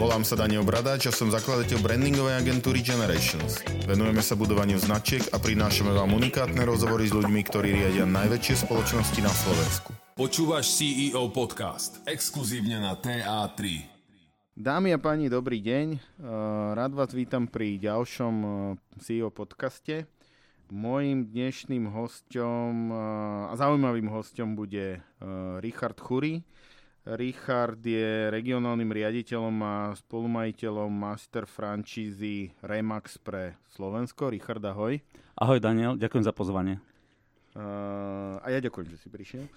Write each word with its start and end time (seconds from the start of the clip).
Volám 0.00 0.24
sa 0.24 0.32
Daniel 0.32 0.64
Bradáč 0.64 1.06
a 1.06 1.12
som 1.12 1.28
zakladateľ 1.28 1.84
brandingovej 1.84 2.40
agentúry 2.40 2.80
Generations. 2.80 3.60
Venujeme 3.84 4.24
sa 4.24 4.32
budovaniu 4.32 4.80
značiek 4.80 5.20
a 5.28 5.36
prinášame 5.36 5.92
vám 5.92 6.16
unikátne 6.16 6.64
rozhovory 6.64 7.04
s 7.04 7.12
ľuďmi, 7.12 7.44
ktorí 7.44 7.68
riadia 7.76 8.08
najväčšie 8.08 8.64
spoločnosti 8.64 9.20
na 9.20 9.28
Slovensku. 9.28 9.92
Počúvaš 10.16 10.72
CEO 10.72 11.28
Podcast, 11.36 12.00
exkluzívne 12.08 12.80
na 12.80 12.96
TA3. 12.96 13.60
Dámy 14.56 14.96
a 14.96 14.98
páni, 15.04 15.28
dobrý 15.28 15.60
deň. 15.60 15.86
Eh, 15.92 16.00
rád 16.80 16.96
vás 16.96 17.12
vítam 17.12 17.44
pri 17.44 17.76
ďalšom 17.76 18.34
eh, 18.40 18.52
CEO 19.04 19.28
podcaste. 19.28 20.08
Mojím 20.72 21.28
dnešným 21.28 21.92
hosťom 21.92 22.72
eh, 22.88 22.96
a 23.52 23.54
zaujímavým 23.60 24.08
hosťom 24.08 24.56
bude 24.56 25.04
Richard 25.60 26.00
Chury, 26.00 26.40
Richard 27.08 27.80
je 27.80 28.28
regionálnym 28.28 28.92
riaditeľom 28.92 29.56
a 29.64 29.74
spolumajiteľom 29.96 30.92
master 30.92 31.48
franchízy 31.48 32.52
Remax 32.60 33.16
pre 33.16 33.56
Slovensko. 33.72 34.28
Richard, 34.28 34.60
ahoj. 34.60 35.00
Ahoj 35.40 35.58
Daniel, 35.64 35.96
ďakujem 35.96 36.28
za 36.28 36.36
pozvanie. 36.36 36.76
Uh, 37.56 38.36
a 38.44 38.52
ja 38.52 38.60
ďakujem, 38.60 38.92
že 38.92 39.00
si 39.00 39.08
prišiel. 39.08 39.48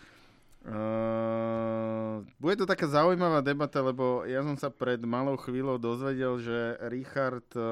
Uh, 0.64 2.24
bude 2.40 2.56
to 2.56 2.64
taká 2.64 2.88
zaujímavá 2.88 3.44
debata, 3.44 3.84
lebo 3.84 4.24
ja 4.24 4.40
som 4.40 4.56
sa 4.56 4.72
pred 4.72 5.04
malou 5.04 5.36
chvíľou 5.36 5.76
dozvedel, 5.76 6.40
že 6.40 6.80
Richard 6.88 7.44
uh, 7.60 7.60
uh, 7.60 7.68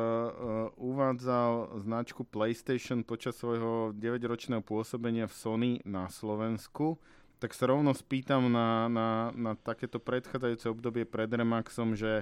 uvádzal 0.76 1.79
značku 1.79 2.27
PlayStation 2.27 3.07
počas 3.07 3.40
svojho 3.40 3.95
9-ročného 3.95 4.59
pôsobenia 4.59 5.31
v 5.31 5.34
Sony 5.40 5.71
na 5.88 6.12
Slovensku 6.12 6.99
tak 7.41 7.57
sa 7.57 7.73
rovno 7.73 7.89
spýtam 7.89 8.53
na, 8.53 8.85
na, 8.85 9.09
na 9.33 9.51
takéto 9.57 9.97
predchádzajúce 9.97 10.69
obdobie 10.69 11.09
pred 11.09 11.25
Remaxom, 11.25 11.97
že, 11.97 12.21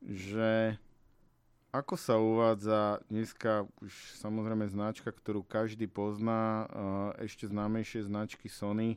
že 0.00 0.80
ako 1.68 2.00
sa 2.00 2.16
uvádza 2.16 3.04
dneska 3.12 3.68
už 3.84 3.92
samozrejme 4.16 4.64
značka, 4.72 5.12
ktorú 5.12 5.44
každý 5.44 5.84
pozná, 5.84 6.64
ešte 7.20 7.44
známejšie 7.44 8.08
značky 8.08 8.48
Sony, 8.48 8.96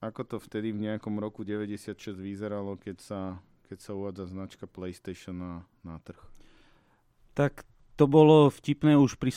ako 0.00 0.24
to 0.24 0.36
vtedy 0.40 0.72
v 0.72 0.88
nejakom 0.88 1.20
roku 1.20 1.44
96 1.44 2.16
vyzeralo, 2.16 2.80
keď 2.80 2.96
sa, 3.04 3.20
keď 3.68 3.78
sa 3.84 3.92
uvádza 3.92 4.32
značka 4.32 4.64
PlayStation 4.64 5.36
na, 5.36 5.54
na 5.84 6.00
trh? 6.00 6.20
Tak 7.36 7.68
to 7.98 8.06
bolo 8.06 8.46
vtipné 8.46 8.94
už 8.94 9.18
pri 9.18 9.34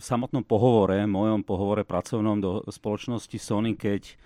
samotnom 0.00 0.42
pohovore, 0.48 1.04
mojom 1.04 1.44
pohovore 1.44 1.84
pracovnom 1.84 2.40
do 2.40 2.64
spoločnosti 2.64 3.36
Sony, 3.36 3.76
keď 3.76 4.16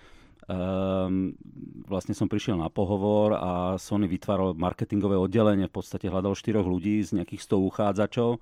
um, 0.47 1.35
vlastne 1.83 2.15
som 2.15 2.31
prišiel 2.31 2.55
na 2.55 2.71
pohovor 2.71 3.35
a 3.35 3.75
Sony 3.75 4.07
vytváral 4.07 4.55
marketingové 4.55 5.19
oddelenie, 5.19 5.67
v 5.67 5.75
podstate 5.75 6.07
hľadal 6.07 6.31
štyroch 6.31 6.63
ľudí 6.63 7.03
z 7.03 7.19
nejakých 7.19 7.43
100 7.43 7.67
uchádzačov. 7.67 8.39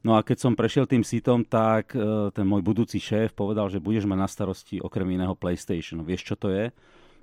No 0.00 0.16
a 0.16 0.22
keď 0.22 0.38
som 0.38 0.54
prešiel 0.54 0.86
tým 0.86 1.02
sitom, 1.02 1.42
tak 1.42 1.92
uh, 1.98 2.30
ten 2.30 2.46
môj 2.46 2.62
budúci 2.62 3.02
šéf 3.02 3.34
povedal, 3.34 3.66
že 3.68 3.82
budeš 3.82 4.06
mať 4.06 4.18
na 4.22 4.28
starosti 4.30 4.78
okrem 4.78 5.18
iného 5.18 5.34
PlayStation. 5.34 6.06
Vieš, 6.06 6.30
čo 6.30 6.36
to 6.38 6.54
je? 6.54 6.70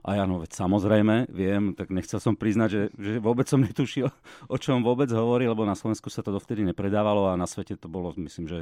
A 0.05 0.19
ja, 0.19 0.23
no 0.29 0.39
veď 0.39 0.55
samozrejme, 0.55 1.31
viem, 1.33 1.73
tak 1.73 1.91
nechcel 1.91 2.21
som 2.21 2.37
priznať, 2.37 2.69
že, 2.69 2.81
že 2.95 3.11
vôbec 3.19 3.49
som 3.49 3.59
netušil, 3.59 4.07
o 4.53 4.57
čom 4.59 4.85
vôbec 4.85 5.09
hovorí, 5.11 5.49
lebo 5.49 5.67
na 5.67 5.75
Slovensku 5.75 6.07
sa 6.07 6.21
to 6.23 6.31
dovtedy 6.31 6.63
nepredávalo 6.63 7.27
a 7.27 7.39
na 7.39 7.49
svete 7.49 7.75
to 7.75 7.91
bolo, 7.91 8.15
myslím, 8.15 8.47
že 8.47 8.59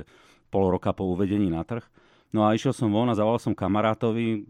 pol 0.50 0.72
roka 0.72 0.96
po 0.96 1.06
uvedení 1.10 1.52
na 1.52 1.62
trh. 1.62 1.86
No 2.34 2.44
a 2.44 2.52
išiel 2.52 2.76
som 2.76 2.92
von 2.92 3.08
a 3.08 3.16
zavolal 3.16 3.40
som 3.40 3.56
kamarátovi, 3.56 4.44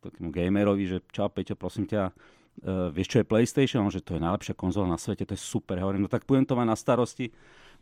takému 0.00 0.32
gamerovi, 0.32 0.84
že 0.88 0.98
čau 1.12 1.28
Peťo, 1.28 1.58
prosím 1.58 1.84
ťa, 1.84 2.08
uh, 2.08 2.88
vieš 2.88 3.12
čo 3.12 3.18
je 3.20 3.28
PlayStation? 3.28 3.84
že 3.92 4.00
to 4.00 4.16
je 4.16 4.24
najlepšia 4.24 4.56
konzola 4.56 4.88
na 4.88 4.98
svete, 4.98 5.28
to 5.28 5.36
je 5.36 5.42
super. 5.42 5.76
Hovorím, 5.76 6.06
no 6.06 6.10
tak 6.10 6.24
budem 6.24 6.48
to 6.48 6.56
mať 6.56 6.66
na 6.66 6.76
starosti, 6.78 7.28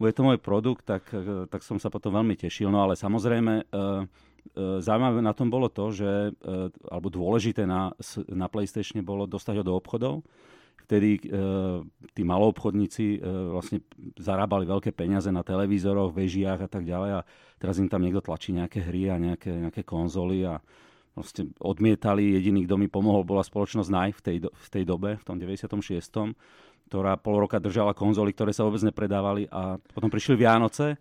bude 0.00 0.16
to 0.16 0.24
môj 0.24 0.40
produkt, 0.42 0.82
tak, 0.88 1.06
uh, 1.14 1.46
tak 1.46 1.62
som 1.62 1.78
sa 1.78 1.92
potom 1.92 2.10
veľmi 2.10 2.34
tešil. 2.34 2.72
No 2.72 2.82
ale 2.82 2.98
samozrejme, 2.98 3.70
uh, 3.70 4.08
zaujímavé 4.56 5.20
na 5.22 5.34
tom 5.36 5.48
bolo 5.48 5.70
to, 5.70 5.94
že, 5.94 6.32
e, 6.34 6.52
alebo 6.90 7.08
dôležité 7.08 7.64
na, 7.64 7.94
na 8.30 8.46
PlayStatione 8.50 9.04
bolo 9.04 9.24
dostať 9.24 9.60
ho 9.60 9.64
do 9.64 9.74
obchodov. 9.76 10.26
Vtedy 10.86 11.22
e, 11.22 11.38
tí 12.12 12.22
maloobchodníci 12.26 13.22
vlastne 13.54 13.78
zarábali 14.18 14.66
veľké 14.66 14.90
peniaze 14.90 15.30
na 15.30 15.46
televízoroch, 15.46 16.10
vežiach 16.10 16.66
a 16.66 16.68
tak 16.68 16.82
ďalej 16.82 17.10
a 17.18 17.26
teraz 17.62 17.78
im 17.78 17.86
tam 17.86 18.02
niekto 18.02 18.24
tlačí 18.24 18.50
nejaké 18.50 18.82
hry 18.82 19.12
a 19.12 19.16
nejaké, 19.16 19.54
nejaké 19.54 19.86
konzoly 19.86 20.50
a 20.50 20.58
vlastne 21.14 21.54
odmietali. 21.62 22.34
Jediný, 22.34 22.66
kto 22.66 22.74
mi 22.74 22.88
pomohol, 22.90 23.22
bola 23.22 23.46
spoločnosť 23.46 23.90
Nike 23.90 24.18
v 24.18 24.22
tej, 24.22 24.36
v 24.50 24.68
tej 24.70 24.84
dobe, 24.86 25.14
v 25.18 25.24
tom 25.24 25.38
96 25.38 26.34
ktorá 26.90 27.14
pol 27.14 27.46
roka 27.46 27.62
držala 27.62 27.94
konzoly, 27.94 28.34
ktoré 28.34 28.50
sa 28.50 28.66
vôbec 28.66 28.82
nepredávali 28.82 29.46
a 29.46 29.78
potom 29.94 30.10
prišli 30.10 30.34
Vianoce 30.34 30.98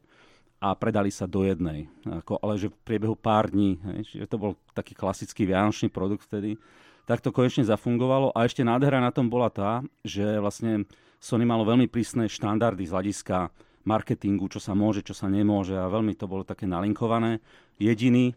a 0.59 0.75
predali 0.75 1.07
sa 1.09 1.23
do 1.23 1.47
jednej. 1.47 1.87
Ako, 2.03 2.39
ale 2.43 2.59
že 2.59 2.67
v 2.67 2.77
priebehu 2.83 3.15
pár 3.15 3.47
dní, 3.47 3.79
hej, 3.79 3.99
čiže 4.11 4.27
to 4.27 4.37
bol 4.37 4.51
taký 4.75 4.91
klasický 4.91 5.47
vianočný 5.47 5.87
produkt 5.87 6.27
vtedy, 6.27 6.59
tak 7.07 7.23
to 7.23 7.33
konečne 7.33 7.63
zafungovalo. 7.63 8.35
A 8.35 8.45
ešte 8.45 8.61
nádhera 8.61 8.99
na 8.99 9.09
tom 9.09 9.31
bola 9.31 9.47
tá, 9.49 9.81
že 10.03 10.37
vlastne 10.37 10.85
Sony 11.17 11.47
malo 11.47 11.63
veľmi 11.63 11.87
prísne 11.87 12.27
štandardy 12.27 12.85
z 12.85 12.93
hľadiska 12.93 13.49
marketingu, 13.87 14.51
čo 14.51 14.59
sa 14.59 14.75
môže, 14.75 15.01
čo 15.01 15.15
sa 15.15 15.31
nemôže 15.31 15.73
a 15.73 15.89
veľmi 15.89 16.13
to 16.13 16.27
bolo 16.27 16.43
také 16.43 16.67
nalinkované. 16.67 17.39
Jediný, 17.79 18.35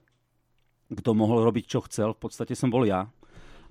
kto 0.89 1.11
mohol 1.13 1.43
robiť, 1.45 1.65
čo 1.67 1.85
chcel, 1.85 2.15
v 2.15 2.23
podstate 2.27 2.55
som 2.55 2.71
bol 2.71 2.87
ja 2.87 3.11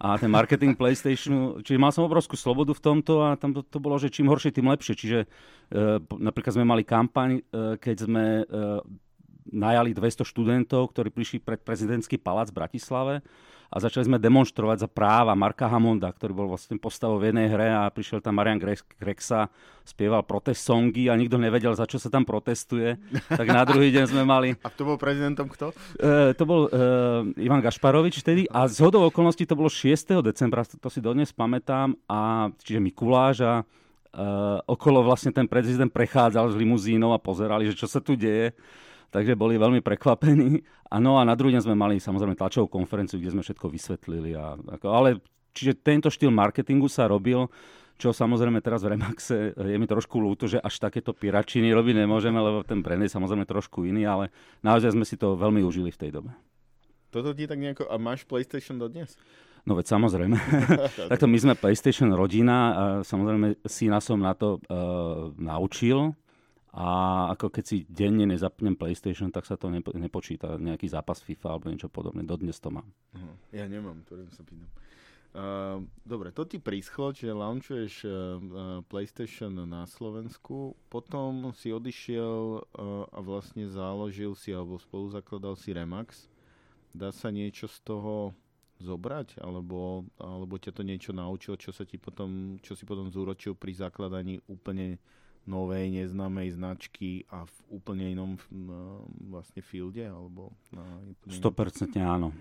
a 0.02 0.18
ten 0.18 0.34
marketing 0.34 0.74
PlayStationu, 0.74 1.62
čiže 1.62 1.78
mal 1.78 1.94
som 1.94 2.02
obrovskú 2.10 2.34
slobodu 2.34 2.74
v 2.74 2.82
tomto 2.82 3.22
a 3.22 3.38
tam 3.38 3.54
to, 3.54 3.62
to 3.62 3.78
bolo, 3.78 4.02
že 4.02 4.10
čím 4.10 4.34
horšie, 4.34 4.50
tým 4.50 4.66
lepšie. 4.66 4.98
Čiže 4.98 5.20
e, 5.22 5.28
napríklad 6.02 6.58
sme 6.58 6.66
mali 6.66 6.82
kampaň, 6.82 7.38
e, 7.38 7.42
keď 7.78 8.10
sme 8.10 8.26
e, 8.42 8.44
najali 9.54 9.94
200 9.94 10.26
študentov, 10.26 10.90
ktorí 10.90 11.14
prišli 11.14 11.38
pred 11.46 11.62
prezidentský 11.62 12.18
palác 12.18 12.50
v 12.50 12.58
Bratislave 12.58 13.16
a 13.72 13.80
začali 13.80 14.04
sme 14.12 14.20
demonstrovať 14.20 14.84
za 14.84 14.90
práva 14.92 15.32
Marka 15.32 15.72
Hamonda, 15.72 16.12
ktorý 16.12 16.36
bol 16.36 16.48
vlastne 16.52 16.76
postavou 16.76 17.24
v 17.24 17.32
jednej 17.32 17.48
hre 17.48 17.72
a 17.72 17.88
prišiel 17.88 18.20
tam 18.20 18.36
Marian 18.36 18.60
Grexa, 18.60 19.48
spieval 19.88 20.28
protest 20.28 20.68
songy 20.68 21.08
a 21.08 21.16
nikto 21.16 21.40
nevedel, 21.40 21.72
za 21.72 21.88
čo 21.88 21.96
sa 21.96 22.12
tam 22.12 22.28
protestuje. 22.28 23.00
Tak 23.32 23.48
na 23.48 23.64
druhý 23.64 23.96
deň 23.96 24.06
sme 24.12 24.24
mali... 24.28 24.54
A 24.68 24.70
to 24.70 24.84
bol 24.84 25.00
prezidentom 25.00 25.48
kto? 25.48 25.72
Uh, 25.98 26.36
to 26.36 26.44
bol 26.44 26.68
uh, 26.68 27.24
Ivan 27.40 27.64
Gašparovič 27.64 28.20
vtedy 28.20 28.44
a 28.52 28.68
z 28.68 28.84
hodou 28.84 29.08
okolností 29.08 29.48
to 29.48 29.56
bolo 29.56 29.72
6. 29.72 30.20
decembra, 30.20 30.68
to 30.68 30.92
si 30.92 31.00
dodnes 31.00 31.32
pamätám, 31.32 31.96
a 32.12 32.52
čiže 32.60 32.84
Mikuláš 32.84 33.40
a 33.42 33.54
uh, 33.64 34.60
okolo 34.68 35.00
vlastne 35.02 35.32
ten 35.32 35.48
prezident 35.48 35.90
prechádzal 35.90 36.52
s 36.52 36.60
limuzínou 36.60 37.16
a 37.16 37.24
pozerali, 37.24 37.72
že 37.72 37.80
čo 37.80 37.88
sa 37.88 38.04
tu 38.04 38.20
deje 38.20 38.52
takže 39.12 39.38
boli 39.38 39.60
veľmi 39.60 39.84
prekvapení. 39.84 40.64
A 40.90 40.98
no 40.98 41.20
a 41.20 41.28
na 41.28 41.36
druhý 41.36 41.54
deň 41.56 41.68
sme 41.68 41.76
mali 41.76 42.00
samozrejme 42.00 42.40
tlačovú 42.40 42.72
konferenciu, 42.72 43.20
kde 43.20 43.36
sme 43.36 43.44
všetko 43.44 43.68
vysvetlili. 43.68 44.34
A, 44.34 44.56
ako, 44.58 44.88
ale 44.90 45.20
čiže 45.52 45.78
tento 45.78 46.08
štýl 46.08 46.32
marketingu 46.32 46.88
sa 46.88 47.06
robil, 47.12 47.52
čo 48.02 48.10
samozrejme 48.10 48.66
teraz 48.66 48.82
v 48.82 48.98
Remaxe 48.98 49.54
je 49.54 49.78
mi 49.78 49.86
trošku 49.86 50.18
ľúto, 50.18 50.50
že 50.50 50.58
až 50.58 50.82
takéto 50.82 51.14
piračiny 51.14 51.70
robiť 51.70 52.02
nemôžeme, 52.02 52.40
lebo 52.42 52.66
ten 52.66 52.82
brand 52.82 53.06
je 53.06 53.14
samozrejme 53.14 53.46
trošku 53.46 53.86
iný, 53.86 54.10
ale 54.10 54.34
naozaj 54.66 54.98
sme 54.98 55.06
si 55.06 55.22
to 55.22 55.38
veľmi 55.38 55.62
užili 55.62 55.94
v 55.94 56.02
tej 56.02 56.12
dobe. 56.18 56.34
Toto 57.14 57.36
ti 57.36 57.46
tak 57.46 57.62
nejako... 57.62 57.92
A 57.92 58.00
máš 58.02 58.26
PlayStation 58.26 58.82
dodnes? 58.82 59.20
No 59.68 59.78
veď 59.78 59.94
samozrejme. 59.94 60.34
Takto 61.14 61.30
my 61.30 61.38
sme 61.38 61.54
PlayStation 61.54 62.10
rodina 62.18 62.58
a 62.74 62.84
samozrejme 63.06 63.62
syna 63.70 64.02
som 64.02 64.18
na 64.18 64.34
to 64.34 64.58
uh, 64.58 65.30
naučil, 65.38 66.18
a 66.72 66.88
ako 67.36 67.52
keď 67.52 67.64
si 67.68 67.78
denne 67.84 68.24
nezapnem 68.24 68.80
PlayStation, 68.80 69.28
tak 69.28 69.44
sa 69.44 69.60
to 69.60 69.68
nepo, 69.68 69.92
nepočíta 69.92 70.56
nejaký 70.56 70.88
zápas 70.88 71.20
FIFA 71.20 71.48
alebo 71.52 71.68
niečo 71.68 71.92
podobné. 71.92 72.24
Dodnes 72.24 72.56
to 72.64 72.72
mám. 72.72 72.88
Uh, 73.12 73.36
ja 73.52 73.68
nemám, 73.68 74.00
ktorým 74.08 74.32
sa 74.32 74.44
pýtam. 74.48 74.72
Uh, 75.32 75.88
dobre, 76.04 76.36
to 76.36 76.44
ti 76.44 76.60
prischlo, 76.60 77.16
čiže 77.16 77.32
launchuješ 77.32 77.94
uh, 78.04 78.12
PlayStation 78.88 79.64
na 79.64 79.88
Slovensku, 79.88 80.76
potom 80.92 81.56
si 81.56 81.72
odišiel 81.72 82.60
uh, 82.60 83.08
a 83.08 83.20
vlastne 83.24 83.64
založil 83.72 84.36
si 84.36 84.52
alebo 84.52 84.76
spolu 84.76 85.08
zakladal 85.12 85.56
si 85.56 85.72
Remax. 85.72 86.28
Dá 86.92 87.16
sa 87.16 87.32
niečo 87.32 87.72
z 87.72 87.80
toho 87.80 88.36
zobrať, 88.84 89.40
alebo, 89.40 90.04
alebo 90.20 90.60
ťa 90.60 90.76
to 90.76 90.84
niečo 90.84 91.12
naučilo, 91.16 91.56
čo 91.56 91.72
sa 91.72 91.88
ti 91.88 91.96
potom, 91.96 92.60
čo 92.60 92.76
si 92.76 92.84
potom 92.84 93.08
zúročil 93.08 93.56
pri 93.56 93.72
zakladaní 93.72 94.44
úplne 94.52 95.00
novej 95.50 95.90
neznámej 95.90 96.54
značky 96.54 97.26
a 97.34 97.50
v 97.50 97.56
úplne 97.82 98.14
inom 98.14 98.38
vlastne 99.30 99.66
fielde? 99.66 100.06
Alebo 100.06 100.54
na 100.70 100.86
100% 101.26 101.98
áno. 102.02 102.34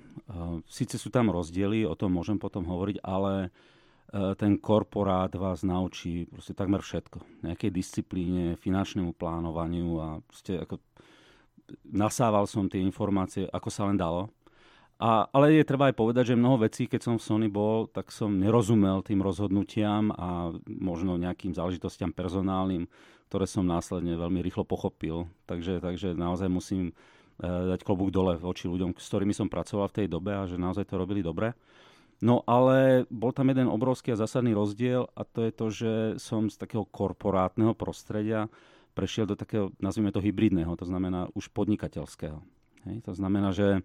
Sice 0.68 1.00
sú 1.00 1.08
tam 1.08 1.32
rozdiely, 1.32 1.88
o 1.88 1.96
tom 1.96 2.14
môžem 2.16 2.36
potom 2.36 2.64
hovoriť, 2.68 3.00
ale 3.00 3.48
e, 3.48 3.48
ten 4.36 4.60
korporát 4.60 5.32
vás 5.32 5.64
naučí 5.64 6.28
proste 6.28 6.52
takmer 6.52 6.84
všetko. 6.84 7.44
Nejakej 7.46 7.70
disciplíne, 7.72 8.60
finančnému 8.60 9.16
plánovaniu 9.16 9.88
a 9.98 10.08
ako 10.64 10.76
nasával 11.86 12.44
som 12.44 12.66
tie 12.66 12.82
informácie, 12.82 13.46
ako 13.48 13.68
sa 13.70 13.86
len 13.88 13.96
dalo. 13.96 14.30
A, 15.00 15.32
ale 15.32 15.56
je 15.56 15.64
treba 15.64 15.88
aj 15.88 15.96
povedať, 15.96 16.32
že 16.32 16.36
mnoho 16.36 16.60
vecí, 16.60 16.84
keď 16.84 17.00
som 17.00 17.14
v 17.16 17.24
Sony 17.24 17.48
bol, 17.48 17.88
tak 17.88 18.12
som 18.12 18.36
nerozumel 18.36 19.00
tým 19.00 19.24
rozhodnutiam 19.24 20.12
a 20.12 20.52
možno 20.68 21.16
nejakým 21.16 21.56
záležitostiam 21.56 22.12
personálnym, 22.12 22.84
ktoré 23.32 23.48
som 23.48 23.64
následne 23.64 24.12
veľmi 24.20 24.44
rýchlo 24.44 24.68
pochopil. 24.68 25.24
Takže, 25.48 25.80
takže 25.80 26.12
naozaj 26.12 26.52
musím 26.52 26.92
uh, 26.92 27.72
dať 27.72 27.80
klobúk 27.80 28.12
dole 28.12 28.36
voči 28.36 28.68
ľuďom, 28.68 28.92
s 28.92 29.08
ktorými 29.08 29.32
som 29.32 29.48
pracoval 29.48 29.88
v 29.88 30.04
tej 30.04 30.06
dobe 30.12 30.36
a 30.36 30.44
že 30.44 30.60
naozaj 30.60 30.84
to 30.84 31.00
robili 31.00 31.24
dobre. 31.24 31.56
No 32.20 32.44
ale 32.44 33.08
bol 33.08 33.32
tam 33.32 33.48
jeden 33.48 33.72
obrovský 33.72 34.12
a 34.12 34.20
zásadný 34.20 34.52
rozdiel 34.52 35.08
a 35.16 35.24
to 35.24 35.48
je 35.48 35.52
to, 35.56 35.66
že 35.72 35.92
som 36.20 36.52
z 36.52 36.60
takého 36.60 36.84
korporátneho 36.84 37.72
prostredia 37.72 38.52
prešiel 38.92 39.24
do 39.24 39.32
takého, 39.32 39.72
nazvime 39.80 40.12
to 40.12 40.20
hybridného, 40.20 40.76
to 40.76 40.84
znamená 40.84 41.32
už 41.32 41.48
podnikateľského. 41.56 42.36
Hej? 42.84 42.96
To 43.08 43.16
znamená, 43.16 43.56
že 43.56 43.80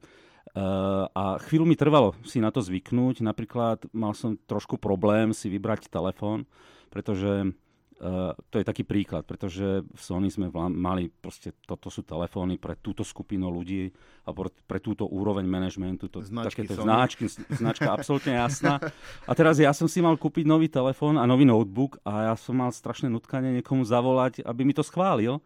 a 0.53 1.41
chvíľu 1.41 1.65
mi 1.65 1.73
trvalo 1.73 2.13
si 2.21 2.37
na 2.37 2.53
to 2.53 2.61
zvyknúť. 2.61 3.25
Napríklad 3.25 3.89
mal 3.91 4.13
som 4.13 4.37
trošku 4.37 4.77
problém 4.77 5.33
si 5.33 5.49
vybrať 5.49 5.89
telefón, 5.89 6.45
pretože 6.93 7.55
Uh, 7.95 8.35
to 8.51 8.59
je 8.59 8.67
taký 8.67 8.83
príklad, 8.83 9.23
pretože 9.23 9.79
v 9.79 10.01
Sony 10.03 10.27
sme 10.27 10.51
vla- 10.51 10.67
mali 10.67 11.07
proste, 11.07 11.55
toto 11.63 11.87
sú 11.87 12.03
telefóny 12.03 12.59
pre 12.59 12.75
túto 12.75 13.07
skupinu 13.07 13.47
ľudí 13.47 13.87
a 14.27 14.35
pre, 14.35 14.51
pre 14.67 14.83
túto 14.83 15.07
úroveň 15.07 15.47
manažmentu. 15.47 16.11
To, 16.11 16.19
Značky 16.19 16.67
takéto 16.67 16.83
Sony. 16.83 16.91
značky, 16.91 17.25
značka 17.55 17.95
absolútne 17.95 18.35
jasná. 18.43 18.83
A 19.23 19.31
teraz 19.31 19.63
ja 19.63 19.71
som 19.71 19.87
si 19.87 20.03
mal 20.03 20.19
kúpiť 20.19 20.43
nový 20.43 20.67
telefón 20.67 21.15
a 21.15 21.23
nový 21.23 21.47
notebook 21.47 21.95
a 22.03 22.27
ja 22.27 22.35
som 22.35 22.59
mal 22.59 22.75
strašné 22.75 23.07
nutkanie 23.07 23.55
niekomu 23.63 23.87
zavolať, 23.87 24.43
aby 24.43 24.67
mi 24.67 24.75
to 24.75 24.83
schválil 24.83 25.39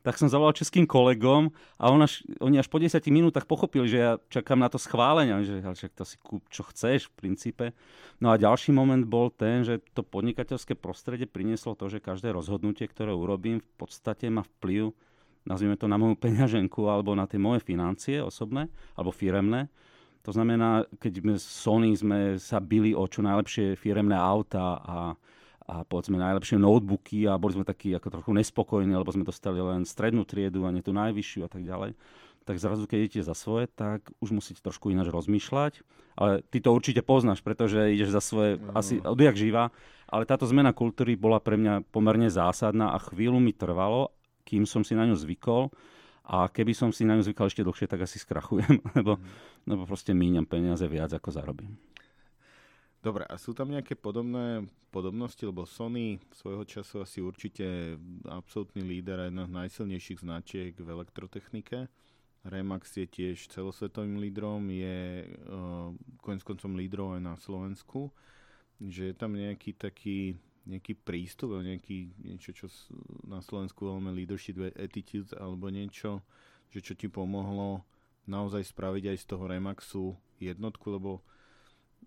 tak 0.00 0.16
som 0.16 0.32
zavolal 0.32 0.56
českým 0.56 0.88
kolegom 0.88 1.52
a 1.76 1.92
on 1.92 2.00
až, 2.00 2.24
oni 2.40 2.56
až 2.56 2.68
po 2.72 2.80
10 2.80 2.96
minútach 3.12 3.44
pochopili, 3.44 3.84
že 3.84 3.98
ja 4.00 4.12
čakám 4.32 4.56
na 4.56 4.72
to 4.72 4.80
schválenie, 4.80 5.44
že 5.44 5.60
ale 5.60 5.76
však 5.76 5.92
to 5.92 6.04
si 6.08 6.16
kúp, 6.16 6.44
čo 6.48 6.64
chceš 6.72 7.12
v 7.12 7.16
princípe. 7.20 7.64
No 8.16 8.32
a 8.32 8.40
ďalší 8.40 8.72
moment 8.72 9.04
bol 9.04 9.28
ten, 9.28 9.60
že 9.60 9.84
to 9.92 10.00
podnikateľské 10.00 10.72
prostredie 10.72 11.28
prinieslo 11.28 11.76
to, 11.76 11.92
že 11.92 12.00
každé 12.00 12.32
rozhodnutie, 12.32 12.88
ktoré 12.88 13.12
urobím, 13.12 13.60
v 13.60 13.72
podstate 13.76 14.32
má 14.32 14.40
vplyv, 14.58 14.96
nazvime 15.44 15.76
to 15.76 15.84
na 15.84 16.00
moju 16.00 16.16
peňaženku 16.16 16.88
alebo 16.88 17.12
na 17.12 17.28
tie 17.28 17.36
moje 17.36 17.60
financie 17.60 18.24
osobné 18.24 18.72
alebo 18.96 19.12
firemné. 19.12 19.68
To 20.24 20.36
znamená, 20.36 20.84
keď 21.00 21.12
sme 21.24 21.34
Sony 21.40 21.90
sme 21.96 22.18
sa 22.36 22.60
bili 22.60 22.92
o 22.92 23.08
čo 23.08 23.24
najlepšie 23.24 23.72
firemné 23.72 24.16
auta 24.16 24.76
a 24.80 24.96
a 25.70 25.86
povedzme 25.86 26.18
najlepšie 26.18 26.58
notebooky 26.58 27.30
a 27.30 27.38
boli 27.38 27.54
sme 27.54 27.62
takí 27.62 27.94
ako 27.94 28.10
trochu 28.10 28.30
nespokojní, 28.34 28.90
lebo 28.90 29.14
sme 29.14 29.22
dostali 29.22 29.62
len 29.62 29.86
strednú 29.86 30.26
triedu 30.26 30.66
a 30.66 30.74
nie 30.74 30.82
tú 30.82 30.90
najvyššiu 30.90 31.46
a 31.46 31.50
tak 31.50 31.62
ďalej. 31.62 31.94
Tak 32.42 32.58
zrazu, 32.58 32.90
keď 32.90 32.98
idete 33.06 33.22
za 33.22 33.38
svoje, 33.38 33.70
tak 33.70 34.10
už 34.18 34.34
musíte 34.34 34.58
trošku 34.58 34.90
ináč 34.90 35.14
rozmýšľať. 35.14 35.86
Ale 36.18 36.42
ty 36.50 36.58
to 36.58 36.74
určite 36.74 37.06
poznáš, 37.06 37.38
pretože 37.46 37.94
ideš 37.94 38.10
za 38.10 38.18
svoje 38.18 38.58
no. 38.58 38.74
asi 38.74 38.98
odjak 38.98 39.38
živa. 39.38 39.70
Ale 40.10 40.26
táto 40.26 40.42
zmena 40.50 40.74
kultúry 40.74 41.14
bola 41.14 41.38
pre 41.38 41.54
mňa 41.54 41.86
pomerne 41.94 42.26
zásadná 42.26 42.90
a 42.90 42.98
chvíľu 42.98 43.38
mi 43.38 43.54
trvalo, 43.54 44.10
kým 44.42 44.66
som 44.66 44.82
si 44.82 44.98
na 44.98 45.06
ňu 45.06 45.14
zvykol. 45.14 45.70
A 46.26 46.50
keby 46.50 46.74
som 46.74 46.90
si 46.90 47.06
na 47.06 47.14
ňu 47.14 47.22
zvykal 47.22 47.46
ešte 47.46 47.62
dlhšie, 47.62 47.86
tak 47.86 48.02
asi 48.02 48.18
skrachujem, 48.18 48.82
lebo, 48.98 49.22
mm. 49.22 49.70
lebo 49.70 49.82
proste 49.86 50.10
míňam 50.10 50.50
peniaze 50.50 50.82
viac, 50.90 51.14
ako 51.14 51.30
zarobím. 51.30 51.78
Dobre, 53.00 53.24
a 53.24 53.40
sú 53.40 53.56
tam 53.56 53.72
nejaké 53.72 53.96
podobné 53.96 54.68
podobnosti, 54.92 55.40
lebo 55.40 55.64
Sony 55.64 56.20
svojho 56.36 56.68
času 56.68 57.00
asi 57.00 57.24
určite 57.24 57.96
absolútny 58.28 58.84
líder 58.84 59.24
a 59.24 59.28
jedna 59.32 59.48
z 59.48 59.56
najsilnejších 59.56 60.20
značiek 60.20 60.76
v 60.76 60.84
elektrotechnike. 60.84 61.88
Remax 62.44 63.00
je 63.00 63.08
tiež 63.08 63.48
celosvetovým 63.48 64.20
lídrom, 64.20 64.68
je 64.68 65.24
uh, 65.24 65.92
konec 66.20 66.44
koncom 66.44 66.76
lídrom 66.76 67.16
aj 67.16 67.22
na 67.24 67.34
Slovensku. 67.40 68.12
Že 68.80 69.12
je 69.12 69.14
tam 69.16 69.32
nejaký 69.32 69.76
taký 69.80 70.36
nejaký 70.68 70.92
prístup, 71.00 71.56
nejaký, 71.56 72.12
niečo, 72.20 72.52
čo 72.52 72.66
na 73.24 73.40
Slovensku 73.40 73.88
voláme 73.88 74.12
leadership 74.12 74.60
attitude, 74.76 75.32
alebo 75.40 75.72
niečo, 75.72 76.20
že 76.68 76.84
čo 76.84 76.92
ti 76.92 77.08
pomohlo 77.08 77.80
naozaj 78.28 78.68
spraviť 78.68 79.10
aj 79.10 79.16
z 79.18 79.24
toho 79.24 79.44
Remaxu 79.48 80.04
jednotku, 80.36 80.86
lebo 80.92 81.24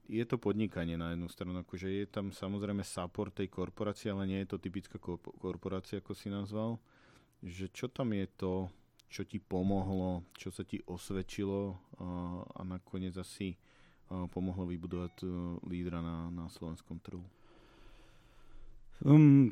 je 0.07 0.25
to 0.25 0.37
podnikanie 0.37 0.99
na 0.99 1.15
jednu 1.15 1.31
stranu, 1.31 1.63
akože 1.63 1.87
je 1.89 2.05
tam 2.05 2.29
samozrejme 2.29 2.83
support 2.83 3.33
tej 3.33 3.47
korporácie, 3.47 4.11
ale 4.11 4.27
nie 4.27 4.39
je 4.43 4.53
to 4.53 4.57
typická 4.61 4.99
korporácia, 5.39 6.03
ako 6.03 6.13
si 6.13 6.27
nazval. 6.27 6.77
Že 7.43 7.65
čo 7.71 7.87
tam 7.91 8.11
je 8.13 8.27
to, 8.35 8.53
čo 9.07 9.23
ti 9.23 9.37
pomohlo, 9.37 10.25
čo 10.37 10.49
sa 10.49 10.63
ti 10.65 10.81
osvedčilo 10.85 11.75
a, 11.99 12.63
nakoniec 12.65 13.13
asi 13.19 13.53
pomohlo 14.09 14.65
vybudovať 14.69 15.15
a, 15.21 15.27
lídra 15.67 16.01
na, 16.01 16.33
na 16.33 16.45
slovenskom 16.49 16.97
trhu? 17.03 17.25
Um, 19.03 19.51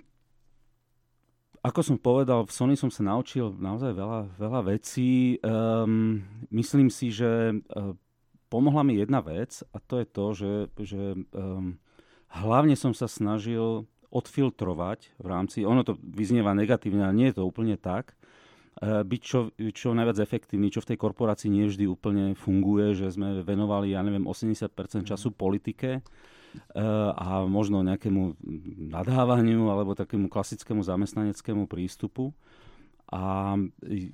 ako 1.61 1.79
som 1.85 1.97
povedal, 2.01 2.41
v 2.41 2.55
Sony 2.55 2.73
som 2.73 2.89
sa 2.89 3.05
naučil 3.05 3.53
naozaj 3.53 3.93
veľa, 3.93 4.21
veľa 4.33 4.61
vecí. 4.65 5.37
Um, 5.45 6.25
myslím 6.49 6.89
si, 6.89 7.13
že 7.13 7.53
uh, 7.53 7.93
pomohla 8.51 8.83
mi 8.83 8.99
jedna 8.99 9.23
vec 9.23 9.63
a 9.71 9.79
to 9.79 10.03
je 10.03 10.07
to, 10.11 10.25
že, 10.35 10.53
že 10.83 11.01
um, 11.31 11.79
hlavne 12.27 12.75
som 12.75 12.91
sa 12.91 13.07
snažil 13.07 13.87
odfiltrovať 14.11 15.15
v 15.15 15.25
rámci, 15.31 15.63
ono 15.63 15.87
to 15.87 15.95
vyznieva 16.03 16.51
negatívne, 16.51 17.07
ale 17.07 17.15
nie 17.15 17.27
je 17.31 17.39
to 17.39 17.47
úplne 17.47 17.79
tak, 17.79 18.11
uh, 18.83 19.07
byť 19.07 19.21
čo, 19.23 19.55
čo 19.55 19.95
najviac 19.95 20.19
efektívny, 20.19 20.67
čo 20.67 20.83
v 20.83 20.91
tej 20.91 20.97
korporácii 20.99 21.47
nie 21.47 21.71
vždy 21.71 21.87
úplne 21.87 22.35
funguje, 22.35 22.91
že 22.91 23.15
sme 23.15 23.39
venovali, 23.39 23.95
ja 23.95 24.03
neviem, 24.03 24.27
80% 24.27 25.07
času 25.07 25.31
politike 25.31 26.03
uh, 26.03 27.15
a 27.15 27.47
možno 27.47 27.87
nejakému 27.87 28.35
nadávaniu 28.91 29.71
alebo 29.71 29.95
takému 29.95 30.27
klasickému 30.27 30.83
zamestnaneckému 30.83 31.71
prístupu. 31.71 32.35
A 33.11 33.59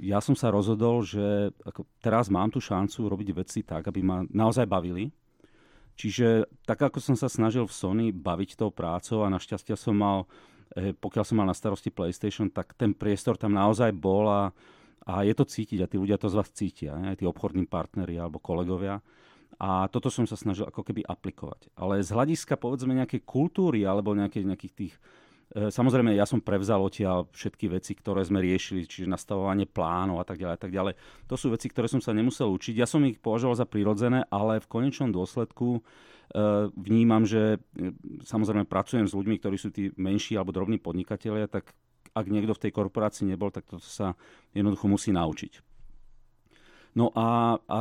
ja 0.02 0.18
som 0.18 0.34
sa 0.34 0.50
rozhodol, 0.50 1.06
že 1.06 1.54
ako 1.62 1.86
teraz 2.02 2.34
mám 2.34 2.50
tú 2.50 2.58
šancu 2.58 3.06
robiť 3.06 3.30
veci 3.38 3.62
tak, 3.62 3.86
aby 3.86 4.02
ma 4.02 4.26
naozaj 4.26 4.66
bavili. 4.66 5.14
Čiže 5.94 6.50
tak, 6.66 6.82
ako 6.82 6.98
som 6.98 7.14
sa 7.14 7.30
snažil 7.30 7.70
v 7.70 7.78
Sony 7.78 8.06
baviť 8.10 8.58
tou 8.58 8.74
prácou 8.74 9.22
a 9.22 9.30
našťastie 9.30 9.78
som 9.78 9.98
mal, 9.98 10.26
eh, 10.74 10.98
pokiaľ 10.98 11.24
som 11.26 11.38
mal 11.38 11.46
na 11.46 11.54
starosti 11.54 11.94
PlayStation, 11.94 12.50
tak 12.50 12.74
ten 12.74 12.98
priestor 12.98 13.38
tam 13.38 13.54
naozaj 13.54 13.94
bol 13.94 14.26
a, 14.26 14.50
a 15.06 15.22
je 15.22 15.34
to 15.38 15.46
cítiť 15.46 15.86
a 15.86 15.90
tí 15.90 16.02
ľudia 16.02 16.18
to 16.18 16.30
z 16.30 16.38
vás 16.38 16.50
cítia, 16.50 16.98
aj 16.98 17.22
tí 17.22 17.26
obchodní 17.30 17.70
partneri 17.70 18.18
alebo 18.18 18.42
kolegovia. 18.42 19.02
A 19.62 19.90
toto 19.94 20.10
som 20.10 20.26
sa 20.26 20.38
snažil 20.38 20.70
ako 20.70 20.86
keby 20.86 21.06
aplikovať. 21.06 21.70
Ale 21.78 22.02
z 22.02 22.14
hľadiska 22.14 22.58
povedzme 22.62 22.98
nejakej 22.98 23.26
kultúry 23.26 23.86
alebo 23.86 24.14
nejakých, 24.14 24.46
nejakých 24.54 24.74
tých 24.74 24.94
E, 24.98 25.27
samozrejme, 25.56 26.12
ja 26.12 26.28
som 26.28 26.44
prevzal 26.44 26.84
odtiaľ 26.84 27.32
všetky 27.32 27.72
veci, 27.72 27.96
ktoré 27.96 28.20
sme 28.28 28.44
riešili, 28.44 28.84
čiže 28.84 29.08
nastavovanie 29.08 29.64
plánov 29.64 30.20
a 30.20 30.26
tak 30.28 30.44
ďalej 30.44 30.56
a 30.56 30.62
tak 30.62 30.72
ďalej. 30.76 30.94
To 31.32 31.36
sú 31.40 31.48
veci, 31.56 31.72
ktoré 31.72 31.88
som 31.88 32.04
sa 32.04 32.12
nemusel 32.12 32.52
učiť. 32.52 32.76
Ja 32.76 32.84
som 32.84 33.08
ich 33.08 33.24
považoval 33.24 33.56
za 33.56 33.64
prirodzené, 33.64 34.28
ale 34.28 34.60
v 34.60 34.68
konečnom 34.68 35.16
dôsledku 35.16 35.80
e, 35.80 35.82
vnímam, 36.76 37.24
že 37.24 37.64
e, 37.64 37.96
samozrejme 38.28 38.68
pracujem 38.68 39.08
s 39.08 39.16
ľuďmi, 39.16 39.40
ktorí 39.40 39.56
sú 39.56 39.72
tí 39.72 39.96
menší 39.96 40.36
alebo 40.36 40.52
drobní 40.52 40.84
podnikatelia, 40.84 41.48
tak 41.48 41.72
ak 42.12 42.26
niekto 42.28 42.52
v 42.52 42.62
tej 42.68 42.72
korporácii 42.76 43.32
nebol, 43.32 43.48
tak 43.48 43.72
to 43.72 43.80
sa 43.80 44.20
jednoducho 44.52 44.92
musí 44.92 45.16
naučiť. 45.16 45.64
No 46.98 47.14
a, 47.16 47.62
a 47.70 47.78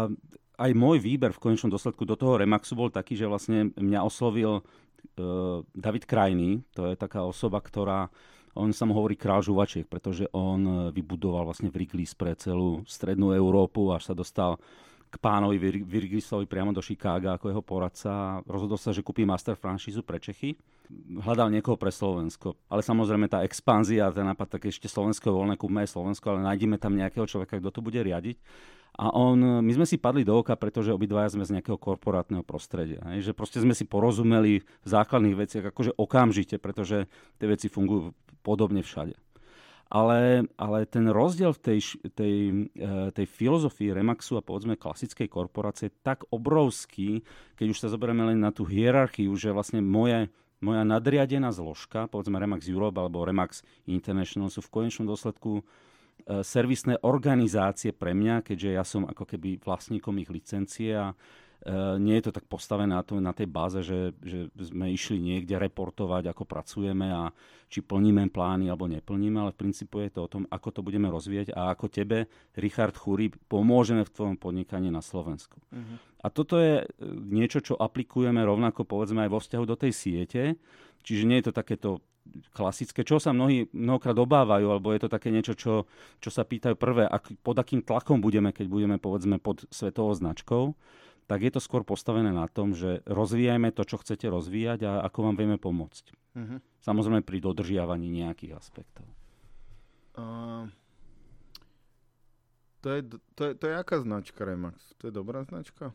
aj 0.56 0.70
môj 0.72 1.00
výber 1.00 1.32
v 1.32 1.42
konečnom 1.50 1.72
dôsledku 1.72 2.04
do 2.08 2.16
toho 2.16 2.40
Remaxu 2.40 2.76
bol 2.76 2.92
taký, 2.92 3.16
že 3.16 3.28
vlastne 3.28 3.72
mňa 3.76 4.00
oslovil 4.04 4.64
uh, 5.14 5.62
David 5.72 6.04
Krajný, 6.04 6.66
to 6.74 6.90
je 6.90 6.94
taká 6.98 7.22
osoba, 7.22 7.62
ktorá 7.62 8.10
on 8.56 8.72
sa 8.72 8.88
mu 8.88 8.96
hovorí 8.96 9.20
král 9.20 9.44
žuvačiek, 9.44 9.84
pretože 9.84 10.24
on 10.32 10.64
e, 10.64 10.72
vybudoval 10.88 11.44
vlastne 11.44 11.68
Wrigley's 11.68 12.16
pre 12.16 12.32
celú 12.40 12.80
strednú 12.88 13.36
Európu, 13.36 13.92
až 13.92 14.08
sa 14.08 14.14
dostal 14.16 14.56
k 15.12 15.16
pánovi 15.20 15.60
Virgisovi 15.84 16.48
priamo 16.48 16.74
do 16.74 16.82
Chicaga 16.82 17.36
ako 17.36 17.52
jeho 17.52 17.62
poradca. 17.62 18.42
Rozhodol 18.48 18.80
sa, 18.80 18.90
že 18.90 19.06
kúpi 19.06 19.22
master 19.22 19.54
franšízu 19.54 20.02
pre 20.02 20.18
Čechy. 20.18 20.58
Hľadal 21.20 21.52
niekoho 21.52 21.78
pre 21.78 21.92
Slovensko. 21.94 22.58
Ale 22.66 22.82
samozrejme 22.82 23.30
tá 23.30 23.44
expanzia, 23.46 24.10
ten 24.10 24.26
nápad, 24.26 24.58
tak 24.58 24.66
ešte 24.66 24.90
Slovensko 24.90 25.30
je 25.30 25.36
voľné, 25.36 25.54
kúpme 25.60 25.86
aj 25.86 25.94
Slovensko, 25.94 26.34
ale 26.34 26.48
nájdeme 26.48 26.80
tam 26.80 26.98
nejakého 26.98 27.28
človeka, 27.28 27.62
kto 27.62 27.70
to 27.70 27.80
bude 27.84 28.00
riadiť. 28.00 28.36
A 28.96 29.12
on, 29.12 29.60
my 29.60 29.72
sme 29.76 29.84
si 29.84 30.00
padli 30.00 30.24
do 30.24 30.40
oka, 30.40 30.56
pretože 30.56 30.88
obidvaja 30.88 31.36
sme 31.36 31.44
z 31.44 31.60
nejakého 31.60 31.76
korporátneho 31.76 32.40
prostredia. 32.40 33.04
Hej? 33.12 33.28
Že 33.28 33.32
proste 33.36 33.58
sme 33.60 33.76
si 33.76 33.84
porozumeli 33.84 34.64
v 34.64 34.88
základných 34.88 35.36
veciach 35.36 35.68
akože 35.68 36.00
okamžite, 36.00 36.56
pretože 36.56 37.04
tie 37.36 37.46
veci 37.46 37.68
fungujú 37.68 38.16
podobne 38.40 38.80
všade. 38.80 39.12
Ale, 39.86 40.50
ale 40.58 40.78
ten 40.88 41.06
rozdiel 41.06 41.54
v 41.54 41.62
tej, 41.62 41.78
tej, 42.10 42.34
eh, 42.74 43.08
tej 43.14 43.26
filozofii 43.28 43.94
Remaxu 43.94 44.34
a 44.34 44.42
povedzme 44.42 44.80
klasickej 44.80 45.30
korporácie 45.30 45.92
je 45.92 45.98
tak 46.02 46.26
obrovský, 46.32 47.22
keď 47.54 47.66
už 47.70 47.78
sa 47.78 47.92
zoberieme 47.92 48.26
len 48.32 48.42
na 48.42 48.50
tú 48.50 48.66
hierarchiu, 48.66 49.30
že 49.38 49.54
vlastne 49.54 49.78
moje, 49.84 50.26
moja 50.58 50.82
nadriadená 50.82 51.54
zložka, 51.54 52.10
povedzme 52.10 52.40
Remax 52.40 52.66
Europe 52.66 52.98
alebo 52.98 53.22
Remax 53.22 53.62
International 53.86 54.50
sú 54.50 54.58
v 54.64 54.72
konečnom 54.74 55.06
dôsledku 55.06 55.62
E, 55.62 55.95
servisné 56.26 56.98
organizácie 57.06 57.94
pre 57.94 58.10
mňa, 58.10 58.42
keďže 58.42 58.70
ja 58.74 58.82
som 58.82 59.06
ako 59.06 59.24
keby 59.24 59.62
vlastníkom 59.62 60.18
ich 60.18 60.30
licencie 60.30 60.90
a 60.90 61.14
nie 61.98 62.14
je 62.20 62.30
to 62.30 62.32
tak 62.36 62.46
postavené 62.46 62.94
na, 62.94 63.02
to, 63.02 63.18
na 63.18 63.34
tej 63.34 63.50
báze, 63.50 63.82
že, 63.82 64.14
že 64.22 64.46
sme 64.54 64.92
išli 64.94 65.18
niekde 65.18 65.58
reportovať, 65.58 66.30
ako 66.30 66.46
pracujeme 66.46 67.10
a 67.10 67.34
či 67.66 67.82
plníme 67.82 68.30
plány 68.30 68.70
alebo 68.70 68.86
neplníme, 68.86 69.42
ale 69.42 69.50
v 69.50 69.66
princípu 69.66 69.98
je 70.06 70.14
to 70.14 70.20
o 70.26 70.30
tom, 70.30 70.42
ako 70.46 70.68
to 70.70 70.80
budeme 70.86 71.10
rozvíjať 71.10 71.50
a 71.58 71.74
ako 71.74 71.90
tebe, 71.90 72.30
Richard 72.54 72.94
Chury, 72.94 73.34
pomôžeme 73.50 74.06
v 74.06 74.14
tvojom 74.14 74.36
podnikaní 74.38 74.94
na 74.94 75.02
Slovensku. 75.02 75.58
Uh-huh. 75.74 75.98
A 76.22 76.30
toto 76.30 76.62
je 76.62 76.82
e, 76.82 76.84
niečo, 77.10 77.58
čo 77.58 77.74
aplikujeme 77.74 78.38
rovnako 78.46 78.86
povedzme 78.86 79.26
aj 79.26 79.30
vo 79.34 79.42
vzťahu 79.42 79.64
do 79.66 79.74
tej 79.74 79.90
siete, 79.90 80.42
čiže 81.02 81.26
nie 81.26 81.42
je 81.42 81.50
to 81.50 81.54
takéto 81.58 81.90
klasické, 82.54 83.06
čo 83.06 83.22
sa 83.22 83.30
mnohí 83.30 83.70
mnohokrát 83.70 84.14
obávajú, 84.18 84.66
alebo 84.70 84.90
je 84.90 85.06
to 85.06 85.10
také 85.10 85.30
niečo, 85.30 85.54
čo, 85.54 85.86
čo 86.18 86.30
sa 86.30 86.42
pýtajú 86.42 86.74
prvé, 86.74 87.06
ak, 87.06 87.38
pod 87.42 87.54
akým 87.58 87.82
tlakom 87.82 88.18
budeme, 88.18 88.50
keď 88.50 88.66
budeme 88.66 88.96
povedzme 88.98 89.38
pod 89.38 89.66
svetovou 89.70 90.14
značkou 90.14 90.74
tak 91.26 91.42
je 91.42 91.50
to 91.50 91.60
skôr 91.60 91.82
postavené 91.82 92.30
na 92.30 92.46
tom, 92.46 92.72
že 92.72 93.02
rozvíjajme 93.06 93.74
to, 93.74 93.82
čo 93.82 93.98
chcete 93.98 94.30
rozvíjať 94.30 94.86
a 94.86 94.92
ako 95.10 95.30
vám 95.30 95.36
vieme 95.36 95.58
pomôcť. 95.58 96.04
Uh-huh. 96.38 96.58
Samozrejme 96.86 97.26
pri 97.26 97.42
dodržiavaní 97.42 98.06
nejakých 98.06 98.54
aspektov. 98.54 99.06
Uh, 100.14 100.70
to, 102.80 102.88
je, 102.94 103.00
to, 103.34 103.42
je, 103.50 103.52
to 103.58 103.64
je 103.66 103.74
aká 103.74 103.98
značka 104.00 104.46
Remax? 104.46 104.78
To 105.02 105.10
je 105.10 105.12
dobrá 105.12 105.42
značka? 105.42 105.90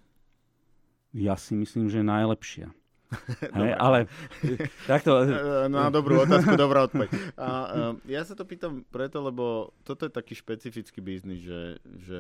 Ja 1.16 1.40
si 1.40 1.56
myslím, 1.56 1.88
že 1.88 2.04
najlepšia. 2.04 2.76
Hej, 3.60 3.72
ale 3.76 4.08
takto... 4.92 5.28
Na 5.68 5.92
dobrú 5.92 6.24
otázku, 6.24 6.56
dobrá 6.56 6.88
odpoveď. 6.88 7.12
A, 7.36 7.48
uh, 7.48 7.94
ja 8.08 8.24
sa 8.24 8.36
to 8.36 8.48
pýtam 8.48 8.88
preto, 8.88 9.20
lebo 9.20 9.76
toto 9.84 10.08
je 10.08 10.12
taký 10.12 10.36
špecifický 10.36 11.04
biznis, 11.04 11.44
že, 11.44 11.80
že 12.04 12.18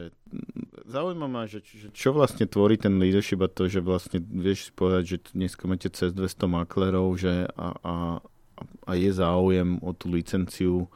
zaujíma 0.91 1.27
ma, 1.31 1.47
že, 1.47 1.63
že 1.63 1.87
čo 1.95 2.11
vlastne 2.11 2.43
tvorí 2.43 2.75
ten 2.75 2.99
leadership 2.99 3.39
a 3.41 3.49
to, 3.49 3.71
že 3.71 3.79
vlastne 3.79 4.19
vieš 4.19 4.69
si 4.69 4.71
povedať, 4.75 5.03
že 5.07 5.17
dneska 5.33 5.63
máte 5.65 5.87
cez 5.87 6.11
200 6.11 6.51
maklerov 6.51 7.15
že 7.15 7.47
a, 7.55 7.67
a, 7.81 7.95
a 8.85 8.91
je 8.93 9.11
záujem 9.15 9.79
o 9.79 9.95
tú 9.95 10.11
licenciu. 10.11 10.91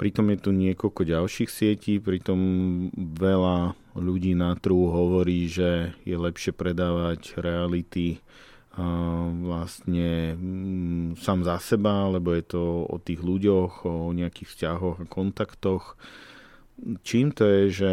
Pritom 0.00 0.34
je 0.34 0.38
tu 0.40 0.50
niekoľko 0.50 1.06
ďalších 1.06 1.50
sietí, 1.52 2.02
pritom 2.02 2.40
veľa 2.96 3.78
ľudí 3.94 4.34
na 4.34 4.56
trhu 4.56 4.88
hovorí, 4.90 5.46
že 5.46 5.94
je 6.02 6.16
lepšie 6.16 6.56
predávať 6.56 7.38
reality 7.38 8.18
vlastne 9.44 10.32
mm, 10.32 11.20
sám 11.20 11.44
za 11.44 11.60
seba, 11.60 12.08
lebo 12.08 12.32
je 12.32 12.44
to 12.56 12.88
o 12.88 12.96
tých 12.96 13.20
ľuďoch, 13.20 13.84
o 13.84 14.16
nejakých 14.16 14.48
vzťahoch 14.48 14.96
a 15.04 15.10
kontaktoch. 15.10 16.00
Čím 17.04 17.36
to 17.36 17.44
je, 17.44 17.62
že 17.68 17.92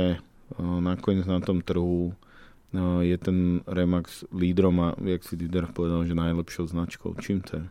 nakoniec 0.57 1.29
na 1.29 1.43
tom 1.43 1.61
trhu 1.61 2.17
je 3.01 3.17
ten 3.17 3.65
Remax 3.65 4.29
lídrom 4.29 4.77
a 4.81 4.87
jak 5.01 5.25
si 5.25 5.33
líder 5.37 5.69
povedal, 5.73 6.05
že 6.05 6.13
najlepšou 6.13 6.69
značkou. 6.69 7.17
Čím 7.17 7.41
to 7.41 7.51
je? 7.57 7.65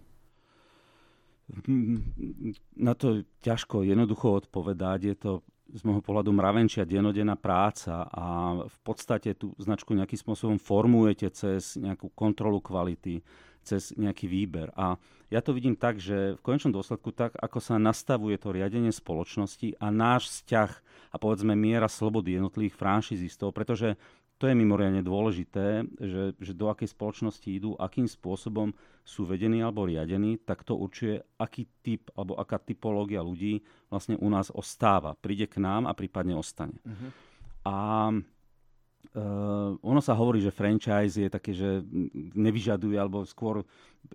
Na 2.77 2.93
to 2.99 3.23
ťažko 3.41 3.87
jednoducho 3.87 4.45
odpovedať. 4.45 4.99
Je 5.07 5.17
to 5.17 5.33
z 5.69 5.85
môjho 5.85 6.01
pohľadu 6.01 6.33
mravenčia 6.33 6.89
denodenná 6.89 7.37
práca 7.37 8.09
a 8.09 8.57
v 8.65 8.79
podstate 8.81 9.37
tú 9.37 9.53
značku 9.61 9.93
nejakým 9.93 10.17
spôsobom 10.17 10.57
formujete 10.57 11.29
cez 11.29 11.77
nejakú 11.77 12.09
kontrolu 12.17 12.61
kvality, 12.65 13.21
cez 13.61 13.93
nejaký 13.93 14.27
výber. 14.29 14.73
A 14.73 14.97
ja 15.29 15.45
to 15.45 15.53
vidím 15.53 15.77
tak, 15.77 16.01
že 16.01 16.37
v 16.37 16.45
konečnom 16.45 16.73
dôsledku 16.73 17.13
tak, 17.13 17.37
ako 17.37 17.61
sa 17.61 17.77
nastavuje 17.77 18.41
to 18.41 18.49
riadenie 18.49 18.89
spoločnosti 18.89 19.77
a 19.77 19.93
náš 19.93 20.33
vzťah 20.33 20.71
a 21.13 21.17
povedzme 21.17 21.57
miera 21.57 21.89
slobody 21.89 22.37
jednotlivých 22.37 22.77
franšizistov, 22.77 23.57
pretože 23.57 23.97
to 24.39 24.47
je 24.47 24.55
mimoriadne 24.55 25.03
dôležité, 25.03 25.83
že, 25.99 26.39
že 26.39 26.53
do 26.55 26.71
akej 26.71 26.95
spoločnosti 26.95 27.49
idú, 27.51 27.75
akým 27.75 28.07
spôsobom 28.07 28.71
sú 29.03 29.27
vedení 29.27 29.59
alebo 29.67 29.83
riadení, 29.83 30.39
tak 30.39 30.63
to 30.63 30.79
určuje, 30.79 31.19
aký 31.43 31.67
typ 31.83 32.07
alebo 32.15 32.39
aká 32.39 32.63
typológia 32.63 33.19
ľudí 33.19 33.67
vlastne 33.91 34.15
u 34.15 34.31
nás 34.31 34.55
ostáva. 34.55 35.19
Príde 35.19 35.51
k 35.51 35.59
nám 35.59 35.91
a 35.91 35.93
prípadne 35.93 36.39
ostane. 36.39 36.79
Uh-huh. 36.87 37.11
A 37.67 37.77
Uh, 39.09 39.81
ono 39.81 40.05
sa 40.05 40.13
hovorí, 40.13 40.39
že 40.39 40.53
franchise 40.53 41.17
je 41.17 41.31
také, 41.33 41.57
že 41.57 41.81
nevyžaduje, 42.37 42.95
alebo 43.01 43.25
skôr 43.25 43.65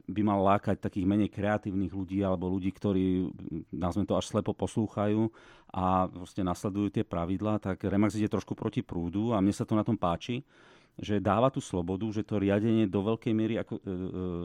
by 0.06 0.22
mal 0.22 0.40
lákať 0.54 0.80
takých 0.80 1.10
menej 1.10 1.34
kreatívnych 1.34 1.92
ľudí, 1.92 2.22
alebo 2.22 2.48
ľudí, 2.48 2.70
ktorí, 2.72 3.28
nazvem 3.74 4.06
to, 4.06 4.14
až 4.14 4.32
slepo 4.32 4.54
poslúchajú 4.54 5.28
a 5.74 6.08
proste 6.08 6.46
nasledujú 6.46 6.94
tie 6.94 7.04
pravidlá, 7.04 7.58
tak 7.58 7.82
Remax 7.84 8.16
ide 8.16 8.30
trošku 8.30 8.54
proti 8.54 8.86
prúdu 8.86 9.34
a 9.34 9.42
mne 9.42 9.52
sa 9.52 9.66
to 9.66 9.74
na 9.74 9.82
tom 9.82 9.98
páči, 9.98 10.46
že 10.94 11.18
dáva 11.18 11.50
tú 11.50 11.58
slobodu, 11.58 12.06
že 12.14 12.22
to 12.22 12.38
riadenie 12.38 12.86
do 12.86 13.02
veľkej 13.02 13.34
miery 13.34 13.58
ako, 13.58 13.82
e, 13.82 13.84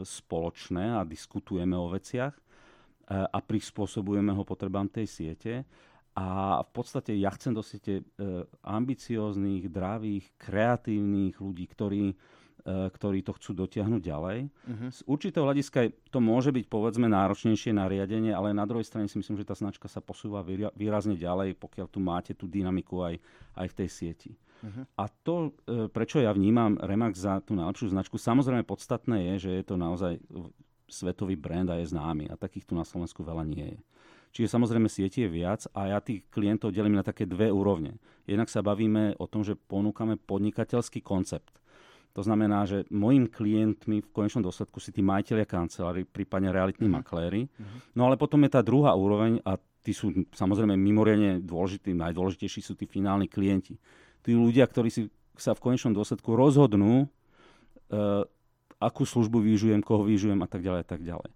spoločné 0.01 0.97
a 0.97 1.05
diskutujeme 1.05 1.77
o 1.77 1.93
veciach 1.93 2.33
e, 2.33 2.41
a 3.13 3.37
prispôsobujeme 3.37 4.33
ho 4.33 4.41
potrebám 4.41 4.89
tej 4.89 5.05
siete 5.05 5.61
a 6.19 6.59
v 6.67 6.69
podstate 6.75 7.15
ja 7.15 7.31
chcem 7.31 7.55
do 7.55 7.63
siete 7.63 8.03
e, 8.03 8.43
ambicióznych, 8.67 9.71
dravých, 9.71 10.27
kreatívnych 10.35 11.39
ľudí, 11.39 11.63
ktorí, 11.71 12.11
e, 12.11 12.15
ktorí 12.91 13.23
to 13.23 13.31
chcú 13.39 13.55
dotiahnuť 13.55 14.01
ďalej. 14.03 14.37
Uh-huh. 14.51 14.89
Z 14.91 14.99
určitého 15.07 15.47
hľadiska 15.47 15.95
to 16.11 16.19
môže 16.19 16.51
byť 16.51 16.65
povedzme 16.67 17.07
náročnejšie 17.07 17.71
nariadenie, 17.71 18.35
ale 18.35 18.51
na 18.51 18.67
druhej 18.67 18.83
strane 18.83 19.07
si 19.07 19.15
myslím, 19.15 19.39
že 19.39 19.47
tá 19.47 19.55
značka 19.55 19.87
sa 19.87 20.03
posúva 20.03 20.43
výrazne 20.75 21.15
ďalej, 21.15 21.55
pokiaľ 21.55 21.87
tu 21.87 22.03
máte 22.03 22.35
tú 22.35 22.51
dynamiku 22.51 22.99
aj, 22.99 23.15
aj 23.55 23.67
v 23.71 23.77
tej 23.79 23.89
sieti. 23.89 24.31
Uh-huh. 24.59 24.83
A 24.99 25.07
to, 25.23 25.55
e, 25.71 25.87
prečo 25.87 26.19
ja 26.19 26.35
vnímam 26.35 26.75
Remax 26.83 27.15
za 27.15 27.39
tú 27.39 27.55
najlepšiu 27.55 27.95
značku, 27.95 28.19
samozrejme 28.19 28.67
podstatné 28.67 29.31
je, 29.31 29.47
že 29.47 29.51
je 29.55 29.63
to 29.63 29.79
naozaj 29.79 30.19
svetový 30.91 31.39
brand 31.39 31.71
a 31.71 31.79
je 31.79 31.95
známy 31.95 32.27
a 32.27 32.35
takých 32.35 32.67
tu 32.67 32.73
na 32.75 32.83
Slovensku 32.83 33.23
veľa 33.23 33.47
nie 33.47 33.77
je. 33.77 33.79
Čiže 34.29 34.53
samozrejme 34.53 34.85
sieti 34.85 35.25
je 35.25 35.29
viac 35.29 35.65
a 35.73 35.89
ja 35.89 35.99
tých 35.99 36.21
klientov 36.29 36.69
delím 36.69 36.97
na 36.97 37.05
také 37.05 37.25
dve 37.25 37.49
úrovne. 37.49 37.97
Jednak 38.29 38.45
sa 38.49 38.61
bavíme 38.61 39.17
o 39.17 39.25
tom, 39.25 39.41
že 39.41 39.57
ponúkame 39.57 40.21
podnikateľský 40.21 41.01
koncept. 41.01 41.49
To 42.13 42.21
znamená, 42.25 42.65
že 42.65 42.89
mojim 42.89 43.29
klientmi 43.29 44.01
v 44.01 44.11
konečnom 44.13 44.45
dôsledku 44.45 44.81
si 44.81 44.89
tí 44.89 45.01
majiteľia 45.01 45.45
kancelári, 45.45 46.05
prípadne 46.05 46.49
realitní 46.49 46.89
uh-huh. 46.89 47.01
makléri. 47.01 47.45
Uh-huh. 47.45 47.79
No 47.93 48.09
ale 48.09 48.17
potom 48.17 48.41
je 48.45 48.53
tá 48.53 48.61
druhá 48.65 48.97
úroveň 48.97 49.41
a 49.45 49.57
tí 49.85 49.93
sú 49.93 50.11
samozrejme 50.33 50.73
mimoriadne 50.73 51.41
dôležití, 51.41 51.93
najdôležitejší 51.93 52.61
sú 52.65 52.73
tí 52.73 52.89
finálni 52.89 53.29
klienti. 53.29 53.77
Tí 54.25 54.35
ľudia, 54.35 54.65
ktorí 54.65 54.89
si 54.89 55.07
sa 55.39 55.55
v 55.55 55.63
konečnom 55.63 55.95
dôsledku 55.95 56.35
rozhodnú, 56.35 57.07
uh, 57.07 58.25
akú 58.79 59.03
službu 59.07 59.39
využijem, 59.43 59.79
koho 59.79 60.03
využijem 60.03 60.39
a 60.43 60.47
tak 60.49 60.63
ďalej 60.63 60.81
a 60.83 60.87
tak 60.87 61.01
ďalej. 61.03 61.29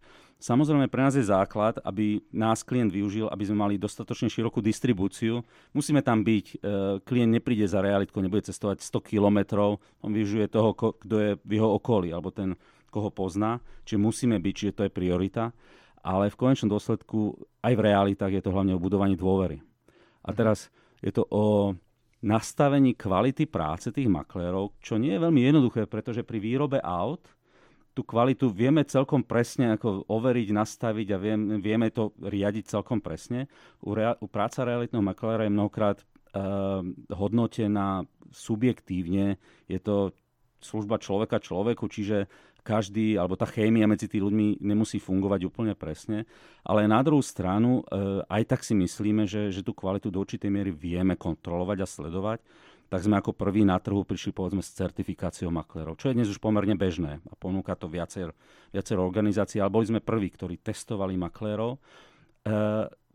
Samozrejme, 0.43 0.91
pre 0.91 1.07
nás 1.07 1.15
je 1.15 1.23
základ, 1.23 1.79
aby 1.87 2.19
nás 2.35 2.67
klient 2.67 2.91
využil, 2.91 3.31
aby 3.31 3.47
sme 3.47 3.63
mali 3.63 3.75
dostatočne 3.79 4.27
širokú 4.27 4.59
distribúciu. 4.59 5.39
Musíme 5.71 6.03
tam 6.03 6.19
byť, 6.19 6.45
e, 6.51 6.55
klient 6.99 7.31
nepríde 7.39 7.63
za 7.63 7.79
realitkou, 7.79 8.19
nebude 8.19 8.43
cestovať 8.43 8.83
100 8.83 8.99
kilometrov, 9.07 9.79
on 10.03 10.11
využije 10.11 10.51
toho, 10.51 10.75
kto 10.75 11.15
je 11.15 11.31
v 11.39 11.51
jeho 11.55 11.79
okolí, 11.79 12.11
alebo 12.11 12.27
ten, 12.27 12.59
koho 12.91 13.07
pozná. 13.07 13.63
Čiže 13.87 14.03
musíme 14.03 14.35
byť, 14.35 14.53
čiže 14.53 14.75
to 14.75 14.83
je 14.83 14.91
priorita. 14.91 15.55
Ale 16.03 16.27
v 16.27 16.35
konečnom 16.35 16.75
dôsledku 16.75 17.39
aj 17.63 17.73
v 17.79 17.85
realitách 17.87 18.35
je 18.35 18.43
to 18.43 18.51
hlavne 18.51 18.75
o 18.75 18.83
budovaní 18.83 19.15
dôvery. 19.15 19.63
A 20.27 20.35
mhm. 20.35 20.35
teraz 20.35 20.67
je 20.99 21.15
to 21.15 21.23
o 21.31 21.71
nastavení 22.19 22.99
kvality 22.99 23.47
práce 23.47 23.95
tých 23.95 24.11
maklérov, 24.11 24.75
čo 24.83 24.99
nie 24.99 25.15
je 25.15 25.23
veľmi 25.23 25.39
jednoduché, 25.39 25.87
pretože 25.87 26.27
pri 26.27 26.43
výrobe 26.43 26.83
aut 26.83 27.31
tú 27.93 28.01
kvalitu 28.01 28.49
vieme 28.49 28.81
celkom 28.83 29.21
presne 29.21 29.77
ako 29.77 30.09
overiť, 30.09 30.47
nastaviť 30.49 31.07
a 31.13 31.17
vieme, 31.21 31.61
vieme 31.61 31.93
to 31.93 32.11
riadiť 32.17 32.73
celkom 32.73 32.99
presne. 32.99 33.45
U, 33.85 33.93
rea- 33.93 34.17
u 34.17 34.25
práca 34.25 34.65
realitného 34.65 35.05
makléra 35.05 35.45
je 35.45 35.53
mnohokrát 35.53 35.97
uh, 36.01 36.81
hodnotená 37.13 38.09
subjektívne. 38.33 39.37
Je 39.69 39.77
to 39.77 40.17
služba 40.57 40.97
človeka 40.97 41.37
človeku, 41.37 41.85
čiže 41.85 42.25
každý, 42.63 43.19
alebo 43.19 43.35
tá 43.35 43.43
chémia 43.43 43.85
medzi 43.85 44.07
tými 44.07 44.23
ľuďmi 44.23 44.47
nemusí 44.63 44.97
fungovať 44.97 45.43
úplne 45.45 45.75
presne. 45.75 46.23
Ale 46.63 46.87
na 46.89 47.03
druhú 47.05 47.21
stranu, 47.21 47.85
uh, 47.85 48.25
aj 48.25 48.57
tak 48.57 48.61
si 48.65 48.73
myslíme, 48.73 49.29
že, 49.29 49.53
že 49.53 49.61
tú 49.61 49.77
kvalitu 49.77 50.09
do 50.09 50.23
určitej 50.23 50.49
miery 50.49 50.73
vieme 50.73 51.13
kontrolovať 51.13 51.77
a 51.83 51.87
sledovať 51.87 52.39
tak 52.93 53.09
sme 53.09 53.17
ako 53.17 53.33
prví 53.33 53.65
na 53.65 53.81
trhu 53.81 54.05
prišli 54.05 54.37
povedzme 54.37 54.61
s 54.61 54.69
certifikáciou 54.77 55.49
maklerov, 55.49 55.97
čo 55.97 56.13
je 56.13 56.17
dnes 56.21 56.29
už 56.29 56.37
pomerne 56.37 56.77
bežné 56.77 57.25
a 57.25 57.33
ponúka 57.33 57.73
to 57.73 57.89
viacer, 57.89 58.29
viacer 58.69 59.01
organizácií, 59.01 59.57
ale 59.57 59.73
boli 59.73 59.89
sme 59.89 59.97
prví, 59.97 60.29
ktorí 60.29 60.61
testovali 60.61 61.17
maklerov. 61.17 61.73
E, 61.73 61.79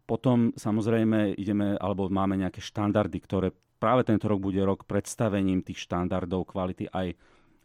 potom 0.03 0.51
samozrejme 0.59 1.39
ideme, 1.39 1.79
alebo 1.79 2.11
máme 2.11 2.35
nejaké 2.35 2.59
štandardy, 2.59 3.23
ktoré 3.23 3.55
práve 3.79 4.03
tento 4.03 4.27
rok 4.27 4.43
bude 4.43 4.59
rok 4.67 4.83
predstavením 4.83 5.63
tých 5.63 5.87
štandardov 5.87 6.51
kvality 6.51 6.91
aj, 6.91 7.15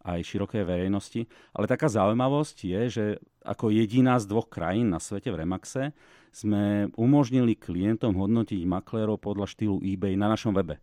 aj 0.06 0.20
širokej 0.22 0.70
verejnosti. 0.70 1.26
Ale 1.58 1.66
taká 1.66 1.90
zaujímavosť 1.90 2.58
je, 2.62 2.82
že 2.94 3.06
ako 3.42 3.74
jediná 3.74 4.22
z 4.22 4.30
dvoch 4.30 4.54
krajín 4.54 4.94
na 4.94 5.02
svete 5.02 5.34
v 5.34 5.42
Remaxe 5.42 5.98
sme 6.30 6.94
umožnili 6.94 7.58
klientom 7.58 8.14
hodnotiť 8.14 8.62
maklérov 8.70 9.18
podľa 9.18 9.50
štýlu 9.50 9.82
eBay 9.82 10.14
na 10.14 10.30
našom 10.30 10.54
webe. 10.54 10.78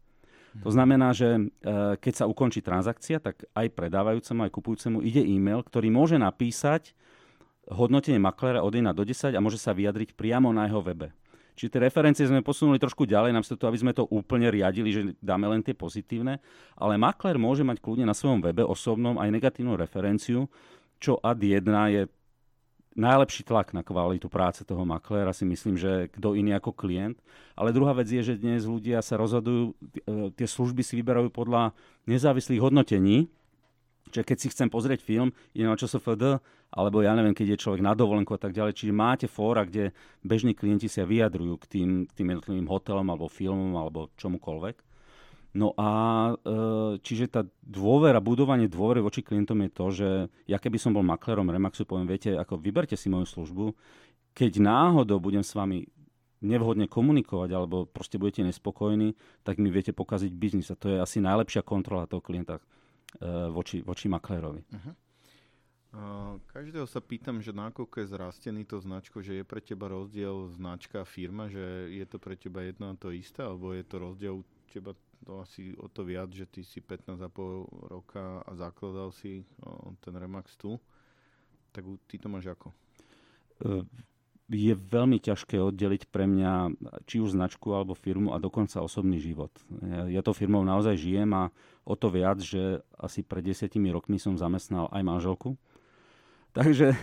To 0.59 0.71
znamená, 0.75 1.15
že 1.15 1.39
e, 1.39 1.41
keď 2.03 2.13
sa 2.13 2.25
ukončí 2.27 2.59
transakcia, 2.59 3.23
tak 3.23 3.47
aj 3.55 3.71
predávajúcemu, 3.71 4.51
aj 4.51 4.55
kupujúcemu 4.55 4.99
ide 5.07 5.23
e-mail, 5.23 5.63
ktorý 5.63 5.95
môže 5.95 6.19
napísať 6.19 6.91
hodnotenie 7.71 8.19
makléra 8.19 8.67
od 8.67 8.75
1 8.75 8.91
do 8.91 9.07
10 9.07 9.31
a 9.31 9.41
môže 9.41 9.63
sa 9.63 9.71
vyjadriť 9.71 10.19
priamo 10.19 10.51
na 10.51 10.67
jeho 10.67 10.83
webe. 10.83 11.15
Čiže 11.55 11.77
tie 11.77 11.87
referencie 11.87 12.25
sme 12.27 12.43
posunuli 12.43 12.81
trošku 12.81 13.07
ďalej, 13.07 13.37
namiesto 13.37 13.55
toho, 13.55 13.71
aby 13.71 13.79
sme 13.79 13.93
to 13.95 14.09
úplne 14.11 14.49
riadili, 14.51 14.91
že 14.91 15.13
dáme 15.21 15.45
len 15.45 15.61
tie 15.63 15.77
pozitívne, 15.77 16.41
ale 16.75 16.95
maklér 16.97 17.37
môže 17.37 17.63
mať 17.63 17.79
kľudne 17.85 18.09
na 18.09 18.17
svojom 18.17 18.43
webe 18.43 18.65
osobnom 18.65 19.21
aj 19.21 19.29
negatívnu 19.29 19.77
referenciu, 19.77 20.49
čo 20.99 21.21
ad 21.23 21.39
1 21.39 21.63
je 21.95 22.03
najlepší 22.99 23.47
tlak 23.47 23.71
na 23.71 23.87
kvalitu 23.87 24.27
práce 24.27 24.67
toho 24.67 24.83
makléra 24.83 25.31
si 25.31 25.47
myslím, 25.47 25.79
že 25.79 26.11
kto 26.11 26.35
iný 26.35 26.59
ako 26.59 26.75
klient. 26.75 27.19
Ale 27.55 27.71
druhá 27.71 27.95
vec 27.95 28.11
je, 28.11 28.23
že 28.23 28.41
dnes 28.41 28.67
ľudia 28.67 28.99
sa 29.05 29.15
rozhodujú, 29.21 29.73
e, 29.73 30.33
tie 30.35 30.47
služby 30.49 30.83
si 30.83 30.99
vyberajú 30.99 31.31
podľa 31.31 31.77
nezávislých 32.11 32.63
hodnotení, 32.63 33.31
Čiže 34.11 34.27
keď 34.27 34.37
si 34.43 34.51
chcem 34.51 34.69
pozrieť 34.69 35.07
film, 35.07 35.31
idem 35.55 35.71
na 35.71 35.79
ČSFD, 35.79 36.43
alebo 36.75 36.99
ja 37.03 37.15
neviem, 37.15 37.35
keď 37.35 37.55
je 37.55 37.63
človek 37.63 37.83
na 37.83 37.95
dovolenku 37.95 38.35
a 38.35 38.43
tak 38.43 38.51
ďalej. 38.51 38.75
Čiže 38.75 38.93
máte 38.95 39.27
fóra, 39.31 39.63
kde 39.63 39.95
bežní 40.27 40.55
klienti 40.55 40.91
sa 40.91 41.07
vyjadrujú 41.07 41.55
k 41.63 41.65
tým, 41.67 41.89
tým 42.11 42.35
jednotlivým 42.35 42.67
hotelom 42.67 43.07
alebo 43.07 43.31
filmom 43.31 43.79
alebo 43.79 44.11
čomukoľvek. 44.19 44.90
No 45.51 45.75
a 45.75 45.91
e, 46.31 46.33
čiže 47.03 47.27
tá 47.27 47.43
dôvera, 47.67 48.23
budovanie 48.23 48.71
dôvery 48.71 49.03
voči 49.03 49.27
klientom 49.27 49.59
je 49.67 49.71
to, 49.71 49.87
že 49.91 50.09
ja 50.47 50.63
keby 50.63 50.79
som 50.79 50.95
bol 50.95 51.03
maklerom 51.03 51.51
Remaxu, 51.51 51.83
poviem, 51.83 52.07
viete, 52.07 52.39
ako 52.39 52.63
vyberte 52.63 52.95
si 52.95 53.11
moju 53.11 53.27
službu, 53.27 53.75
keď 54.31 54.63
náhodou 54.63 55.19
budem 55.19 55.43
s 55.43 55.59
vami 55.59 55.91
nevhodne 56.41 56.87
komunikovať 56.87 57.51
alebo 57.53 57.85
proste 57.85 58.17
budete 58.17 58.47
nespokojní, 58.47 59.13
tak 59.43 59.59
mi 59.59 59.69
viete 59.75 59.91
pokaziť 59.91 60.33
biznis. 60.33 60.71
A 60.71 60.79
to 60.79 60.89
je 60.89 61.03
asi 61.03 61.19
najlepšia 61.19 61.67
kontrola 61.67 62.07
toho 62.07 62.23
klienta 62.23 62.57
e, 62.57 62.63
voči, 63.51 63.83
voči 63.83 64.07
maklerovi. 64.07 64.63
Uh-huh. 64.71 64.95
Uh, 65.91 66.39
každého 66.55 66.87
sa 66.87 67.03
pýtam, 67.03 67.43
že 67.43 67.51
nakoľko 67.51 68.07
je 68.07 68.15
zrastený 68.15 68.63
to 68.63 68.79
značko, 68.79 69.27
že 69.27 69.43
je 69.43 69.45
pre 69.45 69.59
teba 69.59 69.91
rozdiel 69.91 70.47
značka 70.55 71.03
firma, 71.03 71.51
že 71.51 71.91
je 71.91 72.07
to 72.07 72.23
pre 72.23 72.39
teba 72.39 72.63
jedno 72.63 72.95
a 72.95 72.95
to 72.95 73.11
isté, 73.11 73.43
alebo 73.43 73.75
je 73.75 73.83
to 73.83 73.99
rozdiel 73.99 74.39
u 74.39 74.45
teba 74.71 74.95
to 75.25 75.41
asi 75.41 75.77
o 75.77 75.89
to 75.89 76.05
viac, 76.05 76.33
že 76.33 76.49
ty 76.49 76.65
si 76.65 76.81
15,5 76.81 77.91
roka 77.93 78.41
a 78.41 78.51
zakladal 78.57 79.13
si 79.13 79.45
ten 80.01 80.15
Remax 80.17 80.57
tu. 80.57 80.81
Tak 81.71 81.85
ty 82.09 82.19
to 82.19 82.27
máš 82.27 82.51
ako? 82.51 82.75
E, 83.63 83.85
je 84.51 84.75
veľmi 84.75 85.23
ťažké 85.23 85.63
oddeliť 85.63 86.11
pre 86.11 86.27
mňa 86.27 86.75
či 87.07 87.23
už 87.23 87.39
značku 87.39 87.71
alebo 87.71 87.95
firmu 87.95 88.35
a 88.35 88.43
dokonca 88.43 88.83
osobný 88.83 89.23
život. 89.23 89.55
Ja, 89.79 90.11
ja 90.11 90.23
to 90.27 90.35
firmou 90.35 90.67
naozaj 90.67 90.99
žijem 90.99 91.31
a 91.37 91.55
o 91.87 91.95
to 91.95 92.11
viac, 92.11 92.43
že 92.43 92.83
asi 92.99 93.23
pred 93.23 93.47
desiatimi 93.47 93.95
rokmi 93.95 94.19
som 94.19 94.35
zamestnal 94.35 94.91
aj 94.91 95.03
manželku. 95.07 95.55
Takže 96.59 96.99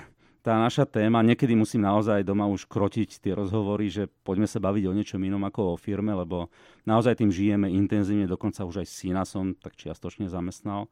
tá 0.48 0.56
naša 0.56 0.88
téma, 0.88 1.20
niekedy 1.20 1.60
musím 1.60 1.84
naozaj 1.84 2.24
doma 2.24 2.48
už 2.48 2.72
krotiť 2.72 3.20
tie 3.20 3.36
rozhovory, 3.36 3.92
že 3.92 4.08
poďme 4.24 4.48
sa 4.48 4.64
baviť 4.64 4.88
o 4.88 4.96
niečom 4.96 5.20
inom 5.20 5.44
ako 5.44 5.76
o 5.76 5.82
firme, 5.82 6.16
lebo 6.16 6.48
naozaj 6.88 7.20
tým 7.20 7.36
žijeme 7.36 7.68
intenzívne, 7.68 8.32
dokonca 8.32 8.64
už 8.64 8.80
aj 8.80 8.88
syna 8.88 9.28
som 9.28 9.52
tak 9.60 9.76
čiastočne 9.76 10.32
zamestnal. 10.32 10.88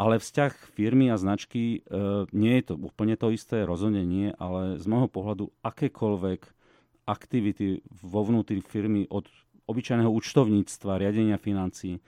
Ale 0.00 0.16
vzťah 0.16 0.72
firmy 0.72 1.12
a 1.12 1.20
značky 1.20 1.84
e, 1.84 2.00
nie 2.32 2.54
je 2.56 2.72
to 2.72 2.74
úplne 2.80 3.12
to 3.20 3.28
isté, 3.28 3.68
rozhodne 3.68 4.08
nie, 4.08 4.32
ale 4.40 4.80
z 4.80 4.86
môjho 4.88 5.12
pohľadu 5.12 5.52
akékoľvek 5.60 6.48
aktivity 7.04 7.84
vo 7.92 8.24
vnútri 8.24 8.64
firmy 8.64 9.04
od 9.12 9.28
obyčajného 9.68 10.08
účtovníctva, 10.08 10.96
riadenia 10.96 11.36
financií, 11.36 12.00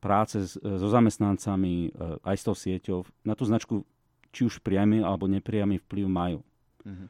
práce 0.00 0.56
so 0.56 0.88
zamestnancami, 0.88 1.92
e, 1.92 2.24
aj 2.24 2.36
s 2.40 2.44
tou 2.48 2.56
sieťou, 2.56 3.04
na 3.20 3.36
tú 3.36 3.44
značku 3.44 3.84
či 4.32 4.48
už 4.48 4.64
priamy 4.64 5.04
alebo 5.04 5.28
nepriamy 5.28 5.78
vplyv 5.84 6.06
majú. 6.08 6.40
Uh-huh. 6.82 7.08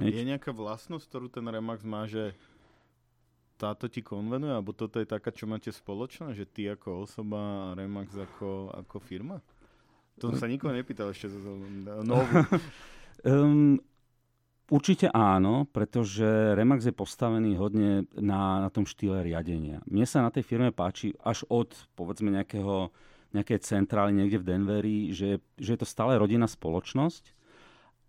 Je 0.00 0.24
nejaká 0.24 0.50
vlastnosť, 0.56 1.04
ktorú 1.04 1.26
ten 1.28 1.44
Remax 1.44 1.84
má, 1.84 2.08
že 2.08 2.32
táto 3.60 3.86
ti 3.86 4.00
konvenuje, 4.02 4.50
alebo 4.50 4.74
toto 4.74 4.98
je 4.98 5.06
taká, 5.06 5.30
čo 5.30 5.46
máte 5.46 5.70
spoločné, 5.70 6.34
že 6.34 6.48
ty 6.48 6.66
ako 6.66 7.06
osoba 7.06 7.38
a 7.38 7.76
Remax 7.76 8.16
ako, 8.16 8.72
ako 8.72 8.96
firma? 8.98 9.38
To 10.18 10.32
sa 10.34 10.48
nikoho 10.48 10.72
nepýtal 10.74 11.12
ešte. 11.12 11.30
Novú. 12.04 12.32
um, 13.28 13.78
Určite 14.72 15.12
áno, 15.12 15.68
pretože 15.68 16.56
Remax 16.56 16.88
je 16.88 16.96
postavený 16.96 17.60
hodne 17.60 18.08
na, 18.16 18.64
na 18.64 18.70
tom 18.72 18.88
štýle 18.88 19.20
riadenia. 19.20 19.84
Mne 19.84 20.08
sa 20.08 20.24
na 20.24 20.32
tej 20.32 20.48
firme 20.48 20.72
páči 20.72 21.12
až 21.20 21.44
od, 21.52 21.76
povedzme, 21.92 22.32
nejakého 22.32 22.88
nejaké 23.32 23.60
centrály 23.60 24.12
niekde 24.12 24.40
v 24.40 24.48
Denveri, 24.48 24.98
že, 25.12 25.40
že 25.56 25.76
je 25.76 25.80
to 25.80 25.88
stále 25.88 26.16
rodinná 26.16 26.48
spoločnosť 26.48 27.32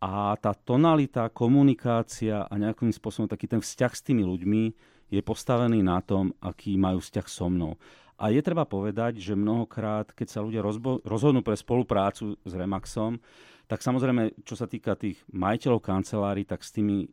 a 0.03 0.35
tá 0.35 0.51
tonalita, 0.51 1.31
komunikácia 1.31 2.43
a 2.43 2.53
nejakým 2.59 2.91
spôsobom 2.91 3.31
taký 3.31 3.47
ten 3.47 3.63
vzťah 3.63 3.93
s 3.95 4.03
tými 4.03 4.27
ľuďmi 4.27 4.63
je 5.07 5.21
postavený 5.23 5.79
na 5.79 6.03
tom, 6.03 6.35
aký 6.43 6.75
majú 6.75 6.99
vzťah 6.99 7.27
so 7.31 7.47
mnou. 7.47 7.79
A 8.19 8.27
je 8.27 8.43
treba 8.43 8.67
povedať, 8.67 9.23
že 9.23 9.31
mnohokrát, 9.31 10.11
keď 10.11 10.27
sa 10.27 10.43
ľudia 10.43 10.59
rozbo- 10.59 10.99
rozhodnú 11.07 11.39
pre 11.39 11.55
spoluprácu 11.55 12.35
s 12.35 12.51
Remaxom, 12.51 13.23
tak 13.71 13.79
samozrejme, 13.79 14.43
čo 14.43 14.59
sa 14.59 14.67
týka 14.67 14.99
tých 14.99 15.23
majiteľov 15.31 15.79
kancelárií, 15.79 16.43
tak 16.43 16.67
s 16.67 16.75
tými 16.75 17.07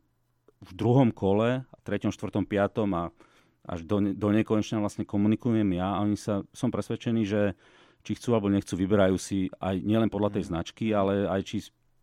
v 0.60 0.70
druhom 0.74 1.14
kole, 1.14 1.62
treťom, 1.86 2.10
štvrtom, 2.10 2.44
piatom 2.44 2.90
a 2.92 3.04
až 3.64 3.86
do, 3.86 4.02
do 4.02 4.28
nekonečna 4.34 4.82
vlastne 4.82 5.06
komunikujem 5.06 5.78
ja 5.78 5.94
a 5.94 6.02
oni 6.02 6.18
sa, 6.18 6.42
som 6.50 6.74
presvedčený, 6.74 7.22
že 7.22 7.54
či 8.00 8.16
chcú 8.16 8.36
alebo 8.36 8.48
nechcú, 8.48 8.74
vyberajú 8.76 9.16
si 9.20 9.52
aj 9.60 9.80
nielen 9.84 10.08
podľa 10.08 10.40
tej 10.40 10.44
mhm. 10.46 10.50
značky, 10.50 10.92
ale 10.92 11.28
aj 11.28 11.40
či, 11.44 11.58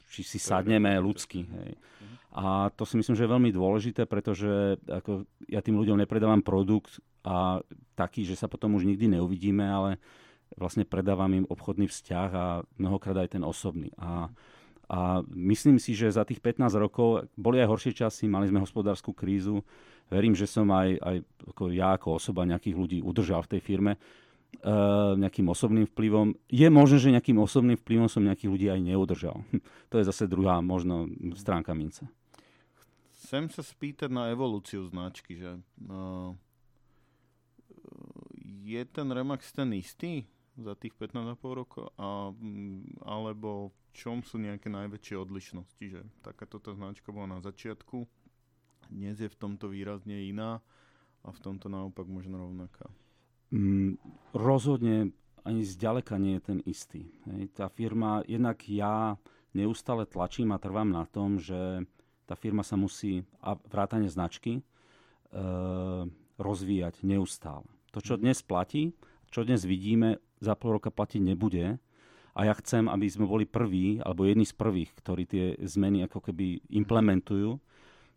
či 0.10 0.22
si 0.22 0.38
sadneme 0.38 0.94
ľudsky. 1.02 1.46
Hej. 1.46 1.72
Mhm. 1.78 2.16
A 2.38 2.70
to 2.78 2.86
si 2.86 3.02
myslím, 3.02 3.18
že 3.18 3.26
je 3.26 3.34
veľmi 3.34 3.50
dôležité, 3.50 4.06
pretože 4.06 4.78
ako 4.86 5.26
ja 5.50 5.58
tým 5.66 5.78
ľuďom 5.80 5.98
nepredávam 5.98 6.46
produkt 6.46 7.02
a 7.26 7.66
taký, 7.98 8.24
že 8.24 8.38
sa 8.38 8.46
potom 8.46 8.78
už 8.78 8.86
nikdy 8.86 9.18
neuvidíme, 9.18 9.66
ale 9.66 9.98
vlastne 10.56 10.88
predávam 10.88 11.34
im 11.34 11.50
obchodný 11.50 11.90
vzťah 11.90 12.30
a 12.32 12.46
mnohokrát 12.78 13.26
aj 13.26 13.36
ten 13.36 13.44
osobný. 13.44 13.92
A, 14.00 14.32
a 14.88 15.20
myslím 15.34 15.82
si, 15.82 15.98
že 15.98 16.14
za 16.14 16.24
tých 16.24 16.40
15 16.40 16.72
rokov 16.78 17.28
boli 17.36 17.60
aj 17.60 17.68
horšie 17.68 17.94
časy, 18.06 18.30
mali 18.32 18.48
sme 18.48 18.64
hospodárskú 18.64 19.12
krízu. 19.12 19.66
Verím, 20.08 20.32
že 20.32 20.48
som 20.48 20.72
aj, 20.72 21.04
aj 21.04 21.18
ako 21.52 21.64
ja 21.76 22.00
ako 22.00 22.16
osoba 22.16 22.48
nejakých 22.48 22.80
ľudí 22.80 22.98
udržal 23.04 23.44
v 23.44 23.58
tej 23.58 23.62
firme 23.66 24.00
nejakým 25.18 25.48
osobným 25.48 25.86
vplyvom. 25.94 26.34
Je 26.50 26.68
možné, 26.70 26.98
že 26.98 27.14
nejakým 27.14 27.38
osobným 27.38 27.78
vplyvom 27.78 28.08
som 28.10 28.26
nejakých 28.26 28.52
ľudí 28.52 28.68
aj 28.72 28.82
neudržal. 28.82 29.38
to 29.92 30.02
je 30.02 30.08
zase 30.08 30.26
druhá 30.26 30.60
možno 30.64 31.10
stránka 31.38 31.78
mince. 31.78 32.10
Chcem 33.18 33.52
sa 33.52 33.60
spýtať 33.60 34.08
na 34.08 34.32
evolúciu 34.32 34.88
značky, 34.88 35.36
že 35.36 35.60
uh, 35.60 36.32
je 38.64 38.82
ten 38.88 39.08
Remax 39.12 39.52
ten 39.52 39.68
istý 39.76 40.24
za 40.56 40.74
tých 40.80 40.96
15,5 40.96 41.60
rokov? 41.60 41.92
A, 42.00 42.32
alebo 43.04 43.72
v 43.72 43.78
čom 43.92 44.24
sú 44.24 44.40
nejaké 44.40 44.72
najväčšie 44.72 45.16
odlišnosti? 45.20 45.86
Že 45.92 46.02
takáto 46.24 46.60
značka 46.72 47.12
bola 47.12 47.38
na 47.38 47.40
začiatku, 47.44 48.08
dnes 48.88 49.20
je 49.20 49.28
v 49.28 49.40
tomto 49.40 49.68
výrazne 49.68 50.24
iná 50.24 50.64
a 51.24 51.30
v 51.36 51.40
tomto 51.44 51.68
naopak 51.68 52.08
možno 52.08 52.40
rovnaká. 52.40 52.88
Mm, 53.52 53.96
rozhodne 54.36 55.16
ani 55.48 55.64
zďaleka 55.64 56.20
nie 56.20 56.38
je 56.38 56.44
ten 56.44 56.60
istý. 56.68 57.02
Hej. 57.32 57.56
Tá 57.56 57.72
firma, 57.72 58.20
jednak 58.28 58.68
ja 58.68 59.16
neustále 59.56 60.04
tlačím 60.04 60.52
a 60.52 60.60
trvám 60.60 60.92
na 60.92 61.08
tom, 61.08 61.40
že 61.40 61.88
tá 62.28 62.36
firma 62.36 62.62
sa 62.68 62.76
musí, 62.76 63.24
a 63.40 63.56
vrátane 63.56 64.12
značky, 64.12 64.60
e, 64.60 64.62
rozvíjať 66.36 67.08
neustále. 67.08 67.64
To, 67.96 68.04
čo 68.04 68.20
dnes 68.20 68.44
platí, 68.44 68.92
čo 69.32 69.48
dnes 69.48 69.64
vidíme, 69.64 70.20
za 70.44 70.60
pol 70.60 70.78
roka 70.78 70.92
platiť 70.92 71.24
nebude. 71.24 71.80
A 72.38 72.46
ja 72.46 72.54
chcem, 72.54 72.86
aby 72.86 73.08
sme 73.10 73.26
boli 73.26 73.50
prví, 73.50 73.98
alebo 74.04 74.28
jedni 74.28 74.46
z 74.46 74.54
prvých, 74.54 74.94
ktorí 75.02 75.24
tie 75.26 75.46
zmeny 75.58 76.06
ako 76.06 76.30
keby 76.30 76.62
implementujú. 76.70 77.58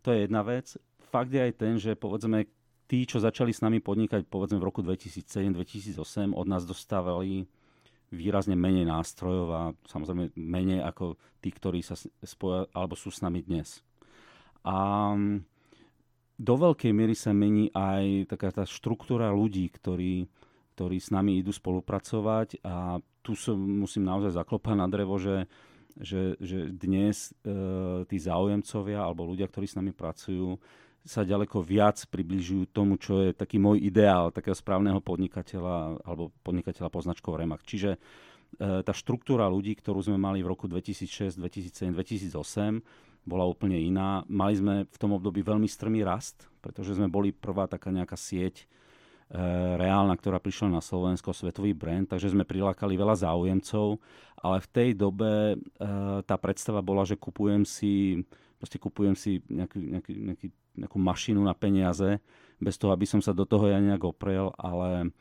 To 0.05 0.07
je 0.13 0.29
jedna 0.29 0.45
vec. 0.45 0.77
Fakt 1.09 1.33
je 1.33 1.41
aj 1.41 1.53
ten, 1.57 1.81
že 1.81 1.97
povedzme, 1.97 2.45
tí, 2.91 3.07
čo 3.07 3.23
začali 3.23 3.55
s 3.55 3.63
nami 3.63 3.79
podnikať 3.79 4.27
povedzme 4.27 4.59
v 4.59 4.67
roku 4.67 4.83
2007-2008, 4.83 6.35
od 6.35 6.47
nás 6.51 6.67
dostávali 6.67 7.47
výrazne 8.11 8.59
menej 8.59 8.83
nástrojov 8.83 9.47
a 9.55 9.61
samozrejme 9.87 10.35
menej 10.35 10.83
ako 10.83 11.15
tí, 11.39 11.55
ktorí 11.55 11.79
sa 11.79 11.95
spoja, 12.19 12.67
alebo 12.75 12.99
sú 12.99 13.07
s 13.07 13.23
nami 13.23 13.39
dnes. 13.39 13.79
A 14.67 15.07
mm, 15.15 15.39
do 16.35 16.55
veľkej 16.59 16.91
miery 16.91 17.15
sa 17.15 17.31
mení 17.31 17.71
aj 17.71 18.27
taká 18.27 18.51
tá 18.51 18.67
štruktúra 18.67 19.31
ľudí, 19.31 19.71
ktorí, 19.71 20.27
ktorí 20.75 20.97
s 20.99 21.15
nami 21.15 21.39
idú 21.39 21.55
spolupracovať 21.55 22.59
a 22.67 22.99
tu 23.23 23.39
som, 23.39 23.55
musím 23.55 24.03
naozaj 24.03 24.35
zaklopať 24.35 24.75
na 24.75 24.91
drevo, 24.91 25.15
že, 25.15 25.47
že, 25.95 26.35
že 26.43 26.67
dnes 26.75 27.31
e, 27.47 28.03
tí 28.03 28.17
záujemcovia 28.19 28.99
alebo 28.99 29.31
ľudia, 29.31 29.47
ktorí 29.47 29.71
s 29.71 29.79
nami 29.79 29.95
pracujú, 29.95 30.59
sa 31.01 31.25
ďaleko 31.25 31.65
viac 31.65 31.97
približujú 32.13 32.69
tomu, 32.69 32.97
čo 33.01 33.25
je 33.25 33.31
taký 33.33 33.57
môj 33.57 33.81
ideál 33.81 34.29
takého 34.29 34.53
správneho 34.53 35.01
podnikateľa 35.01 36.05
alebo 36.05 36.29
podnikateľa 36.45 36.93
poznačkou 36.93 37.33
Remax. 37.33 37.65
Čiže 37.65 37.97
e, 37.97 37.99
tá 38.85 38.93
štruktúra 38.93 39.49
ľudí, 39.49 39.73
ktorú 39.81 39.97
sme 40.05 40.21
mali 40.21 40.45
v 40.45 40.53
roku 40.53 40.69
2006, 40.69 41.41
2007, 41.41 41.97
2008, 41.97 43.25
bola 43.25 43.45
úplne 43.49 43.77
iná. 43.81 44.21
Mali 44.29 44.57
sme 44.57 44.75
v 44.85 44.97
tom 44.97 45.17
období 45.17 45.41
veľmi 45.41 45.65
strmý 45.65 46.05
rast, 46.05 46.45
pretože 46.61 46.93
sme 46.97 47.09
boli 47.09 47.33
prvá 47.33 47.65
taká 47.65 47.89
nejaká 47.89 48.13
sieť 48.13 48.61
e, 48.61 48.65
reálna, 49.81 50.13
ktorá 50.13 50.37
prišla 50.37 50.69
na 50.69 50.81
Slovensko, 50.85 51.33
svetový 51.33 51.73
brand, 51.73 52.05
takže 52.05 52.29
sme 52.29 52.45
prilákali 52.45 52.93
veľa 52.93 53.25
záujemcov, 53.25 53.97
ale 54.37 54.57
v 54.61 54.67
tej 54.69 54.89
dobe 54.93 55.31
e, 55.53 55.55
tá 56.29 56.37
predstava 56.37 56.85
bola, 56.85 57.09
že 57.09 57.17
kupujem 57.17 57.65
si 57.65 58.21
proste 58.61 58.77
kupujem 58.77 59.17
si 59.17 59.41
nejaký, 59.49 59.79
nejaký, 59.81 60.13
nejaký 60.21 60.47
nejakú 60.77 60.97
mašinu 60.99 61.41
na 61.43 61.51
peniaze, 61.51 62.21
bez 62.61 62.77
toho, 62.77 62.93
aby 62.93 63.03
som 63.09 63.19
sa 63.19 63.35
do 63.35 63.43
toho 63.43 63.67
ja 63.67 63.81
nejak 63.81 64.05
oprel, 64.05 64.53
ale 64.55 65.11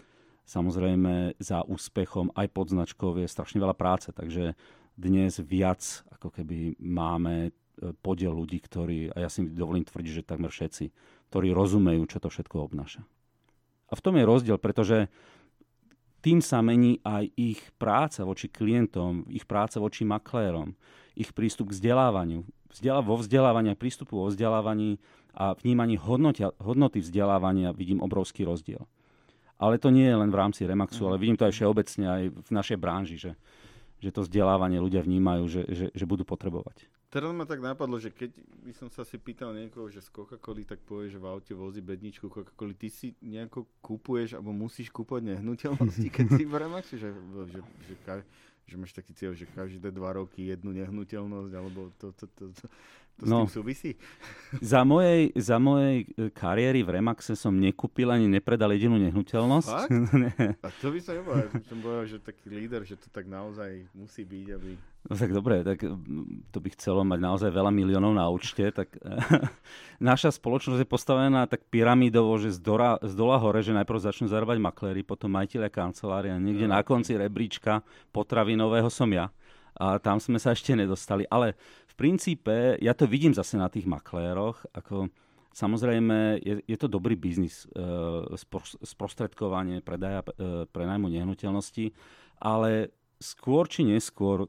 samozrejme 0.47 1.41
za 1.41 1.65
úspechom 1.65 2.31
aj 2.37 2.47
pod 2.53 2.71
značkou 2.71 3.17
je 3.19 3.27
strašne 3.27 3.59
veľa 3.59 3.75
práce, 3.75 4.13
takže 4.13 4.55
dnes 4.95 5.41
viac 5.41 6.05
ako 6.13 6.29
keby 6.31 6.77
máme 6.77 7.49
e, 7.49 7.51
podiel 8.05 8.37
ľudí, 8.37 8.61
ktorí, 8.61 9.09
a 9.17 9.25
ja 9.25 9.29
si 9.33 9.49
dovolím 9.49 9.89
tvrdiť, 9.89 10.13
že 10.21 10.29
takmer 10.29 10.53
všetci, 10.53 10.85
ktorí 11.33 11.49
rozumejú, 11.57 12.03
čo 12.05 12.19
to 12.21 12.29
všetko 12.29 12.69
obnáša. 12.69 13.01
A 13.91 13.97
v 13.97 14.05
tom 14.05 14.15
je 14.21 14.29
rozdiel, 14.29 14.59
pretože 14.61 15.09
tým 16.21 16.45
sa 16.45 16.61
mení 16.61 17.01
aj 17.01 17.33
ich 17.35 17.61
práca 17.81 18.23
voči 18.29 18.53
klientom, 18.53 19.25
ich 19.33 19.49
práca 19.49 19.81
voči 19.81 20.05
maklérom, 20.05 20.77
ich 21.17 21.33
prístup 21.33 21.73
k 21.73 21.81
vzdelávaniu. 21.81 22.45
Vzdelá, 22.71 23.03
vo 23.03 23.19
vzdelávaní 23.19 23.75
prístupu 23.75 24.23
vo 24.23 24.31
vzdelávaní 24.31 25.03
a 25.35 25.55
vnímaní 25.55 25.99
hodnotia, 25.99 26.55
hodnoty 26.59 27.03
vzdelávania 27.03 27.75
vidím 27.75 28.03
obrovský 28.03 28.47
rozdiel. 28.47 28.87
Ale 29.61 29.77
to 29.77 29.93
nie 29.93 30.09
je 30.09 30.17
len 30.17 30.31
v 30.33 30.39
rámci 30.41 30.65
Remaxu, 30.65 31.05
ale 31.05 31.21
vidím 31.21 31.37
to 31.37 31.45
aj 31.45 31.53
všeobecne 31.53 32.07
aj 32.09 32.23
v 32.33 32.51
našej 32.51 32.79
branži, 32.81 33.17
že, 33.21 33.33
že 34.01 34.11
to 34.11 34.25
vzdelávanie 34.25 34.81
ľudia 34.81 35.05
vnímajú, 35.05 35.45
že, 35.47 35.63
že, 35.69 35.87
že 35.93 36.05
budú 36.09 36.25
potrebovať. 36.25 36.89
Teraz 37.11 37.35
ma 37.35 37.43
tak 37.43 37.59
napadlo, 37.59 37.99
že 37.99 38.15
keď 38.15 38.31
by 38.63 38.73
som 38.73 38.87
sa 38.87 39.03
si 39.03 39.19
pýtal 39.19 39.51
niekoho, 39.51 39.91
že 39.91 39.99
z 39.99 40.15
Coca-Coly, 40.15 40.63
tak 40.63 40.79
povie, 40.87 41.11
že 41.11 41.19
v 41.19 41.27
aute 41.27 41.51
vozí 41.59 41.83
bedničku 41.83 42.31
Coca-Coly, 42.31 42.79
ty 42.79 42.87
si 42.87 43.19
nejako 43.19 43.67
kupuješ 43.83 44.39
alebo 44.39 44.55
musíš 44.55 44.95
kúpať 44.95 45.35
nehnuteľnosti, 45.35 46.07
keď 46.07 46.27
si 46.39 46.47
v 46.47 46.55
Remaxu, 46.55 46.95
že, 47.03 47.11
že, 47.11 47.61
že, 47.91 47.95
že, 47.99 48.23
že 48.71 48.79
máš 48.79 48.95
taký 48.95 49.11
cieľ, 49.19 49.35
že 49.35 49.51
každé 49.51 49.91
dva 49.91 50.15
roky 50.15 50.47
jednu 50.47 50.71
nehnuteľnosť, 50.71 51.53
alebo 51.59 51.91
to, 51.99 52.15
to, 52.15 52.27
to, 52.39 52.45
to, 52.55 52.65
to 53.21 53.29
no, 53.29 53.45
s 53.45 53.53
tým 53.53 53.57
súvisí? 53.61 53.91
Za 54.65 54.83
mojej, 54.83 55.31
za 55.37 55.61
mojej 55.61 56.09
e, 56.17 56.33
kariéry 56.33 56.81
v 56.81 56.99
Remaxe 56.99 57.37
som 57.37 57.53
nekúpil 57.53 58.09
ani 58.09 58.27
nepredal 58.27 58.73
jedinú 58.73 58.97
nehnuteľnosť. 58.97 59.69
Fakt? 59.69 59.93
A 60.67 60.69
to 60.81 60.89
by 60.89 60.99
som 60.99 61.21
nebol. 61.21 61.37
Som 61.69 61.79
povedal, 61.85 62.05
že 62.09 62.17
taký 62.19 62.49
líder, 62.49 62.83
že 62.89 62.97
to 62.97 63.13
tak 63.13 63.29
naozaj 63.29 63.85
musí 63.93 64.25
byť, 64.25 64.47
aby... 64.57 64.71
No 65.07 65.15
tak 65.17 65.31
dobre, 65.33 65.65
tak 65.65 65.85
to 66.53 66.59
by 66.61 66.69
chcelo 66.77 67.05
mať 67.05 67.21
naozaj 67.21 67.51
veľa 67.53 67.73
miliónov 67.73 68.13
na 68.17 68.29
účte, 68.29 68.69
tak 68.73 68.97
naša 70.13 70.33
spoločnosť 70.35 70.81
je 70.85 70.89
postavená 70.89 71.49
tak 71.49 71.65
pyramidovo, 71.69 72.37
že 72.37 72.53
z, 72.53 72.61
dora, 72.61 72.97
z 73.01 73.13
dola 73.17 73.41
hore, 73.41 73.61
že 73.65 73.77
najprv 73.77 73.97
začnú 73.97 74.29
zarábať 74.29 74.61
makléri, 74.61 75.01
potom 75.01 75.33
majiteľe 75.33 75.73
kancelária, 75.73 76.37
niekde 76.37 76.69
no, 76.69 76.77
na 76.77 76.85
konci 76.85 77.17
rebríčka 77.17 77.81
potravinového 78.13 78.93
som 78.93 79.09
ja 79.09 79.33
a 79.81 79.97
tam 79.97 80.21
sme 80.21 80.37
sa 80.37 80.53
ešte 80.53 80.77
nedostali. 80.77 81.25
Ale 81.33 81.57
princípe, 82.01 82.81
ja 82.81 82.97
to 82.97 83.05
vidím 83.05 83.37
zase 83.37 83.61
na 83.61 83.69
tých 83.69 83.85
makléroch, 83.85 84.65
ako 84.73 85.13
samozrejme 85.53 86.41
je, 86.41 86.65
je 86.65 86.77
to 86.81 86.89
dobrý 86.89 87.13
biznis, 87.13 87.69
e, 87.77 88.41
sprostredkovanie 88.81 89.85
predaja, 89.85 90.25
e, 90.25 90.65
prenajmu 90.65 91.13
nehnuteľnosti, 91.13 91.93
ale 92.41 92.97
skôr 93.21 93.69
či 93.69 93.85
neskôr 93.85 94.49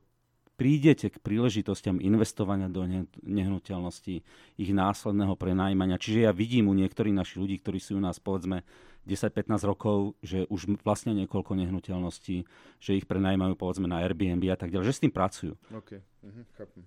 prídete 0.55 1.09
k 1.09 1.17
príležitostiam 1.17 1.97
investovania 1.99 2.69
do 2.69 2.85
nehnuteľnosti, 3.25 4.15
ich 4.61 4.71
následného 4.71 5.33
prenajímania. 5.33 5.97
Čiže 5.97 6.29
ja 6.29 6.31
vidím 6.31 6.69
u 6.69 6.77
niektorých 6.77 7.17
našich 7.17 7.41
ľudí, 7.41 7.57
ktorí 7.59 7.81
sú 7.81 7.97
u 7.97 8.03
nás 8.05 8.21
povedzme 8.21 8.61
10-15 9.09 9.57
rokov, 9.65 10.13
že 10.21 10.45
už 10.53 10.77
vlastne 10.85 11.17
niekoľko 11.17 11.57
nehnuteľností, 11.57 12.45
že 12.77 12.91
ich 12.93 13.09
prenajmajú 13.09 13.57
povedzme 13.57 13.89
na 13.89 14.05
Airbnb 14.05 14.45
a 14.53 14.57
tak 14.61 14.69
ďalej, 14.69 14.93
že 14.93 14.97
s 15.01 15.01
tým 15.01 15.09
pracujú. 15.09 15.57
OK, 15.73 15.97
uh-huh, 15.97 16.45
chápem. 16.53 16.85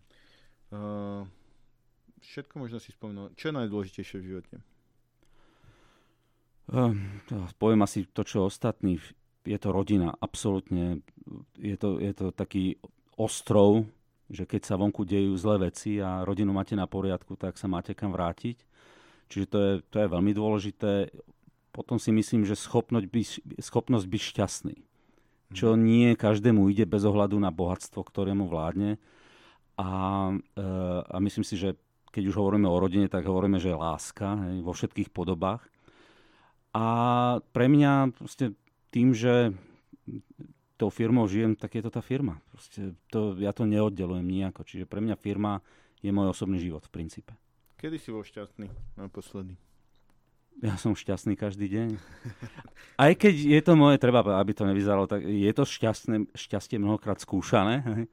Uh, 0.75 1.23
všetko 2.19 2.59
možno 2.59 2.83
si 2.83 2.91
spomenul. 2.91 3.31
Čo 3.39 3.55
je 3.55 3.59
najdôležitejšie 3.63 4.17
v 4.19 4.27
živote? 4.27 4.55
Uh, 6.67 6.91
poviem 7.63 7.87
asi 7.87 8.11
to, 8.11 8.27
čo 8.27 8.51
ostatní. 8.51 8.99
Je 9.47 9.59
to 9.61 9.71
rodina, 9.71 10.11
absolútne. 10.19 11.05
Je 11.61 11.79
to, 11.79 12.03
je 12.03 12.11
to 12.11 12.35
taký 12.35 12.83
ostrov, 13.15 13.87
že 14.27 14.51
keď 14.51 14.67
sa 14.67 14.75
vonku 14.75 15.07
dejú 15.07 15.37
zlé 15.39 15.71
veci 15.71 16.03
a 16.03 16.27
rodinu 16.27 16.51
máte 16.51 16.75
na 16.75 16.91
poriadku, 16.91 17.39
tak 17.39 17.55
sa 17.55 17.71
máte 17.71 17.95
kam 17.95 18.11
vrátiť. 18.11 18.59
Čiže 19.31 19.47
to 19.47 19.59
je, 19.63 19.73
to 19.95 19.97
je 20.03 20.09
veľmi 20.11 20.33
dôležité 20.35 21.15
potom 21.75 21.99
si 21.99 22.15
myslím, 22.15 22.47
že 22.47 22.55
schopnosť 22.55 23.07
byť, 23.11 23.29
schopnosť 23.59 24.07
byť 24.07 24.23
šťastný. 24.23 24.77
Čo 25.51 25.75
mhm. 25.75 25.81
nie 25.83 26.09
každému 26.15 26.71
ide 26.71 26.87
bez 26.87 27.03
ohľadu 27.03 27.35
na 27.43 27.51
bohatstvo, 27.51 28.07
ktorému 28.07 28.47
vládne. 28.47 29.03
A, 29.75 29.91
e, 30.55 30.63
a 31.05 31.17
myslím 31.19 31.45
si, 31.45 31.59
že 31.59 31.75
keď 32.15 32.31
už 32.31 32.39
hovoríme 32.39 32.71
o 32.71 32.79
rodine, 32.79 33.11
tak 33.11 33.27
hovoríme, 33.27 33.59
že 33.59 33.75
je 33.75 33.79
láska 33.79 34.39
hej, 34.47 34.63
vo 34.63 34.71
všetkých 34.71 35.11
podobách. 35.11 35.67
A 36.75 36.87
pre 37.51 37.67
mňa 37.67 38.15
proste 38.15 38.55
tým, 38.95 39.15
že 39.15 39.55
tou 40.79 40.91
firmou 40.91 41.27
žijem, 41.27 41.55
tak 41.55 41.75
je 41.75 41.83
to 41.83 41.91
tá 41.91 42.03
firma. 42.03 42.43
Proste 42.51 42.99
to, 43.11 43.35
ja 43.39 43.55
to 43.55 43.67
neoddelujem 43.67 44.27
nejako. 44.27 44.67
Čiže 44.67 44.91
pre 44.91 45.03
mňa 45.03 45.19
firma 45.19 45.63
je 46.03 46.11
môj 46.11 46.35
osobný 46.35 46.59
život 46.59 46.83
v 46.87 46.95
princípe. 46.95 47.33
Kedy 47.79 47.97
si 47.99 48.11
bol 48.11 48.27
šťastný 48.27 48.71
naposledy? 48.99 49.55
Ja 50.63 50.79
som 50.79 50.95
šťastný 50.95 51.35
každý 51.35 51.67
deň. 51.67 51.89
Aj 53.05 53.13
keď 53.19 53.35
je 53.35 53.61
to 53.63 53.75
moje, 53.75 53.99
treba, 53.99 54.23
aby 54.39 54.55
to 54.55 54.67
nevyzeralo 54.67 55.11
tak, 55.11 55.27
je 55.27 55.51
to 55.51 55.67
šťastné, 55.67 56.31
šťastie 56.31 56.79
mnohokrát 56.79 57.19
skúšané, 57.19 58.07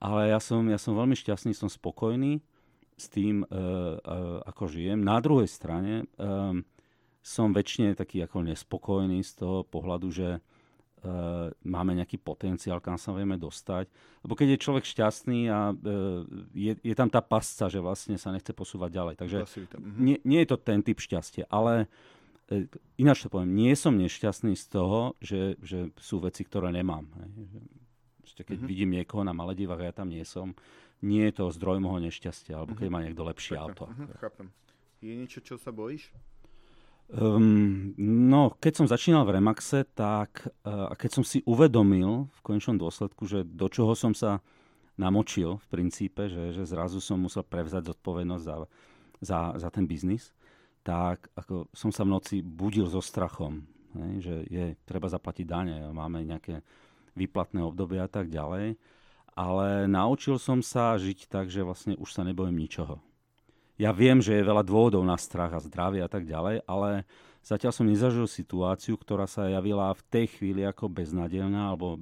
ale 0.00 0.32
ja 0.32 0.40
som, 0.40 0.64
ja 0.64 0.80
som 0.80 0.96
veľmi 0.96 1.12
šťastný, 1.12 1.52
som 1.52 1.68
spokojný 1.68 2.40
s 2.96 3.06
tým, 3.12 3.44
uh, 3.44 3.48
uh, 3.52 4.40
ako 4.48 4.68
žijem. 4.68 5.00
Na 5.00 5.20
druhej 5.20 5.48
strane 5.48 6.08
um, 6.16 6.64
som 7.20 7.52
väčšine 7.52 7.92
taký 7.92 8.24
ako 8.24 8.48
nespokojný 8.48 9.20
z 9.20 9.32
toho 9.44 9.64
pohľadu, 9.64 10.08
že 10.08 10.40
uh, 10.40 11.52
máme 11.64 11.96
nejaký 12.00 12.16
potenciál, 12.16 12.80
kam 12.80 12.96
sa 12.96 13.12
vieme 13.12 13.36
dostať. 13.36 13.92
Lebo 14.24 14.32
keď 14.36 14.56
je 14.56 14.64
človek 14.64 14.84
šťastný 14.88 15.52
a 15.52 15.72
uh, 15.72 16.24
je, 16.56 16.76
je 16.80 16.94
tam 16.96 17.12
tá 17.12 17.20
pasca, 17.20 17.68
že 17.68 17.80
vlastne 17.80 18.16
sa 18.16 18.32
nechce 18.32 18.56
posúvať 18.56 18.90
ďalej. 18.92 19.14
Takže 19.20 19.38
mhm. 19.44 20.00
nie, 20.00 20.16
nie 20.24 20.40
je 20.44 20.48
to 20.48 20.56
ten 20.60 20.80
typ 20.80 20.96
šťastia, 20.96 21.48
ale 21.52 21.88
uh, 21.88 22.20
ináč 22.98 23.22
to 23.24 23.28
poviem, 23.30 23.54
nie 23.54 23.72
som 23.78 23.94
nešťastný 23.94 24.58
z 24.58 24.64
toho, 24.66 25.14
že, 25.22 25.56
že 25.62 25.94
sú 25.96 26.18
veci, 26.18 26.42
ktoré 26.42 26.74
nemám. 26.74 27.06
Hej. 27.16 27.28
Že, 28.40 28.48
keď 28.48 28.56
mm-hmm. 28.56 28.70
vidím 28.72 28.90
niekoho 28.96 29.22
na 29.22 29.36
Maledivách 29.36 29.80
a 29.84 29.88
ja 29.92 29.94
tam 29.94 30.08
nie 30.08 30.24
som, 30.24 30.56
nie 31.04 31.28
je 31.28 31.44
to 31.44 31.52
zdroj 31.52 31.76
môjho 31.84 32.08
nešťastia, 32.08 32.56
alebo 32.56 32.72
keď 32.72 32.88
mm-hmm. 32.88 32.96
má 32.96 33.04
niekto 33.04 33.22
lepšie 33.28 33.54
Chápem. 33.60 33.68
auto. 33.68 33.84
Mm-hmm, 33.92 34.08
chápem. 34.16 34.46
Je 35.00 35.12
niečo, 35.16 35.40
čo 35.44 35.60
sa 35.60 35.72
bojíš? 35.72 36.12
Um, 37.10 37.90
no, 38.30 38.54
keď 38.62 38.72
som 38.80 38.86
začínal 38.86 39.26
v 39.26 39.34
Remaxe, 39.34 39.82
tak 39.92 40.46
uh, 40.62 40.94
keď 40.94 41.10
som 41.10 41.24
si 41.26 41.42
uvedomil 41.42 42.30
v 42.30 42.40
konečnom 42.40 42.78
dôsledku, 42.78 43.26
že 43.26 43.42
do 43.42 43.66
čoho 43.66 43.98
som 43.98 44.14
sa 44.14 44.38
namočil 44.94 45.58
v 45.58 45.66
princípe, 45.72 46.30
že, 46.30 46.54
že 46.54 46.62
zrazu 46.68 47.02
som 47.02 47.18
musel 47.18 47.42
prevzať 47.42 47.90
zodpovednosť 47.90 48.44
za, 48.44 48.56
za, 49.18 49.40
za 49.58 49.68
ten 49.74 49.90
biznis, 49.90 50.30
tak 50.86 51.32
ako 51.34 51.66
som 51.74 51.90
sa 51.90 52.06
v 52.06 52.12
noci 52.14 52.36
budil 52.46 52.86
so 52.86 53.02
strachom, 53.02 53.66
hej, 53.96 54.12
že 54.22 54.34
je 54.46 54.64
treba 54.86 55.10
zaplatiť 55.10 55.46
dane, 55.48 55.90
máme 55.90 56.22
nejaké 56.22 56.62
výplatné 57.16 57.62
obdobie 57.62 58.00
a 58.02 58.10
tak 58.10 58.28
ďalej. 58.28 58.78
Ale 59.34 59.86
naučil 59.86 60.36
som 60.36 60.60
sa 60.60 60.98
žiť 60.98 61.30
tak, 61.30 61.48
že 61.48 61.64
vlastne 61.64 61.94
už 61.96 62.10
sa 62.12 62.26
nebojím 62.26 62.60
ničoho 62.60 63.00
ja 63.80 63.96
viem, 63.96 64.20
že 64.20 64.36
je 64.36 64.44
veľa 64.44 64.60
dôvodov 64.60 65.00
na 65.00 65.16
strach 65.16 65.56
a 65.56 65.64
zdravie 65.64 66.04
a 66.04 66.10
tak 66.12 66.28
ďalej, 66.28 66.68
ale 66.68 67.08
zatiaľ 67.40 67.72
som 67.72 67.88
nezažil 67.88 68.28
situáciu, 68.28 69.00
ktorá 69.00 69.24
sa 69.24 69.48
javila 69.48 69.88
v 69.96 70.04
tej 70.12 70.26
chvíli 70.36 70.68
ako 70.68 70.92
beznadelná, 70.92 71.72
alebo 71.72 71.96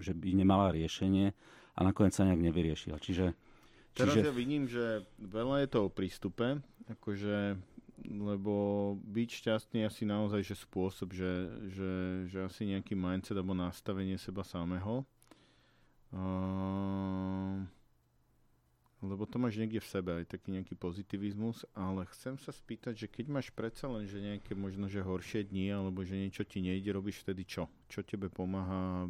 že 0.00 0.16
by 0.16 0.32
nemala 0.32 0.72
riešenie 0.72 1.36
a 1.76 1.80
nakoniec 1.84 2.16
sa 2.16 2.24
nejak 2.24 2.40
nevyriešila. 2.48 2.96
Čiže, 2.96 3.36
Teraz 3.92 4.16
čiže... 4.16 4.24
ja 4.24 4.32
vidím, 4.32 4.64
že 4.64 5.04
veľa 5.20 5.66
je 5.66 5.68
to 5.68 5.78
o 5.84 5.92
prístupe, 5.92 6.64
akože, 6.88 7.60
lebo 8.06 8.94
byť 9.02 9.28
šťastný 9.42 9.82
asi 9.82 10.06
naozaj 10.06 10.44
že 10.46 10.54
spôsob, 10.54 11.10
že, 11.16 11.32
že, 11.72 11.92
že 12.30 12.38
asi 12.46 12.68
nejaký 12.70 12.94
mindset 12.94 13.34
alebo 13.34 13.56
nastavenie 13.56 14.20
seba 14.20 14.46
samého. 14.46 15.02
Uh 16.08 17.68
lebo 18.98 19.30
to 19.30 19.38
máš 19.38 19.54
niekde 19.54 19.78
v 19.78 19.90
sebe, 19.94 20.10
aj 20.10 20.26
taký 20.26 20.50
nejaký 20.50 20.74
pozitivizmus, 20.74 21.62
ale 21.70 22.02
chcem 22.10 22.34
sa 22.34 22.50
spýtať, 22.50 22.98
že 22.98 23.06
keď 23.06 23.30
máš 23.30 23.54
predsa 23.54 23.86
len, 23.86 24.10
že 24.10 24.18
nejaké 24.18 24.58
možno, 24.58 24.90
že 24.90 25.06
horšie 25.06 25.46
dni, 25.46 25.70
alebo 25.70 26.02
že 26.02 26.18
niečo 26.18 26.42
ti 26.42 26.58
nejde, 26.58 26.90
robíš 26.90 27.22
vtedy 27.22 27.46
čo? 27.46 27.70
Čo 27.86 28.02
tebe 28.02 28.26
pomáha 28.26 29.06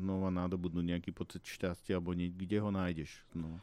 znova 0.00 0.32
nadobudnúť 0.32 0.88
nejaký 0.88 1.12
pocit 1.12 1.44
šťastia, 1.44 2.00
alebo 2.00 2.16
nie, 2.16 2.32
kde 2.32 2.64
ho 2.64 2.72
nájdeš 2.72 3.20
znova? 3.36 3.60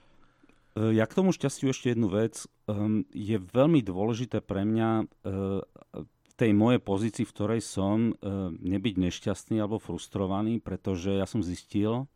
E, 0.73 0.97
ja 0.97 1.05
k 1.05 1.15
tomu 1.17 1.33
šťastiu 1.33 1.69
ešte 1.69 1.93
jednu 1.93 2.09
vec. 2.09 2.45
Um, 2.65 3.03
je 3.12 3.38
veľmi 3.38 3.83
dôležité 3.83 4.39
pre 4.39 4.63
mňa 4.63 4.89
uh, 5.03 5.59
v 5.99 6.33
tej 6.39 6.51
mojej 6.55 6.79
pozícii, 6.79 7.27
v 7.27 7.33
ktorej 7.36 7.62
som, 7.62 8.15
uh, 8.15 8.49
nebyť 8.55 8.95
nešťastný 9.03 9.59
alebo 9.59 9.83
frustrovaný, 9.83 10.63
pretože 10.63 11.12
ja 11.12 11.27
som 11.27 11.43
zistil, 11.43 12.07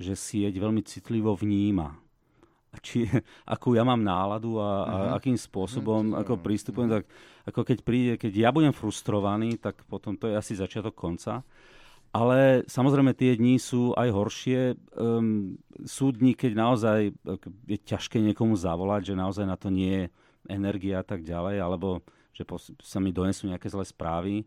že 0.00 0.16
sieť 0.16 0.56
veľmi 0.56 0.80
citlivo 0.80 1.36
vníma 1.36 2.02
či, 2.80 3.04
akú 3.54 3.76
ja 3.76 3.84
mám 3.84 4.00
náladu 4.00 4.56
a, 4.56 4.70
a 4.88 4.96
mhm. 4.96 5.10
akým 5.20 5.36
spôsobom 5.36 6.16
uh-huh. 6.16 6.24
ako 6.24 6.40
prístupujem, 6.40 6.88
tak 6.88 7.04
ako 7.44 7.60
keď 7.66 7.78
príde, 7.84 8.12
keď 8.16 8.32
ja 8.32 8.50
budem 8.54 8.72
frustrovaný, 8.72 9.58
tak 9.58 9.82
potom 9.90 10.16
to 10.16 10.30
je 10.30 10.38
asi 10.38 10.56
začiatok 10.56 10.94
konca. 10.94 11.42
Ale 12.12 12.68
samozrejme 12.68 13.16
tie 13.16 13.40
dni 13.40 13.56
sú 13.56 13.96
aj 13.96 14.08
horšie. 14.12 14.60
Um, 15.00 15.56
sú 15.88 16.12
dni, 16.12 16.36
keď 16.36 16.52
naozaj 16.52 16.98
je 17.64 17.78
ťažké 17.80 18.20
niekomu 18.20 18.52
zavolať, 18.52 19.12
že 19.12 19.14
naozaj 19.16 19.48
na 19.48 19.56
to 19.56 19.72
nie 19.72 19.88
je 19.88 20.04
energia 20.52 21.00
a 21.00 21.06
tak 21.06 21.24
ďalej, 21.24 21.56
alebo 21.64 22.04
že 22.36 22.44
sa 22.84 23.00
mi 23.00 23.16
donesú 23.16 23.48
nejaké 23.48 23.68
zlé 23.72 23.88
správy. 23.88 24.44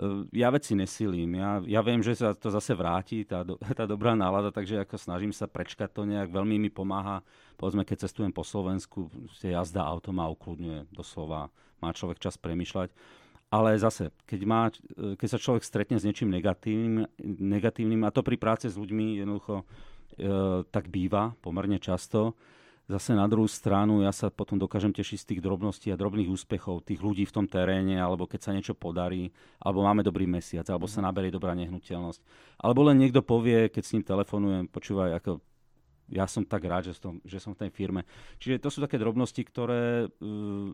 Ehm, 0.00 0.24
ja 0.32 0.48
veci 0.48 0.72
nesilím. 0.72 1.36
Ja, 1.36 1.60
ja 1.66 1.80
viem, 1.84 2.00
že 2.00 2.16
sa 2.16 2.32
to 2.32 2.48
zase 2.48 2.72
vráti, 2.72 3.26
tá, 3.28 3.44
do, 3.44 3.60
tá 3.78 3.84
dobrá 3.84 4.16
nálada, 4.16 4.48
takže 4.48 4.80
ako 4.82 4.96
snažím 4.96 5.32
sa 5.34 5.44
prečkať 5.44 5.92
to 5.92 6.08
nejak. 6.08 6.32
Veľmi 6.32 6.56
mi 6.56 6.70
pomáha, 6.72 7.20
povedzme, 7.60 7.84
keď 7.84 8.08
cestujem 8.08 8.32
po 8.32 8.46
Slovensku, 8.46 9.12
jazda 9.42 9.84
auto 9.84 10.10
ma 10.10 10.30
ukludňuje 10.32 10.88
doslova. 10.92 11.52
Má 11.82 11.90
človek 11.90 12.22
čas 12.22 12.38
premyšľať. 12.38 12.94
Ale 13.52 13.76
zase, 13.76 14.08
keď, 14.24 14.40
má, 14.48 14.72
keď 14.96 15.28
sa 15.28 15.36
človek 15.36 15.60
stretne 15.60 16.00
s 16.00 16.08
niečím 16.08 16.32
negatívnym, 16.32 17.04
negatívnym 17.20 18.00
a 18.08 18.14
to 18.14 18.24
pri 18.24 18.40
práce 18.40 18.64
s 18.64 18.80
ľuďmi 18.80 19.20
jednoducho 19.20 19.60
e, 19.60 19.64
tak 20.72 20.88
býva 20.88 21.36
pomerne 21.44 21.76
často, 21.76 22.32
Zase 22.90 23.14
na 23.14 23.30
druhú 23.30 23.46
stranu 23.46 24.02
ja 24.02 24.10
sa 24.10 24.26
potom 24.26 24.58
dokážem 24.58 24.90
tešiť 24.90 25.18
z 25.22 25.28
tých 25.32 25.40
drobností 25.40 25.94
a 25.94 25.96
drobných 25.96 26.26
úspechov 26.26 26.82
tých 26.82 26.98
ľudí 26.98 27.22
v 27.22 27.34
tom 27.34 27.46
teréne, 27.46 27.94
alebo 27.94 28.26
keď 28.26 28.40
sa 28.42 28.50
niečo 28.50 28.74
podarí, 28.74 29.30
alebo 29.62 29.86
máme 29.86 30.02
dobrý 30.02 30.26
mesiac, 30.26 30.66
alebo 30.66 30.90
sa 30.90 30.98
mhm. 30.98 31.06
naberie 31.06 31.30
dobrá 31.30 31.54
nehnuteľnosť. 31.54 32.20
Alebo 32.58 32.84
len 32.90 32.98
niekto 32.98 33.22
povie, 33.22 33.70
keď 33.70 33.82
s 33.86 33.92
ním 33.94 34.04
telefonujem, 34.04 34.66
počúvaj, 34.66 35.14
ako 35.22 35.38
ja 36.10 36.26
som 36.26 36.42
tak 36.44 36.66
rád, 36.66 36.90
že 36.90 36.98
som, 36.98 37.22
že 37.22 37.38
som 37.38 37.54
v 37.54 37.64
tej 37.64 37.70
firme. 37.72 38.02
Čiže 38.42 38.60
to 38.60 38.68
sú 38.68 38.84
také 38.84 38.98
drobnosti, 39.00 39.40
ktoré 39.40 40.10
uh, 40.10 40.68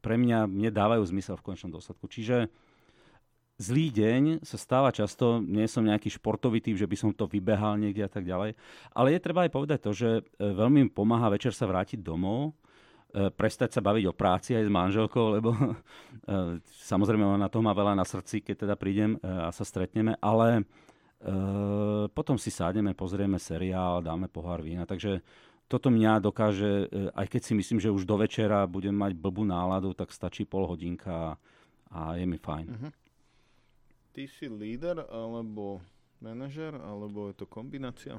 pre 0.00 0.16
mňa 0.16 0.48
mne 0.48 0.70
dávajú 0.72 1.04
zmysel 1.08 1.36
v 1.36 1.52
konečnom 1.52 1.72
dôsledku. 1.72 2.08
Čiže 2.08 2.48
zlý 3.60 3.92
deň 3.92 4.22
sa 4.40 4.56
stáva 4.56 4.88
často, 4.88 5.44
nie 5.44 5.68
som 5.68 5.84
nejaký 5.84 6.08
športový 6.16 6.64
typ, 6.64 6.80
že 6.80 6.88
by 6.88 6.96
som 6.96 7.10
to 7.12 7.28
vybehal 7.28 7.76
niekde 7.76 8.00
a 8.00 8.10
tak 8.10 8.24
ďalej, 8.24 8.56
ale 8.96 9.08
je 9.12 9.20
treba 9.20 9.44
aj 9.44 9.52
povedať 9.52 9.78
to, 9.84 9.92
že 9.92 10.10
e, 10.16 10.22
veľmi 10.40 10.88
pomáha 10.88 11.28
večer 11.28 11.52
sa 11.52 11.68
vrátiť 11.68 12.00
domov, 12.00 12.56
e, 13.12 13.28
prestať 13.28 13.76
sa 13.76 13.84
baviť 13.84 14.04
o 14.08 14.16
práci 14.16 14.56
aj 14.56 14.64
s 14.64 14.72
manželkou, 14.72 15.36
lebo 15.36 15.52
e, 15.60 15.76
samozrejme 16.88 17.20
ona 17.20 17.52
toho 17.52 17.60
má 17.60 17.76
veľa 17.76 17.92
na 17.92 18.08
srdci, 18.08 18.40
keď 18.40 18.64
teda 18.64 18.74
prídem 18.80 19.20
a 19.20 19.52
sa 19.52 19.62
stretneme, 19.62 20.16
ale 20.24 20.64
potom 22.16 22.40
si 22.40 22.48
sádneme, 22.48 22.96
pozrieme 22.96 23.36
seriál, 23.36 24.00
dáme 24.00 24.32
pohár 24.32 24.64
vína, 24.64 24.88
takže 24.88 25.20
toto 25.70 25.86
mňa 25.94 26.18
dokáže, 26.18 26.90
aj 27.14 27.26
keď 27.30 27.40
si 27.46 27.52
myslím, 27.54 27.78
že 27.78 27.94
už 27.94 28.02
do 28.02 28.18
večera 28.18 28.66
budem 28.66 28.92
mať 28.92 29.14
blbú 29.14 29.46
náladu, 29.46 29.94
tak 29.94 30.10
stačí 30.10 30.42
pol 30.42 30.66
hodinka 30.66 31.38
a 31.94 32.00
je 32.18 32.26
mi 32.26 32.42
fajn. 32.42 32.66
Uh-huh 32.66 32.92
ty 34.12 34.26
si 34.26 34.50
líder 34.50 35.06
alebo 35.08 35.80
manažer, 36.20 36.74
alebo 36.76 37.30
je 37.30 37.34
to 37.40 37.46
kombinácia? 37.46 38.18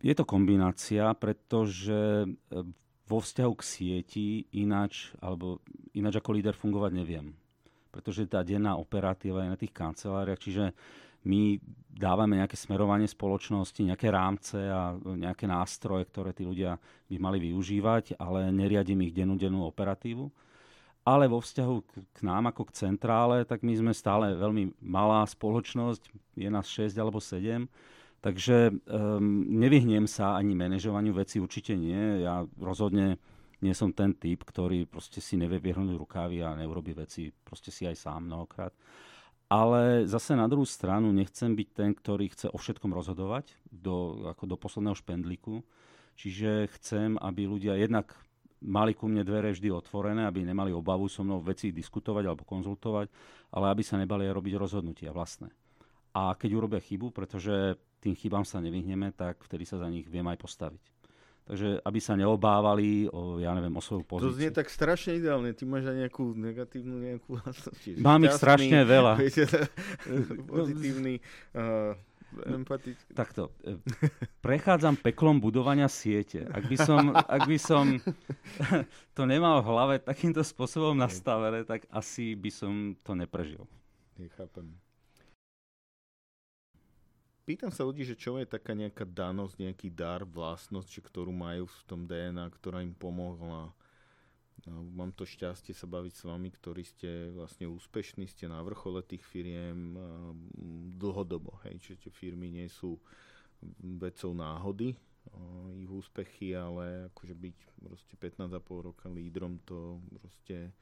Je 0.00 0.14
to 0.14 0.24
kombinácia, 0.24 1.12
pretože 1.16 2.24
e, 2.24 2.28
vo 3.04 3.18
vzťahu 3.20 3.52
k 3.56 3.62
sieti 3.62 4.28
ináč, 4.56 5.12
alebo 5.20 5.60
ináč 5.92 6.20
ako 6.20 6.30
líder 6.32 6.54
fungovať 6.56 6.92
neviem. 6.96 7.36
Pretože 7.92 8.26
tá 8.26 8.42
denná 8.42 8.80
operatíva 8.80 9.44
je 9.44 9.52
na 9.52 9.60
tých 9.60 9.76
kanceláriách, 9.76 10.40
čiže 10.40 10.64
my 11.24 11.58
dávame 11.94 12.38
nejaké 12.42 12.58
smerovanie 12.58 13.06
spoločnosti, 13.06 13.80
nejaké 13.80 14.10
rámce 14.10 14.58
a 14.58 14.92
nejaké 14.98 15.46
nástroje, 15.46 16.10
ktoré 16.10 16.34
tí 16.34 16.42
ľudia 16.42 16.76
by 17.08 17.16
mali 17.22 17.38
využívať, 17.50 18.18
ale 18.18 18.50
neriadím 18.50 19.06
ich 19.06 19.14
dennú 19.14 19.38
dennú 19.38 19.64
operatívu 19.66 20.26
ale 21.04 21.28
vo 21.28 21.38
vzťahu 21.38 21.76
k 22.16 22.18
nám 22.24 22.48
ako 22.48 22.72
k 22.72 22.88
centrále, 22.88 23.44
tak 23.44 23.60
my 23.60 23.76
sme 23.76 23.92
stále 23.92 24.32
veľmi 24.40 24.80
malá 24.80 25.20
spoločnosť, 25.28 26.08
je 26.40 26.48
nás 26.48 26.64
6 26.64 26.96
alebo 26.96 27.20
7, 27.20 27.68
takže 28.24 28.72
um, 28.72 29.44
nevyhnem 29.52 30.08
sa 30.08 30.32
ani 30.40 30.56
manažovaniu 30.56 31.12
veci, 31.12 31.44
určite 31.44 31.76
nie. 31.76 32.24
Ja 32.24 32.48
rozhodne 32.56 33.20
nie 33.60 33.76
som 33.76 33.92
ten 33.92 34.16
typ, 34.16 34.48
ktorý 34.48 34.88
proste 34.88 35.20
si 35.20 35.36
nevie 35.36 35.60
vyhrnúť 35.60 35.92
rukávy 36.00 36.40
a 36.40 36.56
neurobi 36.56 36.96
veci 36.96 37.28
proste 37.28 37.68
si 37.68 37.84
aj 37.84 38.00
sám 38.00 38.24
mnohokrát. 38.24 38.72
Ale 39.54 40.02
zase 40.10 40.34
na 40.34 40.50
druhú 40.50 40.66
stranu 40.66 41.14
nechcem 41.14 41.54
byť 41.54 41.68
ten, 41.70 41.94
ktorý 41.94 42.26
chce 42.34 42.50
o 42.50 42.58
všetkom 42.58 42.90
rozhodovať 42.90 43.54
do, 43.70 44.26
ako 44.34 44.50
do 44.50 44.56
posledného 44.58 44.98
špendliku. 44.98 45.62
Čiže 46.18 46.66
chcem, 46.74 47.14
aby 47.22 47.46
ľudia 47.46 47.78
jednak 47.78 48.18
mali 48.58 48.98
ku 48.98 49.06
mne 49.06 49.22
dvere 49.22 49.54
vždy 49.54 49.70
otvorené, 49.70 50.26
aby 50.26 50.42
nemali 50.42 50.74
obavu 50.74 51.06
so 51.06 51.22
mnou 51.22 51.38
veci 51.38 51.70
diskutovať 51.70 52.24
alebo 52.26 52.42
konzultovať, 52.42 53.06
ale 53.54 53.70
aby 53.70 53.82
sa 53.86 53.94
nebali 53.94 54.26
robiť 54.26 54.58
rozhodnutia 54.58 55.14
vlastné. 55.14 55.54
A 56.18 56.34
keď 56.34 56.50
urobia 56.58 56.82
chybu, 56.82 57.14
pretože 57.14 57.78
tým 58.02 58.18
chybám 58.18 58.42
sa 58.42 58.58
nevyhneme, 58.58 59.14
tak 59.14 59.38
vtedy 59.46 59.62
sa 59.62 59.78
za 59.78 59.86
nich 59.86 60.10
viem 60.10 60.26
aj 60.26 60.38
postaviť. 60.42 60.93
Takže 61.44 61.76
aby 61.84 62.00
sa 62.00 62.16
neobávali 62.16 63.04
o, 63.12 63.36
ja 63.36 63.52
neviem, 63.52 63.76
o 63.76 63.82
svoju 63.84 64.00
pozíciu. 64.08 64.32
To 64.32 64.36
znie 64.36 64.48
tak 64.48 64.72
strašne 64.72 65.20
ideálne. 65.20 65.52
Ty 65.52 65.68
máš 65.68 65.92
aj 65.92 65.96
nejakú 66.08 66.32
negatívnu 66.32 66.96
nejakú 67.04 67.28
vlastnosť. 67.40 68.00
Mám 68.00 68.24
ich 68.24 68.36
strašne 68.36 68.80
veľa. 68.88 69.12
Viete, 69.20 69.44
pozitívny, 70.48 71.20
uh, 71.52 71.92
empatický. 72.58 73.12
Takto. 73.12 73.52
E, 73.60 73.76
prechádzam 74.40 74.96
peklom 74.98 75.36
budovania 75.38 75.86
siete. 75.86 76.48
Ak 76.48 76.64
by 76.64 76.76
som, 76.80 77.12
ak 77.12 77.42
by 77.44 77.58
som 77.60 78.00
to 79.16 79.22
nemal 79.28 79.60
v 79.60 79.68
hlave 79.68 79.94
takýmto 80.00 80.40
spôsobom 80.40 80.96
nastavené, 80.96 81.68
tak 81.68 81.84
asi 81.92 82.32
by 82.34 82.50
som 82.50 82.96
to 83.04 83.12
neprežil. 83.12 83.68
Nechápem. 84.16 84.83
Pýtam 87.44 87.68
sa 87.68 87.84
ľudí, 87.84 88.08
že 88.08 88.16
čo 88.16 88.40
je 88.40 88.48
taká 88.48 88.72
nejaká 88.72 89.04
danosť, 89.04 89.60
nejaký 89.60 89.88
dar, 89.92 90.24
vlastnosť, 90.24 90.88
že 90.88 91.00
ktorú 91.04 91.28
majú 91.28 91.68
v 91.68 91.80
tom 91.84 92.08
DNA, 92.08 92.48
ktorá 92.56 92.80
im 92.80 92.96
pomohla 92.96 93.76
No, 94.64 94.80
mám 94.80 95.12
to 95.12 95.28
šťastie 95.28 95.76
sa 95.76 95.84
baviť 95.84 96.14
s 96.14 96.22
vami, 96.24 96.48
ktorí 96.48 96.82
ste 96.88 97.28
vlastne 97.36 97.68
úspešní, 97.68 98.24
ste 98.24 98.48
na 98.48 98.64
vrchole 98.64 99.04
tých 99.04 99.20
firiem 99.20 99.92
dlhodobo. 100.96 101.60
Hej, 101.68 101.84
čiže 101.84 102.08
tie 102.08 102.12
firmy 102.14 102.48
nie 102.48 102.64
sú 102.72 102.96
vecou 104.00 104.32
náhody, 104.32 104.96
ich 105.76 105.90
úspechy, 105.90 106.56
ale 106.56 107.12
akože 107.12 107.34
byť 107.36 107.56
proste 107.84 108.14
15,5 108.16 108.88
roka 108.88 109.06
lídrom, 109.12 109.60
to 109.68 110.00
proste 110.16 110.72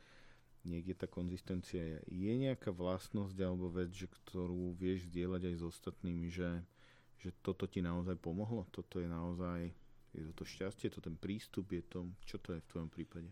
niekde 0.62 0.94
tá 0.94 1.06
konzistencia 1.10 1.82
je. 1.82 1.98
Je 2.10 2.32
nejaká 2.34 2.70
vlastnosť 2.70 3.36
alebo 3.42 3.70
vec, 3.70 3.90
že, 3.92 4.06
ktorú 4.06 4.74
vieš 4.78 5.10
zdieľať 5.10 5.42
aj 5.52 5.54
s 5.58 5.64
ostatnými, 5.66 6.26
že, 6.30 6.62
že 7.18 7.30
toto 7.42 7.66
ti 7.66 7.82
naozaj 7.82 8.18
pomohlo? 8.18 8.66
Toto 8.70 9.02
je 9.02 9.08
naozaj, 9.10 9.70
je 10.14 10.22
to, 10.30 10.42
to 10.42 10.44
šťastie, 10.46 10.88
je 10.90 10.94
to 10.98 11.02
ten 11.02 11.16
prístup, 11.18 11.70
je 11.70 11.82
to, 11.86 12.06
čo 12.22 12.38
to 12.38 12.54
je 12.54 12.60
v 12.62 12.70
tvojom 12.70 12.90
prípade? 12.90 13.30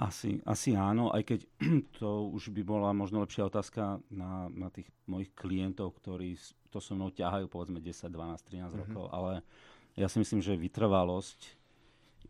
Asi, 0.00 0.40
asi 0.48 0.72
áno, 0.72 1.12
aj 1.12 1.22
keď 1.28 1.40
to 2.00 2.32
už 2.32 2.56
by 2.56 2.62
bola 2.64 2.96
možno 2.96 3.20
lepšia 3.20 3.44
otázka 3.52 4.00
na, 4.08 4.48
na 4.48 4.72
tých 4.72 4.88
mojich 5.04 5.28
klientov, 5.36 6.00
ktorí 6.00 6.40
to 6.72 6.80
so 6.80 6.96
mnou 6.96 7.12
ťahajú 7.12 7.52
povedzme 7.52 7.84
10, 7.84 8.08
12, 8.08 8.08
13 8.08 8.16
mm-hmm. 8.16 8.80
rokov, 8.88 9.04
ale 9.12 9.44
ja 10.00 10.08
si 10.08 10.16
myslím, 10.22 10.40
že 10.40 10.56
vytrvalosť 10.56 11.60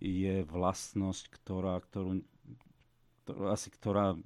je 0.01 0.43
vlastnosť, 0.49 1.29
ktorá, 1.29 1.77
ktorú, 1.79 2.25
ktorú 3.31 3.49
asi, 3.51 3.69
ktorá 3.71 4.19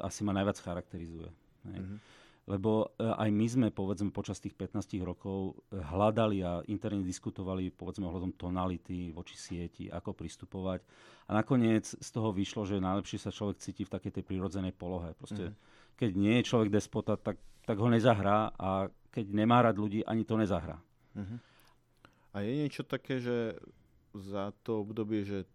asi 0.00 0.20
ma 0.22 0.36
najviac 0.36 0.60
charakterizuje. 0.60 1.30
Mm-hmm 1.66 2.22
lebo 2.42 2.90
e, 2.98 3.06
aj 3.06 3.30
my 3.30 3.46
sme, 3.46 3.66
povedzme, 3.70 4.10
počas 4.10 4.42
tých 4.42 4.58
15 4.58 4.98
rokov 5.06 5.62
e, 5.70 5.78
hľadali 5.78 6.42
a 6.42 6.58
interne 6.66 7.06
diskutovali, 7.06 7.70
povedzme, 7.70 8.02
ohľadom 8.02 8.34
tonality 8.34 9.14
voči 9.14 9.38
sieti, 9.38 9.86
ako 9.86 10.10
pristupovať. 10.10 10.82
A 11.30 11.38
nakoniec 11.38 11.86
z 11.86 12.08
toho 12.10 12.34
vyšlo, 12.34 12.66
že 12.66 12.82
najlepšie 12.82 13.22
sa 13.22 13.30
človek 13.30 13.62
cíti 13.62 13.86
v 13.86 13.94
takej 13.94 14.12
tej 14.18 14.24
prirodzenej 14.26 14.74
polohe. 14.74 15.14
Proste, 15.14 15.54
mm. 15.54 15.56
keď 15.94 16.10
nie 16.18 16.34
je 16.42 16.48
človek 16.50 16.74
despota, 16.74 17.14
tak, 17.14 17.38
tak 17.62 17.78
ho 17.78 17.86
nezahrá 17.86 18.50
a 18.58 18.90
keď 19.14 19.24
nemá 19.30 19.62
rád 19.62 19.78
ľudí, 19.78 20.02
ani 20.02 20.26
to 20.26 20.34
nezahrá. 20.34 20.82
Mm-hmm. 21.14 21.38
A 22.32 22.36
je 22.42 22.52
niečo 22.58 22.82
také, 22.82 23.22
že 23.22 23.54
za 24.18 24.50
to 24.66 24.82
obdobie, 24.82 25.22
že 25.22 25.46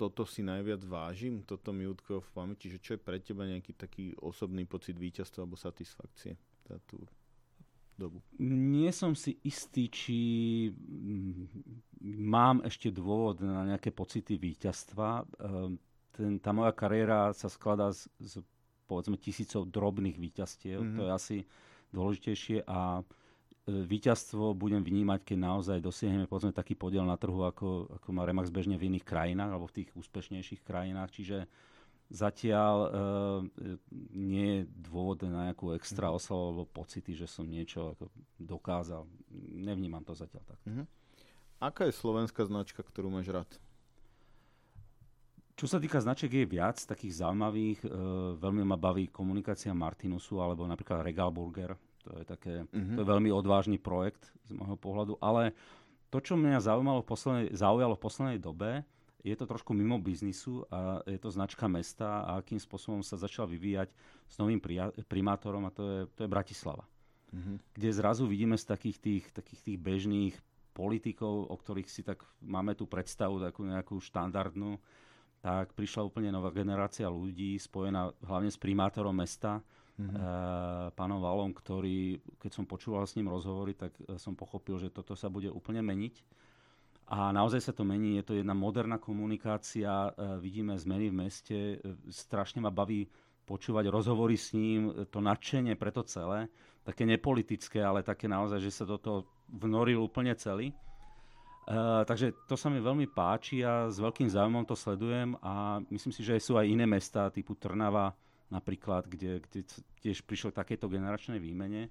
toto 0.00 0.24
si 0.24 0.40
najviac 0.40 0.80
vážim, 0.88 1.44
toto 1.44 1.76
mi 1.76 1.84
utkvelo 1.84 2.24
v 2.24 2.32
pamäti, 2.32 2.72
že 2.72 2.80
čo 2.80 2.96
je 2.96 3.04
pre 3.04 3.20
teba 3.20 3.44
nejaký 3.44 3.76
taký 3.76 4.16
osobný 4.24 4.64
pocit 4.64 4.96
víťazstva 4.96 5.44
alebo 5.44 5.60
satisfakcie 5.60 6.40
za 6.64 6.80
tú 6.88 7.04
dobu? 8.00 8.24
Nie 8.40 8.96
som 8.96 9.12
si 9.12 9.36
istý, 9.44 9.92
či 9.92 10.18
mm, 10.72 11.44
mám 12.24 12.64
ešte 12.64 12.88
dôvod 12.88 13.44
na 13.44 13.76
nejaké 13.76 13.92
pocity 13.92 14.40
víťazstva. 14.40 15.28
Ehm, 15.44 15.76
ten, 16.16 16.40
tá 16.40 16.56
moja 16.56 16.72
kariéra 16.72 17.36
sa 17.36 17.52
skladá 17.52 17.92
z, 17.92 18.08
z 18.24 18.40
povedzme 18.88 19.20
tisícov 19.20 19.68
drobných 19.68 20.16
víťazstiev, 20.16 20.80
mm-hmm. 20.80 20.96
to 20.96 21.02
je 21.04 21.12
asi 21.12 21.36
dôležitejšie 21.92 22.64
a 22.64 23.04
E, 23.04 23.19
víťazstvo 23.86 24.52
budem 24.58 24.82
vnímať, 24.82 25.20
keď 25.22 25.38
naozaj 25.38 25.78
dosiahneme 25.78 26.26
povedzme, 26.26 26.50
taký 26.50 26.74
podiel 26.74 27.06
na 27.06 27.14
trhu, 27.14 27.46
ako, 27.46 27.90
ako 28.00 28.08
má 28.10 28.26
Remax 28.26 28.50
bežne 28.50 28.74
v 28.74 28.90
iných 28.90 29.06
krajinách 29.06 29.50
alebo 29.54 29.70
v 29.70 29.82
tých 29.82 29.88
úspešnejších 29.94 30.60
krajinách. 30.66 31.10
Čiže 31.14 31.46
zatiaľ 32.10 32.76
e, 32.82 32.88
nie 34.18 34.48
je 34.50 34.60
dôvod 34.66 35.22
na 35.30 35.50
nejakú 35.50 35.72
extra 35.78 36.10
mhm. 36.10 36.14
oslavu 36.18 36.42
alebo 36.50 36.64
pocity, 36.66 37.14
že 37.14 37.30
som 37.30 37.46
niečo 37.46 37.94
ako 37.94 38.10
dokázal. 38.36 39.06
Nevnímam 39.54 40.02
to 40.02 40.12
zatiaľ 40.12 40.42
tak. 40.44 40.60
Mm-hmm. 40.66 40.86
Aká 41.60 41.86
je 41.86 41.94
slovenská 41.94 42.42
značka, 42.48 42.80
ktorú 42.80 43.12
máš 43.12 43.28
rád? 43.30 43.50
Čo 45.60 45.68
sa 45.68 45.76
týka 45.76 46.00
značiek, 46.00 46.32
je 46.32 46.48
viac 46.48 46.80
takých 46.80 47.20
zaujímavých. 47.20 47.84
E, 47.84 47.88
veľmi 48.40 48.64
ma 48.64 48.80
baví 48.80 49.12
komunikácia 49.12 49.70
Martinusu 49.76 50.40
alebo 50.40 50.64
napríklad 50.64 51.04
Regal 51.04 51.28
Burger 51.28 51.76
to 52.04 52.10
je, 52.20 52.24
také, 52.24 52.54
mm-hmm. 52.64 52.96
to 52.96 53.00
je 53.04 53.10
veľmi 53.12 53.30
odvážny 53.32 53.76
projekt 53.76 54.32
z 54.48 54.56
môjho 54.56 54.76
pohľadu, 54.76 55.20
ale 55.20 55.52
to, 56.10 56.18
čo 56.18 56.34
mňa 56.34 56.64
zaujímalo 56.64 57.06
v 57.06 57.08
poslednej, 57.08 57.46
zaujalo 57.54 57.94
v 57.94 58.02
poslednej 58.02 58.38
dobe, 58.42 58.82
je 59.20 59.36
to 59.36 59.44
trošku 59.44 59.76
mimo 59.76 60.00
biznisu 60.00 60.64
a 60.72 61.04
je 61.04 61.20
to 61.20 61.28
značka 61.28 61.68
mesta 61.68 62.24
a 62.24 62.40
akým 62.40 62.56
spôsobom 62.56 63.04
sa 63.04 63.20
začal 63.20 63.44
vyvíjať 63.44 63.92
s 64.26 64.34
novým 64.40 64.58
primátorom 65.04 65.68
a 65.68 65.74
to 65.74 65.82
je, 65.84 66.00
to 66.16 66.20
je 66.24 66.32
Bratislava. 66.32 66.88
Mm-hmm. 67.30 67.56
Kde 67.76 67.90
zrazu 67.92 68.24
vidíme 68.26 68.56
z 68.56 68.64
takých 68.64 68.98
tých, 68.98 69.24
takých 69.30 69.60
tých 69.60 69.78
bežných 69.78 70.34
politikov, 70.72 71.52
o 71.52 71.56
ktorých 71.56 71.88
si 71.92 72.00
tak 72.00 72.24
máme 72.40 72.72
tú 72.74 72.88
predstavu, 72.88 73.38
takú 73.38 73.68
nejakú 73.68 74.00
štandardnú, 74.00 74.80
tak 75.40 75.72
prišla 75.76 76.04
úplne 76.04 76.32
nová 76.32 76.52
generácia 76.52 77.08
ľudí 77.08 77.56
spojená 77.56 78.12
hlavne 78.24 78.50
s 78.52 78.60
primátorom 78.60 79.12
mesta, 79.16 79.64
mm-hmm. 80.00 80.96
pánom 80.96 81.20
Valom, 81.20 81.52
ktorý, 81.52 82.16
keď 82.40 82.50
som 82.50 82.64
počúval 82.64 83.04
s 83.04 83.16
ním 83.20 83.28
rozhovory, 83.28 83.76
tak 83.76 83.92
e, 84.00 84.16
som 84.16 84.32
pochopil, 84.32 84.80
že 84.80 84.88
toto 84.88 85.12
sa 85.12 85.28
bude 85.28 85.52
úplne 85.52 85.84
meniť. 85.84 86.14
A 87.10 87.34
naozaj 87.34 87.60
sa 87.60 87.72
to 87.74 87.82
mení, 87.82 88.22
je 88.22 88.24
to 88.24 88.38
jedna 88.38 88.54
moderná 88.54 88.96
komunikácia, 88.96 89.90
e, 89.90 90.10
vidíme 90.40 90.78
zmeny 90.78 91.10
v 91.10 91.18
meste, 91.26 91.58
strašne 92.08 92.62
ma 92.62 92.70
baví 92.72 93.10
počúvať 93.50 93.90
rozhovory 93.90 94.38
s 94.38 94.54
ním, 94.54 94.94
to 95.10 95.18
nadšenie 95.18 95.74
pre 95.74 95.90
to 95.90 96.06
celé, 96.06 96.46
také 96.86 97.02
nepolitické, 97.02 97.82
ale 97.82 98.06
také 98.06 98.30
naozaj, 98.30 98.62
že 98.62 98.70
sa 98.70 98.86
do 98.86 98.94
toho 98.94 99.26
vnoril 99.50 100.06
úplne 100.06 100.30
celý. 100.38 100.70
Uh, 101.70 102.02
takže 102.02 102.34
to 102.50 102.58
sa 102.58 102.66
mi 102.66 102.82
veľmi 102.82 103.06
páči 103.14 103.62
a 103.62 103.86
s 103.86 104.02
veľkým 104.02 104.26
záujmom 104.26 104.66
to 104.66 104.74
sledujem 104.74 105.38
a 105.38 105.78
myslím 105.92 106.10
si, 106.10 106.26
že 106.26 106.42
sú 106.42 106.58
aj 106.58 106.66
iné 106.66 106.82
mesta 106.82 107.30
typu 107.30 107.54
Trnava, 107.54 108.10
napríklad, 108.50 109.06
kde, 109.06 109.40
kde 109.46 109.64
tiež 110.02 110.26
prišlo 110.26 110.50
k 110.50 110.60
takejto 110.60 110.90
generačnej 110.90 111.38
výmene. 111.38 111.88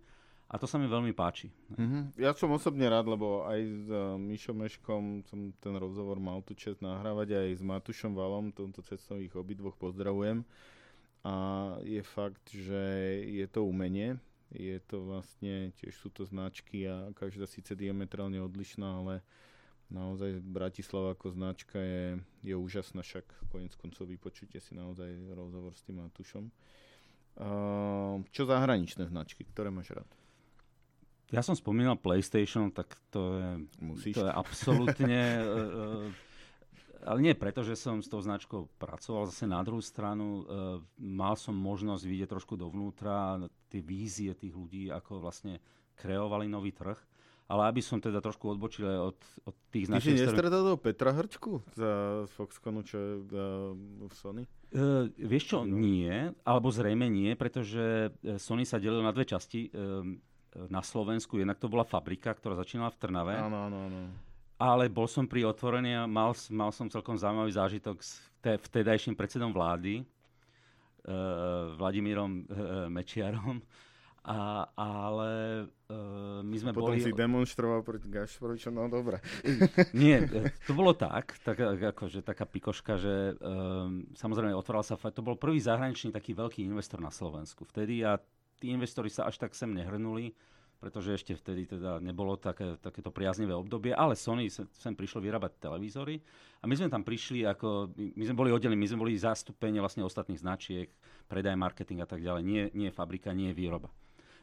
A 0.50 0.58
to 0.58 0.66
sa 0.66 0.82
mi 0.82 0.90
veľmi 0.90 1.14
páči. 1.14 1.54
Mm-hmm. 1.78 2.18
Ja 2.18 2.34
som 2.34 2.50
osobne 2.50 2.90
rád, 2.90 3.06
lebo 3.06 3.46
aj 3.46 3.60
s 3.62 3.86
uh, 3.86 4.18
Mišom 4.18 4.58
Meškom 4.58 5.04
som 5.30 5.54
ten 5.62 5.78
rozhovor 5.78 6.18
mal 6.18 6.42
tu 6.42 6.58
čest 6.58 6.82
nahrávať, 6.82 7.38
aj 7.38 7.50
s 7.54 7.64
Matušom 7.64 8.18
Valom, 8.18 8.50
tomto 8.50 8.82
cestou 8.82 9.22
ich 9.22 9.32
obidvoch 9.38 9.78
pozdravujem. 9.78 10.42
A 11.22 11.34
je 11.86 12.02
fakt, 12.02 12.50
že 12.50 12.82
je 13.30 13.46
to 13.46 13.62
umenie, 13.62 14.18
je 14.50 14.82
to 14.90 15.06
vlastne, 15.06 15.70
tiež 15.78 15.94
sú 15.94 16.10
to 16.10 16.26
značky 16.26 16.90
a 16.90 17.14
každá 17.14 17.46
síce 17.46 17.78
diametrálne 17.78 18.42
odlišná, 18.42 19.06
ale 19.06 19.22
naozaj 19.90 20.40
Bratislava 20.42 21.18
ako 21.18 21.34
značka 21.34 21.82
je, 21.82 22.22
je 22.46 22.56
úžasná, 22.56 23.02
však 23.02 23.26
konec 23.50 23.74
koncov 23.76 24.06
vypočujte 24.06 24.62
si 24.62 24.78
naozaj 24.78 25.10
rozhovor 25.34 25.74
s 25.74 25.86
tým 25.86 26.02
Matušom. 26.06 26.46
Uh, 27.40 28.20
čo 28.30 28.46
zahraničné 28.46 29.10
značky, 29.10 29.48
ktoré 29.48 29.74
máš 29.74 29.96
rád? 29.96 30.10
Ja 31.30 31.46
som 31.46 31.54
spomínal 31.54 31.98
PlayStation, 31.98 32.74
tak 32.74 32.98
to 33.14 33.38
je, 33.38 33.50
Musíš. 33.82 34.18
To 34.18 34.26
je 34.26 34.34
absolútne... 34.34 35.22
uh, 35.42 36.10
ale 37.10 37.20
nie 37.22 37.34
preto, 37.38 37.62
že 37.62 37.80
som 37.80 38.02
s 38.02 38.12
tou 38.12 38.20
značkou 38.20 38.70
pracoval, 38.82 39.30
zase 39.30 39.46
na 39.50 39.62
druhú 39.62 39.82
stranu 39.82 40.26
uh, 40.26 40.44
mal 41.00 41.34
som 41.38 41.54
možnosť 41.56 42.04
vidieť 42.06 42.30
trošku 42.30 42.54
dovnútra 42.60 43.40
tie 43.72 43.82
vízie 43.82 44.36
tých 44.36 44.54
ľudí, 44.54 44.90
ako 44.94 45.22
vlastne 45.22 45.62
kreovali 45.96 46.46
nový 46.46 46.76
trh 46.76 47.09
ale 47.50 47.62
aby 47.66 47.82
som 47.82 47.98
teda 47.98 48.22
trošku 48.22 48.46
odbočil 48.54 48.86
od, 48.86 49.18
od 49.50 49.56
tých 49.74 49.90
značiek... 49.90 50.14
Ty 50.14 50.22
si 50.22 50.26
nestretol 50.30 50.62
toho 50.70 50.78
Petra 50.78 51.18
Hrčku 51.18 51.66
za 51.74 51.92
Foxconu, 52.38 52.86
čo 52.86 52.96
je 53.02 53.12
uh, 53.26 53.74
v 54.06 54.14
Sony? 54.14 54.44
Uh, 54.70 55.10
vieš 55.18 55.58
čo, 55.58 55.58
no. 55.66 55.74
nie, 55.82 56.30
alebo 56.46 56.70
zrejme 56.70 57.10
nie, 57.10 57.34
pretože 57.34 58.14
e, 58.22 58.38
Sony 58.38 58.70
sa 58.70 58.78
delil 58.78 59.02
na 59.02 59.10
dve 59.10 59.26
časti 59.26 59.66
uh, 59.74 60.06
na 60.70 60.86
Slovensku. 60.86 61.42
Jednak 61.42 61.58
to 61.58 61.66
bola 61.66 61.82
fabrika, 61.82 62.38
ktorá 62.38 62.54
začínala 62.54 62.94
v 62.94 63.02
Trnave. 63.02 63.34
Áno, 63.42 63.66
áno, 63.66 63.78
áno. 63.90 64.00
Ale 64.62 64.86
bol 64.86 65.10
som 65.10 65.26
pri 65.26 65.50
otvorení 65.50 65.98
a 65.98 66.06
mal, 66.06 66.38
mal 66.54 66.70
som 66.70 66.86
celkom 66.86 67.18
zaujímavý 67.18 67.50
zážitok 67.50 67.98
s 67.98 68.22
te, 68.46 68.62
vtedajším 68.62 69.18
predsedom 69.18 69.50
vlády, 69.50 70.06
uh, 70.06 71.74
Vladimírom 71.82 72.46
uh, 72.46 72.86
Mečiarom, 72.94 73.58
a, 74.30 74.70
ale 74.78 75.32
uh, 75.90 76.46
my 76.46 76.54
sme 76.54 76.70
Potom 76.70 76.94
boli... 76.94 77.02
si 77.02 77.10
demonstroval 77.10 77.82
proti 77.82 78.06
Gašporovičom, 78.14 78.78
no 78.78 78.86
dobre. 78.86 79.18
Nie, 79.98 80.22
to 80.70 80.78
bolo 80.78 80.94
tak, 80.94 81.42
tak 81.42 81.58
akože 81.58 82.22
taká 82.22 82.46
pikoška, 82.46 83.02
že 83.02 83.34
um, 83.42 84.06
samozrejme 84.14 84.54
otváral 84.54 84.86
sa, 84.86 85.02
to 85.02 85.26
bol 85.26 85.34
prvý 85.34 85.58
zahraničný 85.58 86.14
taký 86.14 86.38
veľký 86.38 86.62
investor 86.62 87.02
na 87.02 87.10
Slovensku 87.10 87.66
vtedy 87.66 88.06
a 88.06 88.22
tí 88.62 88.70
investori 88.70 89.10
sa 89.10 89.26
až 89.26 89.42
tak 89.42 89.58
sem 89.58 89.74
nehrnuli, 89.74 90.38
pretože 90.78 91.18
ešte 91.18 91.34
vtedy 91.34 91.66
teda 91.66 91.98
nebolo 91.98 92.38
také, 92.38 92.78
takéto 92.78 93.10
priaznivé 93.10 93.58
obdobie, 93.58 93.98
ale 93.98 94.14
Sony 94.14 94.54
sem, 94.54 94.70
sem 94.78 94.94
prišlo 94.94 95.26
vyrábať 95.26 95.58
televízory 95.58 96.22
a 96.62 96.70
my 96.70 96.78
sme 96.78 96.94
tam 96.94 97.02
prišli 97.02 97.50
ako, 97.50 97.98
my 97.98 98.24
sme 98.30 98.38
boli 98.38 98.54
oddelení, 98.54 98.78
my 98.78 98.90
sme 98.94 99.10
boli 99.10 99.18
zastúpenie 99.18 99.82
vlastne 99.82 100.06
ostatných 100.06 100.38
značiek, 100.38 100.94
predaj, 101.26 101.58
marketing 101.58 102.06
a 102.06 102.08
tak 102.08 102.22
ďalej, 102.22 102.42
nie, 102.46 102.64
nie 102.78 102.94
fabrika, 102.94 103.34
nie 103.34 103.58
výroba. 103.58 103.90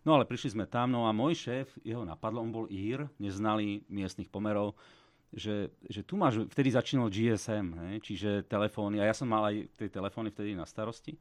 No 0.07 0.14
ale 0.14 0.23
prišli 0.23 0.55
sme 0.55 0.71
tam, 0.71 0.95
no 0.95 1.11
a 1.11 1.11
môj 1.11 1.35
šéf, 1.35 1.66
jeho 1.83 2.07
napadlo, 2.07 2.38
on 2.38 2.55
bol 2.55 2.71
Ír, 2.71 3.11
neznalý 3.19 3.83
miestnych 3.90 4.31
pomerov, 4.31 4.79
že, 5.35 5.75
že 5.90 6.07
tu 6.07 6.14
máš, 6.14 6.47
vtedy 6.47 6.71
začínal 6.71 7.11
GSM, 7.11 7.75
hej, 7.90 7.97
čiže 8.07 8.47
telefóny, 8.47 9.03
a 9.03 9.11
ja 9.11 9.14
som 9.19 9.27
mal 9.27 9.51
aj 9.51 9.66
tie 9.75 9.90
telefóny 9.90 10.31
vtedy 10.31 10.55
na 10.55 10.62
starosti, 10.62 11.19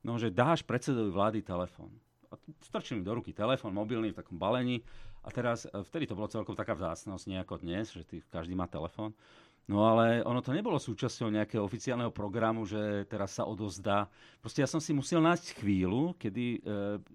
no 0.00 0.16
že 0.16 0.32
dáš 0.32 0.64
predsedovi 0.64 1.12
vlády 1.12 1.44
telefón. 1.44 1.92
A 2.32 2.40
strčil 2.64 2.98
mi 2.98 3.04
do 3.04 3.12
ruky 3.12 3.36
telefón, 3.36 3.76
mobilný 3.76 4.16
v 4.16 4.18
takom 4.24 4.40
balení, 4.40 4.80
a 5.24 5.28
teraz, 5.28 5.68
vtedy 5.68 6.08
to 6.08 6.16
bolo 6.16 6.28
celkom 6.28 6.56
taká 6.56 6.76
vzácnosť, 6.76 7.24
nie 7.28 7.40
ako 7.40 7.60
dnes, 7.60 7.92
že 7.92 8.04
ty, 8.04 8.20
každý 8.28 8.52
má 8.52 8.68
telefón. 8.68 9.16
No 9.64 9.88
ale 9.88 10.20
ono 10.20 10.44
to 10.44 10.52
nebolo 10.52 10.76
súčasťou 10.76 11.32
nejakého 11.32 11.64
oficiálneho 11.64 12.12
programu, 12.12 12.68
že 12.68 13.08
teraz 13.08 13.40
sa 13.40 13.48
odozdá. 13.48 14.12
Proste 14.44 14.60
ja 14.60 14.68
som 14.68 14.76
si 14.76 14.92
musel 14.92 15.24
nájsť 15.24 15.56
chvíľu, 15.56 16.12
kedy 16.20 16.44
e, 16.44 16.58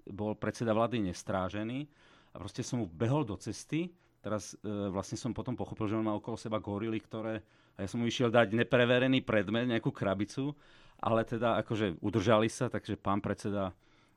bol 0.09 0.33
predseda 0.33 0.73
vlády 0.73 0.97
nestrážený 0.97 1.85
a 2.33 2.35
proste 2.41 2.65
som 2.65 2.81
mu 2.81 2.85
behol 2.89 3.21
do 3.21 3.37
cesty. 3.37 3.93
Teraz 4.17 4.57
e, 4.65 4.89
vlastne 4.89 5.13
som 5.13 5.29
potom 5.29 5.53
pochopil, 5.53 5.93
že 5.93 5.97
on 6.01 6.09
má 6.09 6.17
okolo 6.17 6.41
seba 6.41 6.57
gorily, 6.57 6.97
ktoré... 6.97 7.45
A 7.77 7.85
ja 7.85 7.87
som 7.87 8.01
mu 8.01 8.09
išiel 8.09 8.33
dať 8.33 8.51
nepreverený 8.51 9.21
predmet, 9.21 9.69
nejakú 9.69 9.93
krabicu, 9.93 10.51
ale 10.99 11.23
teda 11.23 11.61
akože 11.63 12.01
udržali 12.01 12.49
sa, 12.49 12.67
takže 12.67 12.97
pán 12.97 13.21
predseda 13.21 13.71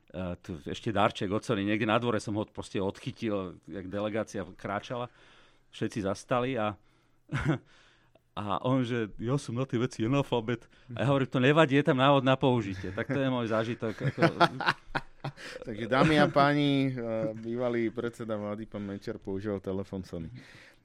e, 0.09 0.41
tu 0.41 0.57
ešte 0.65 0.89
darček 0.89 1.29
oceli, 1.29 1.69
niekde 1.69 1.85
na 1.85 2.01
dvore 2.01 2.17
som 2.17 2.33
ho 2.41 2.49
proste 2.49 2.81
odchytil, 2.81 3.61
jak 3.69 3.93
delegácia 3.93 4.41
kráčala. 4.57 5.13
Všetci 5.69 6.01
zastali 6.01 6.57
a 6.57 6.73
A 8.33 8.65
on, 8.65 8.81
že 8.81 9.13
ja 9.21 9.37
som 9.37 9.53
na 9.53 9.69
tie 9.69 9.77
veci 9.77 10.09
analfabet. 10.09 10.65
A 10.97 11.05
ja 11.05 11.07
hovorím, 11.13 11.29
to 11.29 11.41
nevadí, 11.41 11.77
je 11.77 11.85
tam 11.85 12.01
návod 12.01 12.25
na 12.25 12.33
použitie. 12.33 12.89
Tak 12.89 13.13
to 13.13 13.21
je 13.21 13.29
môj 13.29 13.53
zážitok. 13.53 13.93
Ako... 13.93 14.21
Takže 15.69 15.85
dámy 15.87 16.17
a 16.17 16.27
páni, 16.33 16.91
eh, 16.91 17.31
bývalý 17.37 17.93
predseda 17.93 18.41
vlády, 18.41 18.65
pán 18.65 18.89
Mečer, 18.89 19.21
používal 19.21 19.61
telefon 19.61 20.01
Sony. 20.03 20.33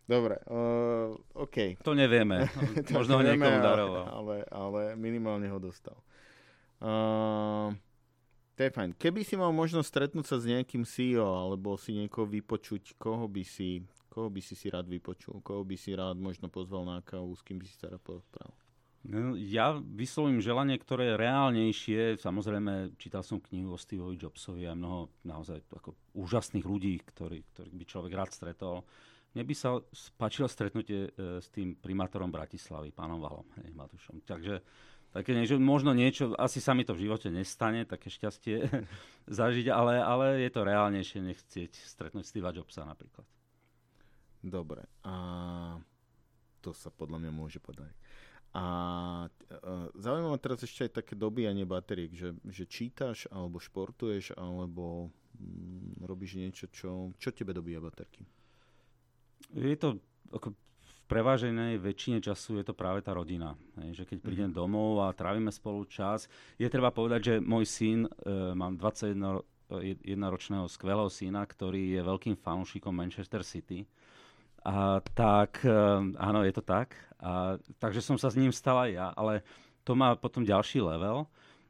Dobre, 0.08 0.40
uh, 0.48 1.12
OK. 1.36 1.84
To 1.84 1.92
nevieme. 1.92 2.48
Možno 2.96 3.20
ho 3.20 3.24
niekomu 3.28 3.60
daroval. 3.60 4.06
Ale, 4.08 4.36
ale 4.48 4.82
minimálne 4.96 5.52
ho 5.52 5.60
dostal. 5.60 6.00
Uh, 6.80 7.76
to 8.56 8.64
je 8.64 8.72
fajn. 8.72 8.96
Keby 8.96 9.28
si 9.28 9.36
mal 9.36 9.52
možnosť 9.52 9.86
stretnúť 9.86 10.26
sa 10.32 10.40
s 10.40 10.48
nejakým 10.48 10.88
CEO, 10.88 11.28
alebo 11.28 11.76
si 11.76 11.92
niekoho 11.92 12.24
vypočuť, 12.24 12.96
koho 12.96 13.28
by 13.28 13.44
si 13.44 13.84
Koho 14.18 14.34
by 14.34 14.42
si 14.42 14.58
si 14.58 14.74
rád 14.74 14.90
vypočul? 14.90 15.46
Koho 15.46 15.62
by 15.62 15.78
si 15.78 15.94
rád 15.94 16.18
možno 16.18 16.50
pozval 16.50 16.90
na 16.90 17.06
kávu? 17.06 17.38
S 17.38 17.46
kým 17.46 17.62
by 17.62 17.70
si 17.70 17.78
sa 17.78 17.94
rád 17.94 18.02
porozprával? 18.02 18.58
No, 19.06 19.38
ja 19.38 19.78
vyslovím 19.78 20.42
želanie, 20.42 20.74
ktoré 20.82 21.14
je 21.14 21.22
reálnejšie. 21.22 22.18
Samozrejme, 22.18 22.98
čítal 22.98 23.22
som 23.22 23.38
knihu 23.38 23.78
o 23.78 23.78
Steveovi 23.78 24.18
Jobsovi 24.18 24.66
a 24.66 24.74
mnoho 24.74 25.14
naozaj 25.22 25.62
ako 25.70 25.94
úžasných 26.18 26.66
ľudí, 26.66 26.98
ktorých 27.06 27.46
ktorý 27.46 27.70
by 27.78 27.86
človek 27.86 28.12
rád 28.18 28.34
stretol. 28.34 28.90
Mne 29.38 29.44
by 29.46 29.54
sa 29.54 29.78
páčilo 30.18 30.50
stretnutie 30.50 31.14
e, 31.14 31.38
s 31.38 31.54
tým 31.54 31.78
primátorom 31.78 32.34
Bratislavy, 32.34 32.90
pánom 32.90 33.22
Valom, 33.22 33.46
hej, 33.62 33.70
Matušom. 33.70 34.26
Takže 34.26 34.66
také 35.14 35.38
niečo, 35.38 35.62
možno 35.62 35.94
niečo, 35.94 36.34
asi 36.42 36.58
sa 36.58 36.74
mi 36.74 36.82
to 36.90 36.98
v 36.98 37.06
živote 37.06 37.30
nestane, 37.30 37.86
také 37.86 38.10
šťastie 38.10 38.66
zažiť, 39.30 39.70
ale, 39.70 40.02
ale 40.02 40.42
je 40.42 40.50
to 40.50 40.66
reálnejšie 40.66 41.22
nechcieť 41.22 41.78
stretnúť 41.86 42.26
Steva 42.26 42.50
Jobsa 42.50 42.82
napríklad. 42.82 43.30
Dobre, 44.44 44.86
a 45.04 45.16
to 46.62 46.72
sa 46.76 46.92
podľa 46.94 47.24
mňa 47.24 47.32
môže 47.32 47.60
podať. 47.64 47.94
A 48.58 48.66
uh, 49.28 49.88
zaujímavé 49.94 50.38
teraz 50.42 50.64
ešte 50.66 50.88
aj 50.88 50.92
také 51.04 51.14
dobíjanie 51.14 51.68
batériek, 51.68 52.10
že, 52.16 52.34
že 52.48 52.66
čítaš, 52.66 53.30
alebo 53.30 53.62
športuješ, 53.62 54.34
alebo 54.34 55.14
mm, 55.38 56.02
robíš 56.02 56.42
niečo, 56.42 56.66
čo, 56.74 57.14
čo 57.22 57.30
tebe 57.36 57.54
dobíja 57.54 57.84
baterky? 57.84 58.26
Je 59.54 59.78
to 59.78 60.02
ako 60.34 60.58
v 60.58 60.94
preváženej 61.08 61.80
väčšine 61.80 62.20
času 62.20 62.60
je 62.60 62.66
to 62.68 62.74
práve 62.76 63.00
tá 63.00 63.16
rodina. 63.16 63.56
Hej, 63.80 64.04
že 64.04 64.08
keď 64.10 64.18
prídem 64.20 64.52
mm-hmm. 64.52 64.60
domov 64.60 65.06
a 65.06 65.16
trávime 65.16 65.54
spolu 65.54 65.88
čas, 65.88 66.28
je 66.60 66.68
treba 66.68 66.92
povedať, 66.92 67.20
že 67.24 67.34
môj 67.40 67.64
syn, 67.64 68.00
e, 68.04 68.12
mám 68.58 68.76
21 68.76 69.40
ročného 70.28 70.68
skvelého 70.68 71.08
syna, 71.08 71.48
ktorý 71.48 71.96
je 71.96 72.02
veľkým 72.04 72.36
fanúšikom 72.36 72.92
Manchester 72.92 73.44
City 73.44 73.88
a 74.68 75.00
tak, 75.16 75.64
eh, 75.64 75.72
áno, 76.20 76.44
je 76.44 76.52
to 76.52 76.60
tak. 76.60 76.92
A, 77.24 77.56
takže 77.80 78.04
som 78.04 78.20
sa 78.20 78.28
s 78.28 78.36
ním 78.36 78.52
stal 78.52 78.76
aj 78.84 78.92
ja, 78.92 79.08
ale 79.16 79.42
to 79.88 79.96
má 79.96 80.20
potom 80.20 80.44
ďalší 80.44 80.84
level. 80.84 81.24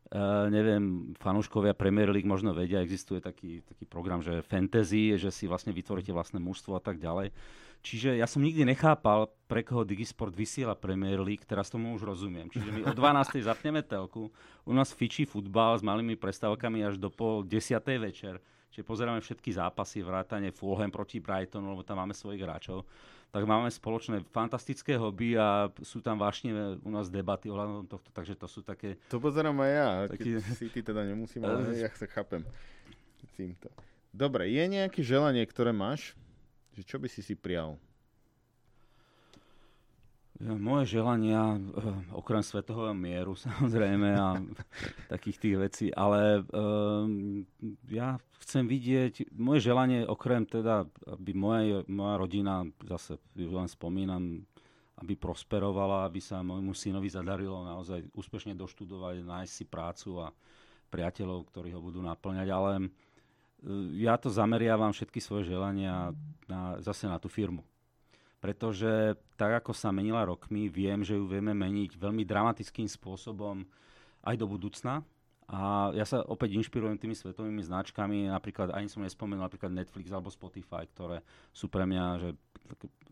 Uh, 0.08 0.48
neviem, 0.48 1.12
fanúškovia 1.20 1.76
Premier 1.76 2.08
League 2.08 2.24
možno 2.24 2.56
vedia, 2.56 2.80
existuje 2.80 3.20
taký, 3.20 3.60
taký 3.68 3.84
program, 3.84 4.24
že 4.24 4.40
fantasy, 4.40 5.20
že 5.20 5.28
si 5.36 5.52
vlastne 5.52 5.76
vytvoríte 5.76 6.16
vlastné 6.16 6.40
mužstvo 6.40 6.80
a 6.80 6.82
tak 6.82 6.96
ďalej. 6.96 7.36
Čiže 7.84 8.16
ja 8.16 8.24
som 8.24 8.40
nikdy 8.40 8.64
nechápal, 8.64 9.28
pre 9.52 9.68
koho 9.68 9.84
Digisport 9.84 10.32
vysiela 10.32 10.80
Premier 10.80 11.20
League, 11.20 11.44
teraz 11.44 11.68
tomu 11.68 11.92
už 11.92 12.08
rozumiem. 12.08 12.48
Čiže 12.48 12.72
my 12.72 12.82
o 12.88 12.96
12. 12.96 13.44
zapneme 13.44 13.84
telku, 13.84 14.32
u 14.64 14.72
nás 14.72 14.96
fičí 14.96 15.28
futbal 15.28 15.76
s 15.76 15.84
malými 15.84 16.16
prestávkami 16.16 16.88
až 16.88 16.96
do 16.96 17.12
pol 17.12 17.44
desiatej 17.44 18.00
večer 18.00 18.40
Čiže 18.72 18.84
pozeráme 18.84 19.24
všetky 19.24 19.56
zápasy, 19.56 20.04
vrátane 20.04 20.54
Fulham 20.54 20.92
proti 20.92 21.18
Brightonu, 21.18 21.74
lebo 21.74 21.82
tam 21.82 22.04
máme 22.04 22.14
svojich 22.14 22.44
hráčov. 22.44 22.84
Tak 23.32 23.44
máme 23.44 23.68
spoločné 23.68 24.24
fantastické 24.32 24.96
hobby 24.96 25.36
a 25.36 25.68
sú 25.84 26.00
tam 26.00 26.16
vášne 26.16 26.80
u 26.80 26.92
nás 26.92 27.12
debaty 27.12 27.52
ohľadom 27.52 27.88
tohto, 27.88 28.08
takže 28.16 28.40
to 28.40 28.48
sú 28.48 28.64
také... 28.64 28.96
To 29.12 29.20
pozerám 29.20 29.56
aj 29.60 29.72
ja, 29.72 29.90
taký... 30.08 30.30
City 30.56 30.80
teda 30.80 31.04
nemusím, 31.04 31.44
ale 31.44 31.72
ja 31.84 31.92
sa 31.92 32.08
chápem. 32.08 32.44
Týmto. 33.36 33.70
Dobre, 34.16 34.50
je 34.50 34.64
nejaké 34.66 35.06
želanie, 35.06 35.44
ktoré 35.46 35.76
máš? 35.76 36.16
Že 36.74 36.84
čo 36.88 36.98
by 36.98 37.08
si 37.12 37.22
si 37.22 37.36
prial? 37.38 37.78
Moje 40.38 41.02
želania, 41.02 41.58
eh, 41.58 42.14
okrem 42.14 42.46
svetového 42.46 42.94
mieru 42.94 43.34
samozrejme 43.46 44.10
a 44.14 44.38
takých 45.10 45.38
tých 45.42 45.56
vecí, 45.58 45.88
ale 45.90 46.46
um, 46.54 47.42
ja 47.90 48.22
chcem 48.46 48.70
vidieť, 48.70 49.34
moje 49.34 49.66
želanie 49.66 50.06
okrem 50.06 50.46
teda, 50.46 50.86
aby 51.10 51.34
moja, 51.34 51.82
moja 51.90 52.16
rodina, 52.22 52.62
zase 52.86 53.18
len 53.34 53.66
spomínam, 53.66 54.46
aby 55.02 55.18
prosperovala, 55.18 56.06
aby 56.06 56.22
sa 56.22 56.46
môjmu 56.46 56.74
synovi 56.78 57.10
zadarilo 57.10 57.66
naozaj 57.66 58.06
úspešne 58.14 58.54
doštudovať, 58.54 59.26
nájsť 59.26 59.54
si 59.54 59.66
prácu 59.66 60.22
a 60.22 60.30
priateľov, 60.94 61.50
ktorí 61.50 61.74
ho 61.74 61.82
budú 61.82 62.00
naplňať, 62.06 62.48
ale 62.54 62.72
ja 63.98 64.14
to 64.22 64.30
zameriavam 64.30 64.94
všetky 64.94 65.18
svoje 65.18 65.50
želania 65.50 66.14
na, 66.46 66.78
zase 66.78 67.10
na 67.10 67.18
tú 67.18 67.26
firmu 67.26 67.66
pretože 68.38 69.18
tak 69.34 69.64
ako 69.64 69.74
sa 69.74 69.90
menila 69.90 70.26
rokmi, 70.26 70.70
viem, 70.70 71.02
že 71.02 71.18
ju 71.18 71.26
vieme 71.26 71.58
meniť 71.58 71.98
veľmi 71.98 72.22
dramatickým 72.22 72.86
spôsobom 72.86 73.66
aj 74.22 74.36
do 74.38 74.46
budúcna. 74.46 75.02
A 75.48 75.90
ja 75.96 76.04
sa 76.04 76.28
opäť 76.28 76.60
inšpirujem 76.60 77.00
tými 77.00 77.16
svetovými 77.16 77.64
značkami, 77.64 78.28
napríklad 78.28 78.76
ani 78.76 78.92
som 78.92 79.00
nespomenul 79.00 79.48
napríklad 79.48 79.72
Netflix 79.72 80.12
alebo 80.12 80.28
Spotify, 80.28 80.84
ktoré 80.84 81.24
sú 81.56 81.72
pre 81.72 81.88
mňa 81.88 82.06
že 82.20 82.30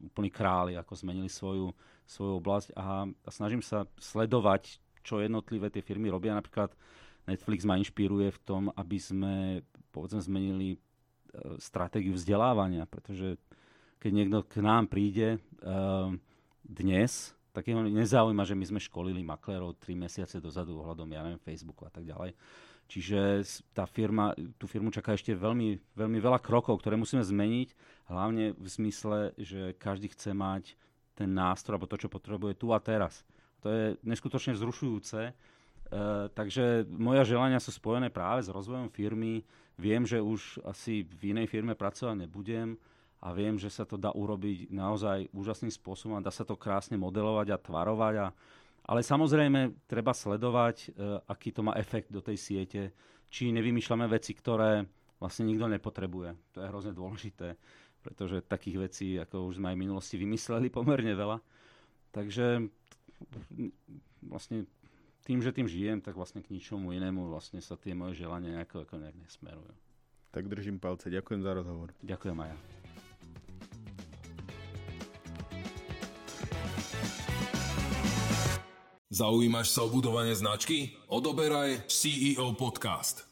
úplní 0.04 0.28
králi, 0.28 0.76
ako 0.76 1.00
zmenili 1.00 1.32
svoju, 1.32 1.72
svoju 2.04 2.44
oblasť 2.44 2.76
a, 2.76 3.08
a 3.08 3.30
snažím 3.32 3.64
sa 3.64 3.88
sledovať, 3.96 4.84
čo 5.00 5.24
jednotlivé 5.24 5.72
tie 5.72 5.80
firmy 5.80 6.12
robia. 6.12 6.36
Napríklad 6.36 6.76
Netflix 7.24 7.64
ma 7.64 7.80
inšpiruje 7.80 8.36
v 8.36 8.40
tom, 8.44 8.64
aby 8.76 8.98
sme 9.00 9.64
povedzme 9.96 10.20
zmenili 10.20 10.76
e, 10.76 10.78
stratégiu 11.56 12.20
vzdelávania, 12.20 12.84
pretože 12.84 13.40
keď 14.00 14.12
niekto 14.12 14.40
k 14.46 14.62
nám 14.62 14.88
príde 14.92 15.40
uh, 15.64 16.12
dnes, 16.66 17.36
tak 17.56 17.72
jeho 17.72 17.80
nezaujíma, 17.88 18.44
že 18.44 18.58
my 18.58 18.66
sme 18.68 18.80
školili 18.84 19.24
maklerov 19.24 19.80
3 19.80 19.96
mesiace 19.96 20.44
dozadu 20.44 20.76
ohľadom, 20.76 21.08
ja 21.08 21.24
neviem, 21.24 21.40
Facebooku 21.40 21.88
a 21.88 21.92
tak 21.94 22.04
ďalej. 22.04 22.36
Čiže 22.86 23.42
tá 23.74 23.90
firma, 23.90 24.36
tú 24.62 24.70
firmu 24.70 24.94
čaká 24.94 25.18
ešte 25.18 25.34
veľmi, 25.34 25.98
veľmi 25.98 26.20
veľa 26.22 26.38
krokov, 26.38 26.84
ktoré 26.84 27.00
musíme 27.00 27.24
zmeniť, 27.24 27.74
hlavne 28.12 28.54
v 28.54 28.68
zmysle, 28.68 29.34
že 29.40 29.74
každý 29.80 30.14
chce 30.14 30.38
mať 30.38 30.78
ten 31.18 31.32
nástroj, 31.32 31.80
alebo 31.80 31.90
to, 31.90 31.98
čo 31.98 32.12
potrebuje 32.12 32.60
tu 32.60 32.70
a 32.76 32.78
teraz. 32.78 33.26
To 33.66 33.74
je 33.74 33.98
neskutočne 34.06 34.54
vzrušujúce. 34.54 35.20
E, 35.26 35.34
takže 36.38 36.86
moja 36.92 37.26
želania 37.26 37.58
sú 37.58 37.74
spojené 37.74 38.14
práve 38.14 38.46
s 38.46 38.54
rozvojom 38.54 38.94
firmy. 38.94 39.42
Viem, 39.82 40.06
že 40.06 40.22
už 40.22 40.62
asi 40.62 41.02
v 41.02 41.34
inej 41.34 41.50
firme 41.50 41.74
pracovať 41.74 42.28
nebudem 42.28 42.78
a 43.26 43.34
viem, 43.34 43.58
že 43.58 43.74
sa 43.74 43.90
to 43.90 43.98
dá 43.98 44.14
urobiť 44.14 44.70
naozaj 44.70 45.34
úžasným 45.34 45.74
spôsobom 45.74 46.22
a 46.22 46.26
dá 46.26 46.30
sa 46.30 46.46
to 46.46 46.54
krásne 46.54 46.94
modelovať 46.94 47.48
a 47.50 47.58
tvarovať. 47.58 48.16
A, 48.22 48.28
ale 48.86 49.02
samozrejme 49.02 49.90
treba 49.90 50.14
sledovať, 50.14 50.94
e, 50.94 51.18
aký 51.26 51.50
to 51.50 51.66
má 51.66 51.74
efekt 51.74 52.14
do 52.14 52.22
tej 52.22 52.38
siete, 52.38 52.94
či 53.34 53.50
nevymýšľame 53.50 54.06
veci, 54.06 54.38
ktoré 54.38 54.86
vlastne 55.18 55.50
nikto 55.50 55.66
nepotrebuje. 55.66 56.38
To 56.54 56.58
je 56.62 56.70
hrozne 56.70 56.94
dôležité, 56.94 57.58
pretože 58.06 58.46
takých 58.46 58.78
vecí, 58.78 59.08
ako 59.18 59.50
už 59.50 59.58
sme 59.58 59.74
aj 59.74 59.76
v 59.76 59.84
minulosti 59.90 60.16
vymysleli 60.22 60.70
pomerne 60.78 61.18
veľa. 61.18 61.42
Takže 62.14 62.62
vlastne 64.22 64.70
tým, 65.26 65.42
že 65.42 65.50
tým 65.50 65.66
žijem, 65.66 65.98
tak 65.98 66.14
vlastne 66.14 66.46
k 66.46 66.54
ničomu 66.54 66.94
inému 66.94 67.26
vlastne 67.34 67.58
sa 67.58 67.74
tie 67.74 67.98
moje 67.98 68.22
želania 68.22 68.62
nejako 68.62 68.86
ako 68.86 69.02
nejak 69.02 69.18
nesmerujú. 69.18 69.74
Tak 70.30 70.46
držím 70.46 70.78
palce. 70.78 71.10
Ďakujem 71.10 71.42
za 71.42 71.52
rozhovor. 71.58 71.90
Ďakujem 72.06 72.38
aj 72.38 72.50
ja. 72.54 72.85
Zaujímaš 79.14 79.70
sa 79.70 79.86
o 79.86 79.94
budovanie 79.94 80.34
značky? 80.34 80.98
Odoberaj 81.14 81.86
CEO 81.86 82.58
Podcast. 82.58 83.30